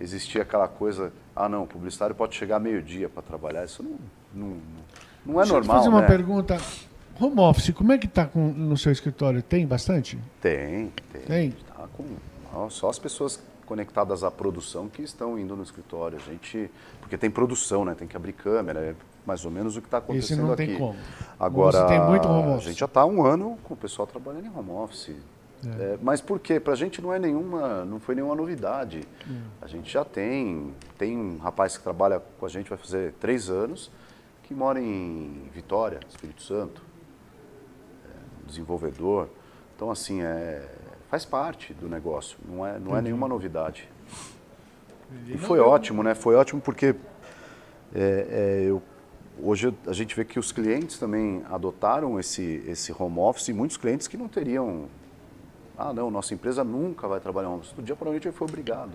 existia 0.00 0.42
aquela 0.42 0.68
coisa, 0.68 1.12
ah 1.34 1.48
não, 1.48 1.64
o 1.64 1.66
publicitário 1.66 2.14
pode 2.14 2.34
chegar 2.34 2.58
meio-dia 2.58 3.08
para 3.08 3.22
trabalhar. 3.22 3.64
Isso 3.64 3.82
não, 3.82 3.98
não, 4.34 4.56
não 5.24 5.34
é 5.34 5.44
Deixa 5.44 5.52
normal. 5.52 5.60
Deixa 5.60 5.70
eu 5.70 5.74
fazer 5.76 5.88
uma 5.88 6.00
né? 6.02 6.06
pergunta. 6.06 6.58
Home 7.20 7.40
office, 7.40 7.70
como 7.74 7.92
é 7.92 7.98
que 7.98 8.06
está 8.06 8.28
no 8.34 8.76
seu 8.76 8.90
escritório? 8.90 9.42
Tem 9.42 9.66
bastante? 9.66 10.18
Tem, 10.40 10.92
tem. 11.12 11.22
Tem? 11.22 11.50
Tá 11.68 11.86
com, 11.96 12.70
só 12.70 12.88
as 12.88 12.98
pessoas 12.98 13.40
conectadas 13.66 14.24
à 14.24 14.30
produção 14.30 14.88
que 14.88 15.02
estão 15.02 15.38
indo 15.38 15.54
no 15.56 15.62
escritório. 15.62 16.18
A 16.18 16.30
gente, 16.30 16.70
porque 17.00 17.16
tem 17.16 17.30
produção, 17.30 17.84
né? 17.84 17.94
Tem 17.94 18.08
que 18.08 18.16
abrir 18.16 18.32
câmera, 18.32 18.80
é 18.80 18.94
mais 19.24 19.44
ou 19.44 19.50
menos 19.50 19.76
o 19.76 19.80
que 19.80 19.86
está 19.86 19.98
acontecendo 19.98 20.38
Esse 20.38 20.46
não 20.46 20.52
aqui. 20.52 20.66
Tem 20.66 20.78
como. 20.78 20.96
Agora, 21.38 21.80
Você 21.80 21.86
tem 21.86 22.00
muito 22.00 22.28
home 22.28 22.48
office. 22.50 22.66
a 22.66 22.68
gente 22.70 22.80
já 22.80 22.86
está 22.86 23.06
um 23.06 23.24
ano 23.24 23.58
com 23.62 23.74
o 23.74 23.76
pessoal 23.76 24.06
trabalhando 24.06 24.46
em 24.46 24.50
home 24.50 24.70
office. 24.70 25.14
É. 25.66 25.94
É, 25.94 25.98
mas 26.02 26.20
por 26.20 26.40
quê? 26.40 26.58
Para 26.58 26.72
a 26.72 26.76
gente 26.76 27.00
não 27.00 27.12
é 27.12 27.18
nenhuma, 27.18 27.84
não 27.84 28.00
foi 28.00 28.14
nenhuma 28.14 28.34
novidade. 28.34 29.06
Hum. 29.28 29.42
A 29.60 29.66
gente 29.66 29.92
já 29.92 30.04
tem, 30.04 30.74
tem 30.98 31.16
um 31.16 31.38
rapaz 31.38 31.76
que 31.76 31.82
trabalha 31.82 32.20
com 32.38 32.46
a 32.46 32.48
gente, 32.48 32.68
vai 32.68 32.78
fazer 32.78 33.12
três 33.20 33.48
anos, 33.48 33.90
que 34.42 34.54
mora 34.54 34.80
em 34.80 35.48
Vitória, 35.52 36.00
Espírito 36.08 36.42
Santo, 36.42 36.82
é, 38.04 38.46
desenvolvedor. 38.46 39.28
Então 39.76 39.90
assim 39.90 40.22
é, 40.22 40.68
faz 41.08 41.24
parte 41.24 41.72
do 41.74 41.88
negócio, 41.88 42.38
não 42.46 42.66
é, 42.66 42.78
não 42.78 42.96
é 42.96 43.00
nenhuma 43.00 43.28
novidade. 43.28 43.88
E 45.28 45.36
foi 45.36 45.60
ótimo, 45.60 46.02
né? 46.02 46.14
Foi 46.14 46.34
ótimo 46.34 46.60
porque 46.60 46.94
é, 47.94 48.26
é, 48.30 48.64
eu, 48.66 48.82
hoje 49.40 49.72
a 49.86 49.92
gente 49.92 50.16
vê 50.16 50.24
que 50.24 50.38
os 50.38 50.50
clientes 50.50 50.98
também 50.98 51.42
adotaram 51.50 52.18
esse, 52.18 52.64
esse 52.66 52.92
home 52.98 53.18
office 53.18 53.48
e 53.48 53.52
muitos 53.52 53.76
clientes 53.76 54.08
que 54.08 54.16
não 54.16 54.26
teriam 54.26 54.88
ah, 55.76 55.92
não, 55.92 56.10
nossa 56.10 56.34
empresa 56.34 56.62
nunca 56.62 57.08
vai 57.08 57.20
trabalhar 57.20 57.50
office. 57.50 57.72
Do 57.72 57.82
dia 57.82 57.96
para 57.96 58.08
a 58.08 58.10
noite 58.10 58.28
ele 58.28 58.36
foi 58.36 58.46
obrigado. 58.46 58.92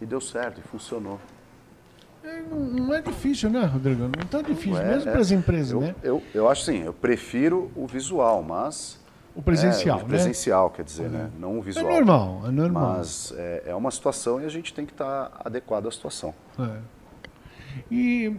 E 0.00 0.06
deu 0.06 0.20
certo, 0.20 0.60
e 0.60 0.62
funcionou. 0.62 1.18
É, 2.24 2.40
não, 2.42 2.94
é 2.94 3.00
difícil, 3.00 3.50
né, 3.50 3.64
Rodrigo? 3.64 4.02
Não 4.02 4.22
está 4.22 4.42
difícil, 4.42 4.78
é, 4.78 4.84
mesmo 4.84 5.08
é, 5.08 5.12
para 5.12 5.20
as 5.20 5.30
empresas, 5.30 5.72
eu, 5.72 5.80
né? 5.80 5.94
Eu, 6.02 6.22
eu 6.32 6.48
acho 6.48 6.64
sim, 6.64 6.82
eu 6.82 6.92
prefiro 6.92 7.70
o 7.74 7.86
visual, 7.86 8.42
mas... 8.42 9.00
O 9.34 9.42
presencial, 9.42 9.98
é, 9.98 10.02
o 10.02 10.06
presencial, 10.06 10.68
né? 10.68 10.72
quer 10.76 10.84
dizer, 10.84 11.08
né? 11.08 11.30
É. 11.34 11.40
Não 11.40 11.58
o 11.58 11.62
visual. 11.62 11.90
É 11.90 11.94
normal, 11.94 12.42
é 12.46 12.50
normal. 12.50 12.96
Mas 12.98 13.32
é, 13.36 13.62
é 13.68 13.74
uma 13.74 13.90
situação 13.90 14.40
e 14.40 14.44
a 14.44 14.48
gente 14.48 14.74
tem 14.74 14.84
que 14.84 14.92
estar 14.92 15.30
tá 15.30 15.40
adequado 15.44 15.88
à 15.88 15.90
situação. 15.90 16.34
É. 16.58 16.78
E 17.90 18.36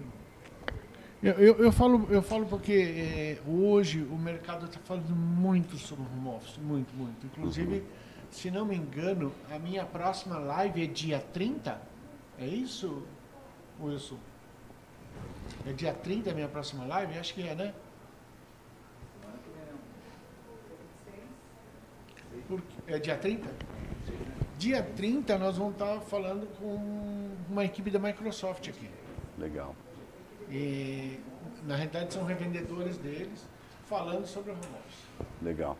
eu, 1.23 1.33
eu, 1.35 1.55
eu, 1.63 1.71
falo, 1.71 2.05
eu 2.09 2.21
falo 2.21 2.45
porque 2.45 2.73
é, 2.73 3.49
hoje 3.49 4.01
o 4.11 4.17
mercado 4.17 4.65
está 4.65 4.77
falando 4.81 5.15
muito 5.15 5.77
sobre 5.77 6.05
home 6.05 6.35
office, 6.35 6.57
muito, 6.57 6.93
muito. 6.93 7.25
Inclusive, 7.25 7.77
uhum. 7.77 7.85
se 8.29 8.51
não 8.51 8.65
me 8.65 8.75
engano, 8.75 9.31
a 9.49 9.57
minha 9.57 9.85
próxima 9.85 10.37
live 10.37 10.83
é 10.83 10.85
dia 10.85 11.23
30. 11.31 11.79
É 12.37 12.45
isso, 12.45 13.03
Wilson? 13.81 14.17
É 15.65 15.71
dia 15.71 15.93
30 15.93 16.31
a 16.31 16.33
minha 16.33 16.49
próxima 16.49 16.83
live? 16.85 17.17
Acho 17.17 17.33
que 17.33 17.47
é, 17.47 17.55
né? 17.55 17.73
é 22.85 22.99
dia 22.99 23.17
30? 23.17 23.49
Dia 24.59 24.83
30 24.83 25.37
nós 25.37 25.57
vamos 25.57 25.73
estar 25.73 25.95
tá 25.95 26.01
falando 26.01 26.47
com 26.57 27.29
uma 27.49 27.63
equipe 27.63 27.89
da 27.89 27.97
Microsoft 27.97 28.67
aqui. 28.67 28.89
Legal. 29.37 29.73
E, 30.53 31.19
na 31.65 31.75
realidade, 31.75 32.13
são 32.13 32.23
revendedores 32.23 32.95
deles 32.97 33.43
falando 33.87 34.27
sobre 34.27 34.51
o 34.51 34.53
home 34.53 34.63
office. 34.63 35.27
Legal. 35.41 35.75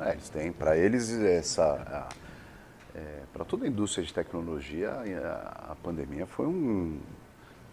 É, 0.00 0.10
eles 0.10 0.28
têm, 0.28 0.50
para 0.50 0.76
eles, 0.76 1.12
essa. 1.12 2.08
É, 2.92 3.22
para 3.32 3.44
toda 3.44 3.64
a 3.64 3.68
indústria 3.68 4.04
de 4.04 4.12
tecnologia, 4.12 4.90
a, 5.68 5.76
pandemia 5.80 6.26
foi 6.26 6.46
um. 6.46 6.98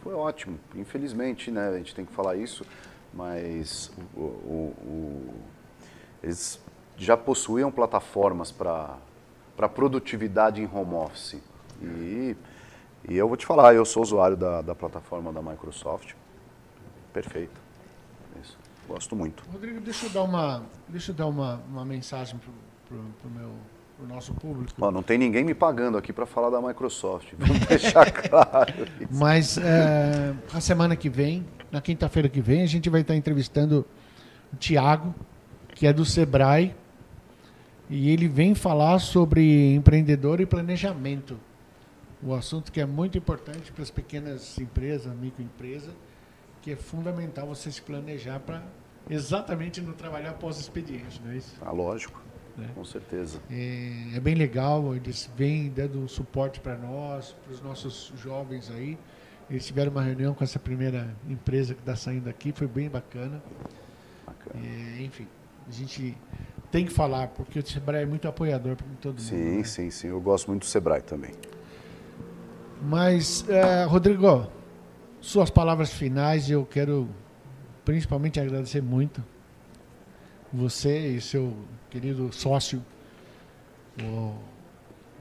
Foi 0.03 0.13
ótimo. 0.13 0.59
Infelizmente, 0.75 1.49
né, 1.49 1.69
a 1.69 1.77
gente 1.77 1.95
tem 1.95 2.05
que 2.05 2.13
falar 2.13 2.35
isso, 2.35 2.63
mas 3.11 3.91
o, 4.15 4.21
o, 4.21 4.75
o, 4.85 5.33
eles 6.21 6.61
já 6.97 7.17
possuíam 7.17 7.71
plataformas 7.71 8.51
para 8.51 8.99
produtividade 9.73 10.61
em 10.61 10.69
home 10.71 10.93
office. 10.93 11.41
E, 11.81 12.35
e 13.09 13.15
eu 13.15 13.27
vou 13.27 13.37
te 13.37 13.45
falar, 13.45 13.73
eu 13.73 13.85
sou 13.85 14.03
usuário 14.03 14.37
da, 14.37 14.61
da 14.61 14.75
plataforma 14.75 15.33
da 15.33 15.41
Microsoft 15.41 16.13
Perfeito. 17.13 17.61
Isso. 18.41 18.57
Gosto 18.87 19.15
muito. 19.15 19.43
Rodrigo, 19.51 19.79
deixa 19.79 20.07
eu 20.07 20.09
dar 20.09 20.23
uma, 20.23 20.63
deixa 20.89 21.11
eu 21.11 21.15
dar 21.15 21.27
uma, 21.27 21.61
uma 21.69 21.85
mensagem 21.85 22.39
para 22.39 22.97
o 22.97 23.31
meu, 23.31 23.53
o 24.01 24.07
nosso 24.07 24.33
público. 24.33 24.73
Ó, 24.81 24.91
não 24.91 25.03
tem 25.03 25.17
ninguém 25.17 25.43
me 25.43 25.53
pagando 25.53 25.97
aqui 25.97 26.11
para 26.11 26.25
falar 26.25 26.49
da 26.49 26.61
Microsoft. 26.61 27.33
Vamos 27.37 27.65
deixar 27.67 28.11
claro. 28.11 28.73
Isso. 28.99 29.07
Mas 29.11 29.57
é, 29.57 30.33
a 30.53 30.59
semana 30.59 30.95
que 30.95 31.09
vem, 31.09 31.45
na 31.71 31.79
quinta-feira 31.79 32.27
que 32.27 32.41
vem, 32.41 32.63
a 32.63 32.67
gente 32.67 32.89
vai 32.89 33.01
estar 33.01 33.15
entrevistando 33.15 33.85
o 34.51 34.55
Tiago, 34.57 35.13
que 35.75 35.87
é 35.87 35.93
do 35.93 36.03
Sebrae, 36.03 36.75
e 37.89 38.09
ele 38.09 38.27
vem 38.27 38.55
falar 38.55 38.99
sobre 38.99 39.73
empreendedor 39.73 40.41
e 40.41 40.45
planejamento. 40.45 41.37
O 42.21 42.33
assunto 42.33 42.71
que 42.71 42.79
é 42.79 42.85
muito 42.85 43.17
importante 43.17 43.71
para 43.71 43.83
as 43.83 43.91
pequenas 43.91 44.57
empresas, 44.57 45.13
microempresas, 45.15 45.93
que 46.63 46.71
é 46.71 46.75
fundamental 46.77 47.45
você 47.45 47.69
se 47.69 47.81
planejar 47.81 48.39
para 48.39 48.63
exatamente 49.09 49.81
não 49.81 49.91
trabalhar 49.91 50.31
pós-expediente, 50.33 51.21
não 51.23 51.31
é 51.31 51.35
isso? 51.35 51.53
Ah, 51.61 51.71
lógico, 51.71 52.21
né? 52.57 52.69
com 52.73 52.85
certeza. 52.85 53.39
É, 53.51 54.15
é, 54.15 54.19
bem 54.21 54.33
legal, 54.33 54.95
eles 54.95 55.29
vêm 55.35 55.69
dando 55.69 56.07
suporte 56.07 56.61
para 56.61 56.77
nós, 56.77 57.35
para 57.43 57.53
os 57.53 57.61
nossos 57.61 58.13
jovens 58.17 58.71
aí. 58.71 58.97
Eles 59.49 59.65
tiveram 59.67 59.91
uma 59.91 60.01
reunião 60.01 60.33
com 60.33 60.41
essa 60.41 60.57
primeira 60.57 61.13
empresa 61.29 61.73
que 61.73 61.81
está 61.81 61.97
saindo 61.97 62.29
aqui, 62.29 62.53
foi 62.53 62.65
bem 62.65 62.89
bacana. 62.89 63.43
bacana. 64.25 64.65
É, 64.65 65.01
enfim, 65.03 65.27
a 65.67 65.71
gente 65.71 66.17
tem 66.71 66.85
que 66.85 66.93
falar, 66.93 67.27
porque 67.27 67.59
o 67.59 67.67
Sebrae 67.67 68.03
é 68.03 68.05
muito 68.05 68.25
apoiador 68.25 68.77
para 68.77 68.87
todo 69.01 69.19
sim, 69.19 69.35
mundo. 69.35 69.43
Sim, 69.43 69.57
né? 69.57 69.63
sim, 69.65 69.91
sim. 69.91 70.07
Eu 70.07 70.21
gosto 70.21 70.47
muito 70.47 70.61
do 70.61 70.65
Sebrae 70.65 71.01
também. 71.01 71.33
Mas, 72.81 73.47
é, 73.49 73.83
Rodrigo, 73.83 74.47
suas 75.23 75.49
palavras 75.49 75.91
finais, 75.91 76.49
eu 76.49 76.65
quero 76.65 77.07
principalmente 77.85 78.39
agradecer 78.39 78.81
muito 78.81 79.23
você 80.51 81.07
e 81.07 81.21
seu 81.21 81.53
querido 81.89 82.29
sócio, 82.31 82.83
o, 84.01 84.33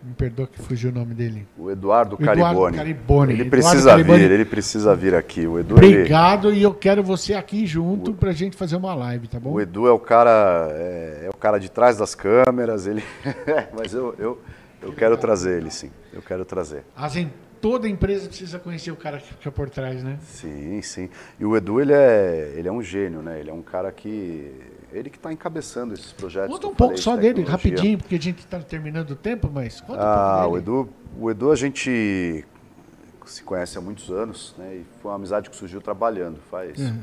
me 0.03 0.12
perdoa 0.14 0.48
que 0.48 0.61
fugiu 0.61 0.90
o 0.90 0.92
nome 0.92 1.14
dele. 1.14 1.46
O 1.57 1.70
Eduardo, 1.70 2.16
Eduardo 2.16 2.42
Caribone. 2.42 2.76
Caribone. 2.76 3.32
Ele 3.32 3.44
precisa 3.44 3.90
Caribone. 3.90 4.18
vir, 4.18 4.30
ele 4.32 4.44
precisa 4.44 4.94
vir 4.96 5.14
aqui. 5.14 5.46
O 5.46 5.61
Edu, 5.61 5.74
Obrigado 5.76 6.50
ele... 6.50 6.59
e 6.59 6.62
eu 6.64 6.74
quero 6.74 7.03
você 7.03 7.34
aqui 7.34 7.64
junto 7.64 8.12
para 8.12 8.30
a 8.30 8.34
gente 8.34 8.57
fazer 8.57 8.74
uma 8.74 8.94
live, 8.94 9.28
tá 9.28 9.38
bom? 9.38 9.53
O 9.53 9.61
Edu 9.61 9.86
é 9.86 9.92
o 9.92 10.00
cara, 10.00 10.68
é, 10.72 11.26
é 11.26 11.30
o 11.32 11.36
cara 11.36 11.59
de 11.59 11.70
trás 11.70 11.96
das 11.96 12.14
câmeras, 12.14 12.88
ele, 12.88 13.05
mas 13.72 13.94
eu, 13.94 14.14
eu, 14.18 14.40
eu 14.82 14.92
quero 14.92 15.16
trazer 15.16 15.59
ele, 15.59 15.70
sim. 15.70 15.90
Eu 16.12 16.20
quero 16.20 16.44
trazer. 16.44 16.84
As, 16.96 17.14
toda 17.62 17.88
empresa 17.88 18.26
precisa 18.26 18.58
conhecer 18.58 18.90
o 18.90 18.96
cara 18.96 19.18
que 19.18 19.28
fica 19.28 19.52
por 19.52 19.70
trás, 19.70 20.02
né? 20.02 20.18
Sim, 20.22 20.82
sim. 20.82 21.08
E 21.38 21.44
o 21.46 21.56
Edu, 21.56 21.80
ele 21.80 21.92
é, 21.92 22.54
ele 22.56 22.66
é 22.66 22.72
um 22.72 22.82
gênio, 22.82 23.22
né? 23.22 23.38
Ele 23.38 23.48
é 23.48 23.54
um 23.54 23.62
cara 23.62 23.92
que... 23.92 24.52
Ele 24.92 25.08
que 25.08 25.16
está 25.16 25.32
encabeçando 25.32 25.94
esses 25.94 26.12
projetos. 26.12 26.50
Conta 26.50 26.66
um 26.66 26.74
pouco 26.74 26.98
só 26.98 27.14
de 27.14 27.22
dele, 27.22 27.44
rapidinho, 27.44 27.96
porque 27.96 28.16
a 28.16 28.20
gente 28.20 28.40
está 28.40 28.58
terminando 28.58 29.12
o 29.12 29.16
tempo, 29.16 29.48
mas 29.50 29.80
conta 29.80 30.02
ah, 30.02 30.46
um 30.46 30.50
pouco 30.50 30.60
dele. 30.60 30.70
O 30.70 30.82
Edu, 30.82 30.92
o 31.18 31.30
Edu 31.30 31.52
a 31.52 31.56
gente 31.56 32.44
se 33.24 33.42
conhece 33.44 33.78
há 33.78 33.80
muitos 33.80 34.10
anos, 34.10 34.54
né? 34.58 34.74
E 34.74 34.86
foi 35.00 35.10
uma 35.12 35.16
amizade 35.16 35.48
que 35.48 35.56
surgiu 35.56 35.80
trabalhando, 35.80 36.40
faz 36.50 36.78
uhum. 36.78 37.00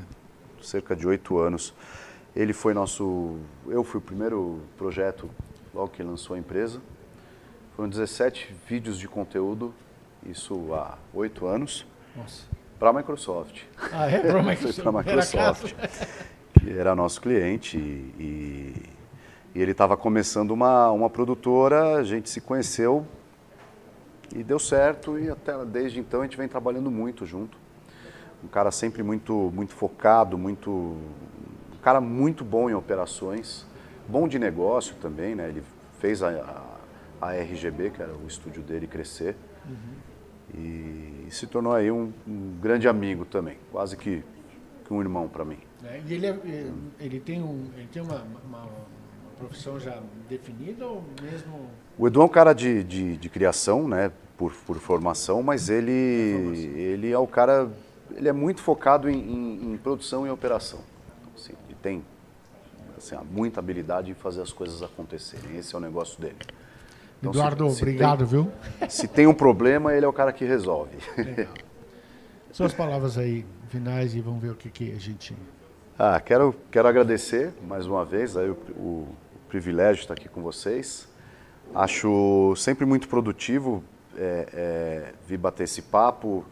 cerca 0.62 0.96
de 0.96 1.08
oito 1.08 1.40
anos. 1.40 1.74
Ele 2.36 2.52
foi 2.52 2.74
nosso... 2.74 3.38
Eu 3.66 3.84
fui 3.84 4.00
o 4.00 4.04
primeiro 4.04 4.60
projeto 4.78 5.30
logo 5.74 5.88
que 5.88 6.04
lançou 6.04 6.36
a 6.36 6.40
empresa. 6.40 6.82
Foram 7.76 7.90
17 7.90 8.54
vídeos 8.68 9.00
de 9.00 9.08
conteúdo 9.08 9.74
isso 10.26 10.74
há 10.74 10.98
oito 11.14 11.46
anos, 11.46 11.86
para 12.78 12.90
a 12.90 12.94
Microsoft. 12.94 13.64
Ah, 13.92 14.10
é? 14.10 14.20
Para 14.20 14.40
a 14.40 14.44
Microsoft. 14.44 14.82
para 14.82 14.90
a 14.90 15.04
Microsoft, 15.04 15.76
que 16.54 16.78
era 16.78 16.96
nosso 16.96 17.22
cliente 17.22 17.78
e, 17.78 18.74
e 19.54 19.62
ele 19.62 19.72
estava 19.72 19.98
começando 19.98 20.52
uma, 20.52 20.92
uma 20.92 21.10
produtora, 21.10 21.96
a 21.96 22.04
gente 22.04 22.30
se 22.30 22.40
conheceu 22.40 23.06
e 24.34 24.44
deu 24.44 24.60
certo 24.60 25.18
e 25.18 25.30
até 25.30 25.54
desde 25.66 26.00
então 26.00 26.22
a 26.22 26.24
gente 26.24 26.38
vem 26.38 26.48
trabalhando 26.48 26.92
muito 26.92 27.26
junto. 27.26 27.58
Um 28.44 28.48
cara 28.48 28.72
sempre 28.72 29.04
muito, 29.04 29.52
muito 29.54 29.74
focado, 29.74 30.38
muito, 30.38 30.72
um 30.72 31.78
cara 31.82 32.00
muito 32.00 32.46
bom 32.46 32.70
em 32.70 32.74
operações, 32.74 33.66
bom 34.08 34.28
de 34.28 34.40
negócio 34.40 34.96
também, 34.96 35.36
né? 35.36 35.50
Ele 35.50 35.64
fez 36.00 36.24
a, 36.24 36.30
a, 37.22 37.28
a 37.28 37.34
RGB, 37.34 37.90
que 37.90 38.02
era 38.02 38.14
o 38.14 38.26
estúdio 38.28 38.64
dele, 38.64 38.88
crescer. 38.88 39.36
Uhum. 39.68 39.76
E 40.54 41.28
se 41.30 41.48
tornou 41.48 41.74
aí 41.74 41.92
um, 41.92 42.12
um 42.28 42.58
grande 42.60 42.88
amigo 42.88 43.26
também, 43.26 43.58
quase 43.72 43.96
que, 43.96 44.24
que 44.86 44.94
um 44.94 45.02
irmão 45.02 45.28
para 45.28 45.46
mim. 45.46 45.60
É, 45.84 46.02
e 46.06 46.14
ele, 46.14 46.28
é, 46.28 46.72
ele 47.00 47.20
tem, 47.20 47.42
um, 47.42 47.68
ele 47.76 47.88
tem 47.92 48.02
uma, 48.02 48.24
uma, 48.46 48.62
uma, 48.62 48.70
profissão 49.38 49.80
já 49.80 50.02
definida 50.28 50.86
ou 50.86 51.02
mesmo... 51.22 51.70
O 51.98 52.08
Edu 52.08 52.22
é 52.22 52.26
um 52.26 52.30
cara 52.30 52.52
de, 52.52 52.84
de, 52.84 53.16
de 53.16 53.30
criação, 53.30 53.88
né, 53.88 54.12
por, 54.38 54.52
por 54.52 54.78
formação, 54.78 55.42
mas 55.42 55.70
ele, 55.70 55.92
ele 56.76 57.10
é 57.10 57.18
o 57.18 57.26
cara, 57.26 57.72
ele 58.12 58.28
é 58.28 58.34
muito 58.34 58.62
focado 58.62 59.10
em, 59.10 59.18
em, 59.18 59.74
em 59.74 59.78
produção 59.78 60.28
e 60.28 60.30
operação. 60.30 60.80
Então, 61.22 61.32
assim, 61.38 61.54
ele 61.68 61.78
tem 61.82 62.04
assim, 62.98 63.16
muita 63.32 63.62
habilidade 63.62 64.12
em 64.12 64.14
fazer 64.14 64.42
as 64.42 64.52
coisas 64.52 64.84
acontecerem, 64.84 65.58
esse 65.58 65.74
é 65.74 65.78
o 65.78 65.82
negócio 65.82 66.20
dele. 66.20 66.36
Então, 67.20 67.32
Eduardo, 67.32 67.70
se, 67.70 67.76
se 67.76 67.82
obrigado, 67.84 68.20
tem, 68.20 68.28
viu? 68.28 68.52
Se 68.88 69.08
tem 69.08 69.28
um 69.28 69.34
problema, 69.34 69.94
ele 69.94 70.06
é 70.06 70.10
o 70.10 70.14
cara 70.14 70.32
que 70.32 70.46
resolve. 70.46 70.98
Legal. 71.18 71.54
Suas 72.52 72.74
palavras 72.74 73.18
aí 73.18 73.46
finais 73.70 74.16
e 74.16 74.22
vamos 74.22 74.42
ver 74.42 74.52
o 74.52 74.56
que, 74.56 74.70
que 74.70 74.92
a 74.92 74.98
gente. 74.98 75.36
Ah, 75.98 76.20
quero, 76.20 76.56
quero 76.72 76.88
agradecer 76.88 77.54
mais 77.68 77.86
uma 77.86 78.04
vez 78.04 78.36
aí 78.36 78.50
o, 78.50 78.58
o, 78.76 78.84
o 79.36 79.50
privilégio 79.50 79.96
de 79.96 80.02
estar 80.02 80.14
aqui 80.14 80.28
com 80.28 80.42
vocês. 80.42 81.08
Acho 81.76 82.56
sempre 82.56 82.86
muito 82.86 83.08
produtivo 83.08 83.84
é, 84.18 84.48
é, 84.54 85.14
vir 85.28 85.38
bater 85.38 85.64
esse 85.64 85.82
papo. 85.82 86.44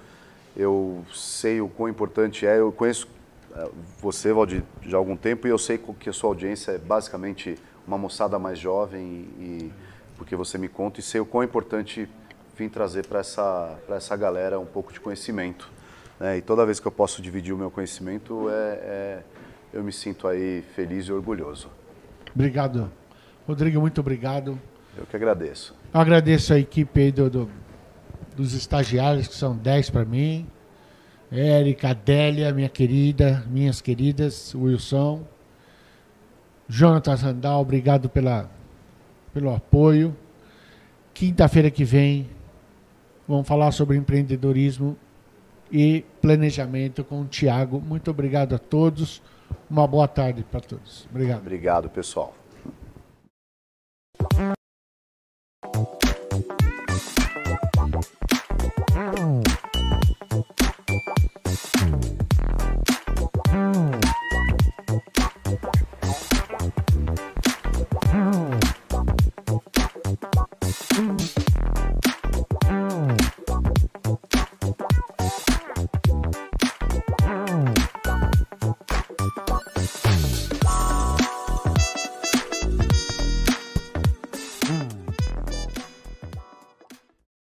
Eu 0.56 1.04
sei 1.14 1.62
o 1.62 1.68
quão 1.68 1.90
importante 1.90 2.46
é. 2.46 2.60
Eu 2.60 2.72
conheço 2.72 3.08
é, 3.56 3.70
você, 4.00 4.32
Valdir, 4.32 4.64
já 4.84 4.98
há 4.98 5.00
algum 5.00 5.16
tempo 5.16 5.48
e 5.48 5.50
eu 5.50 5.58
sei 5.58 5.80
que 6.00 6.10
a 6.10 6.14
sua 6.14 6.30
audiência 6.30 6.72
é 6.72 6.78
basicamente 6.78 7.58
uma 7.88 7.98
moçada 7.98 8.38
mais 8.38 8.60
jovem 8.60 9.02
e, 9.40 9.72
porque 10.18 10.36
você 10.36 10.58
me 10.58 10.68
conta 10.68 11.00
e 11.00 11.04
sei 11.04 11.22
o 11.22 11.26
quão 11.26 11.44
importante 11.44 12.08
vir 12.58 12.70
trazer 12.70 13.06
para 13.06 13.20
essa, 13.20 13.78
essa 13.90 14.16
galera 14.16 14.60
um 14.60 14.66
pouco 14.66 14.92
de 14.92 15.00
conhecimento. 15.00 15.70
Né? 16.20 16.38
E 16.38 16.42
toda 16.42 16.66
vez 16.66 16.80
que 16.80 16.88
eu 16.88 16.92
posso 16.92 17.22
dividir 17.22 17.54
o 17.54 17.58
meu 17.58 17.70
conhecimento, 17.70 18.50
é, 18.50 18.54
é, 18.54 19.24
eu 19.74 19.84
me 19.84 19.92
sinto 19.92 20.28
aí 20.28 20.64
feliz 20.76 21.06
e 21.06 21.12
orgulhoso. 21.14 21.70
Obrigado. 22.34 22.92
Rodrigo, 23.48 23.80
muito 23.80 24.02
obrigado. 24.02 24.60
Eu 24.98 25.06
que 25.06 25.16
agradeço. 25.16 25.76
Eu 25.94 26.00
agradeço 26.00 26.54
a 26.54 26.60
equipe 26.60 27.00
aí 27.00 27.12
do, 27.12 27.30
do 27.30 27.50
dos 28.38 28.54
estagiários, 28.54 29.28
que 29.28 29.34
são 29.34 29.58
10 29.58 29.90
para 29.90 30.06
mim. 30.06 30.48
Érica, 31.32 31.90
Adélia, 31.90 32.54
minha 32.54 32.70
querida, 32.70 33.44
minhas 33.50 33.82
queridas, 33.82 34.54
Wilson. 34.54 35.28
Jonathan 36.70 37.16
Randal, 37.16 37.62
obrigado 37.62 38.08
pela 38.08 38.50
pelo 39.38 39.54
apoio. 39.54 40.16
Quinta-feira 41.14 41.70
que 41.70 41.84
vem, 41.84 42.28
vamos 43.28 43.48
falar 43.48 43.72
sobre 43.72 43.96
empreendedorismo 43.96 44.98
e 45.72 46.04
planejamento 46.20 47.04
com 47.04 47.22
o 47.22 47.26
Tiago. 47.26 47.80
Muito 47.80 48.10
obrigado 48.10 48.56
a 48.56 48.58
todos. 48.58 49.22
Uma 49.70 49.86
boa 49.86 50.08
tarde 50.08 50.44
para 50.44 50.60
todos. 50.60 51.08
Obrigado. 51.12 51.42
Obrigado, 51.42 51.90
pessoal. 51.90 52.34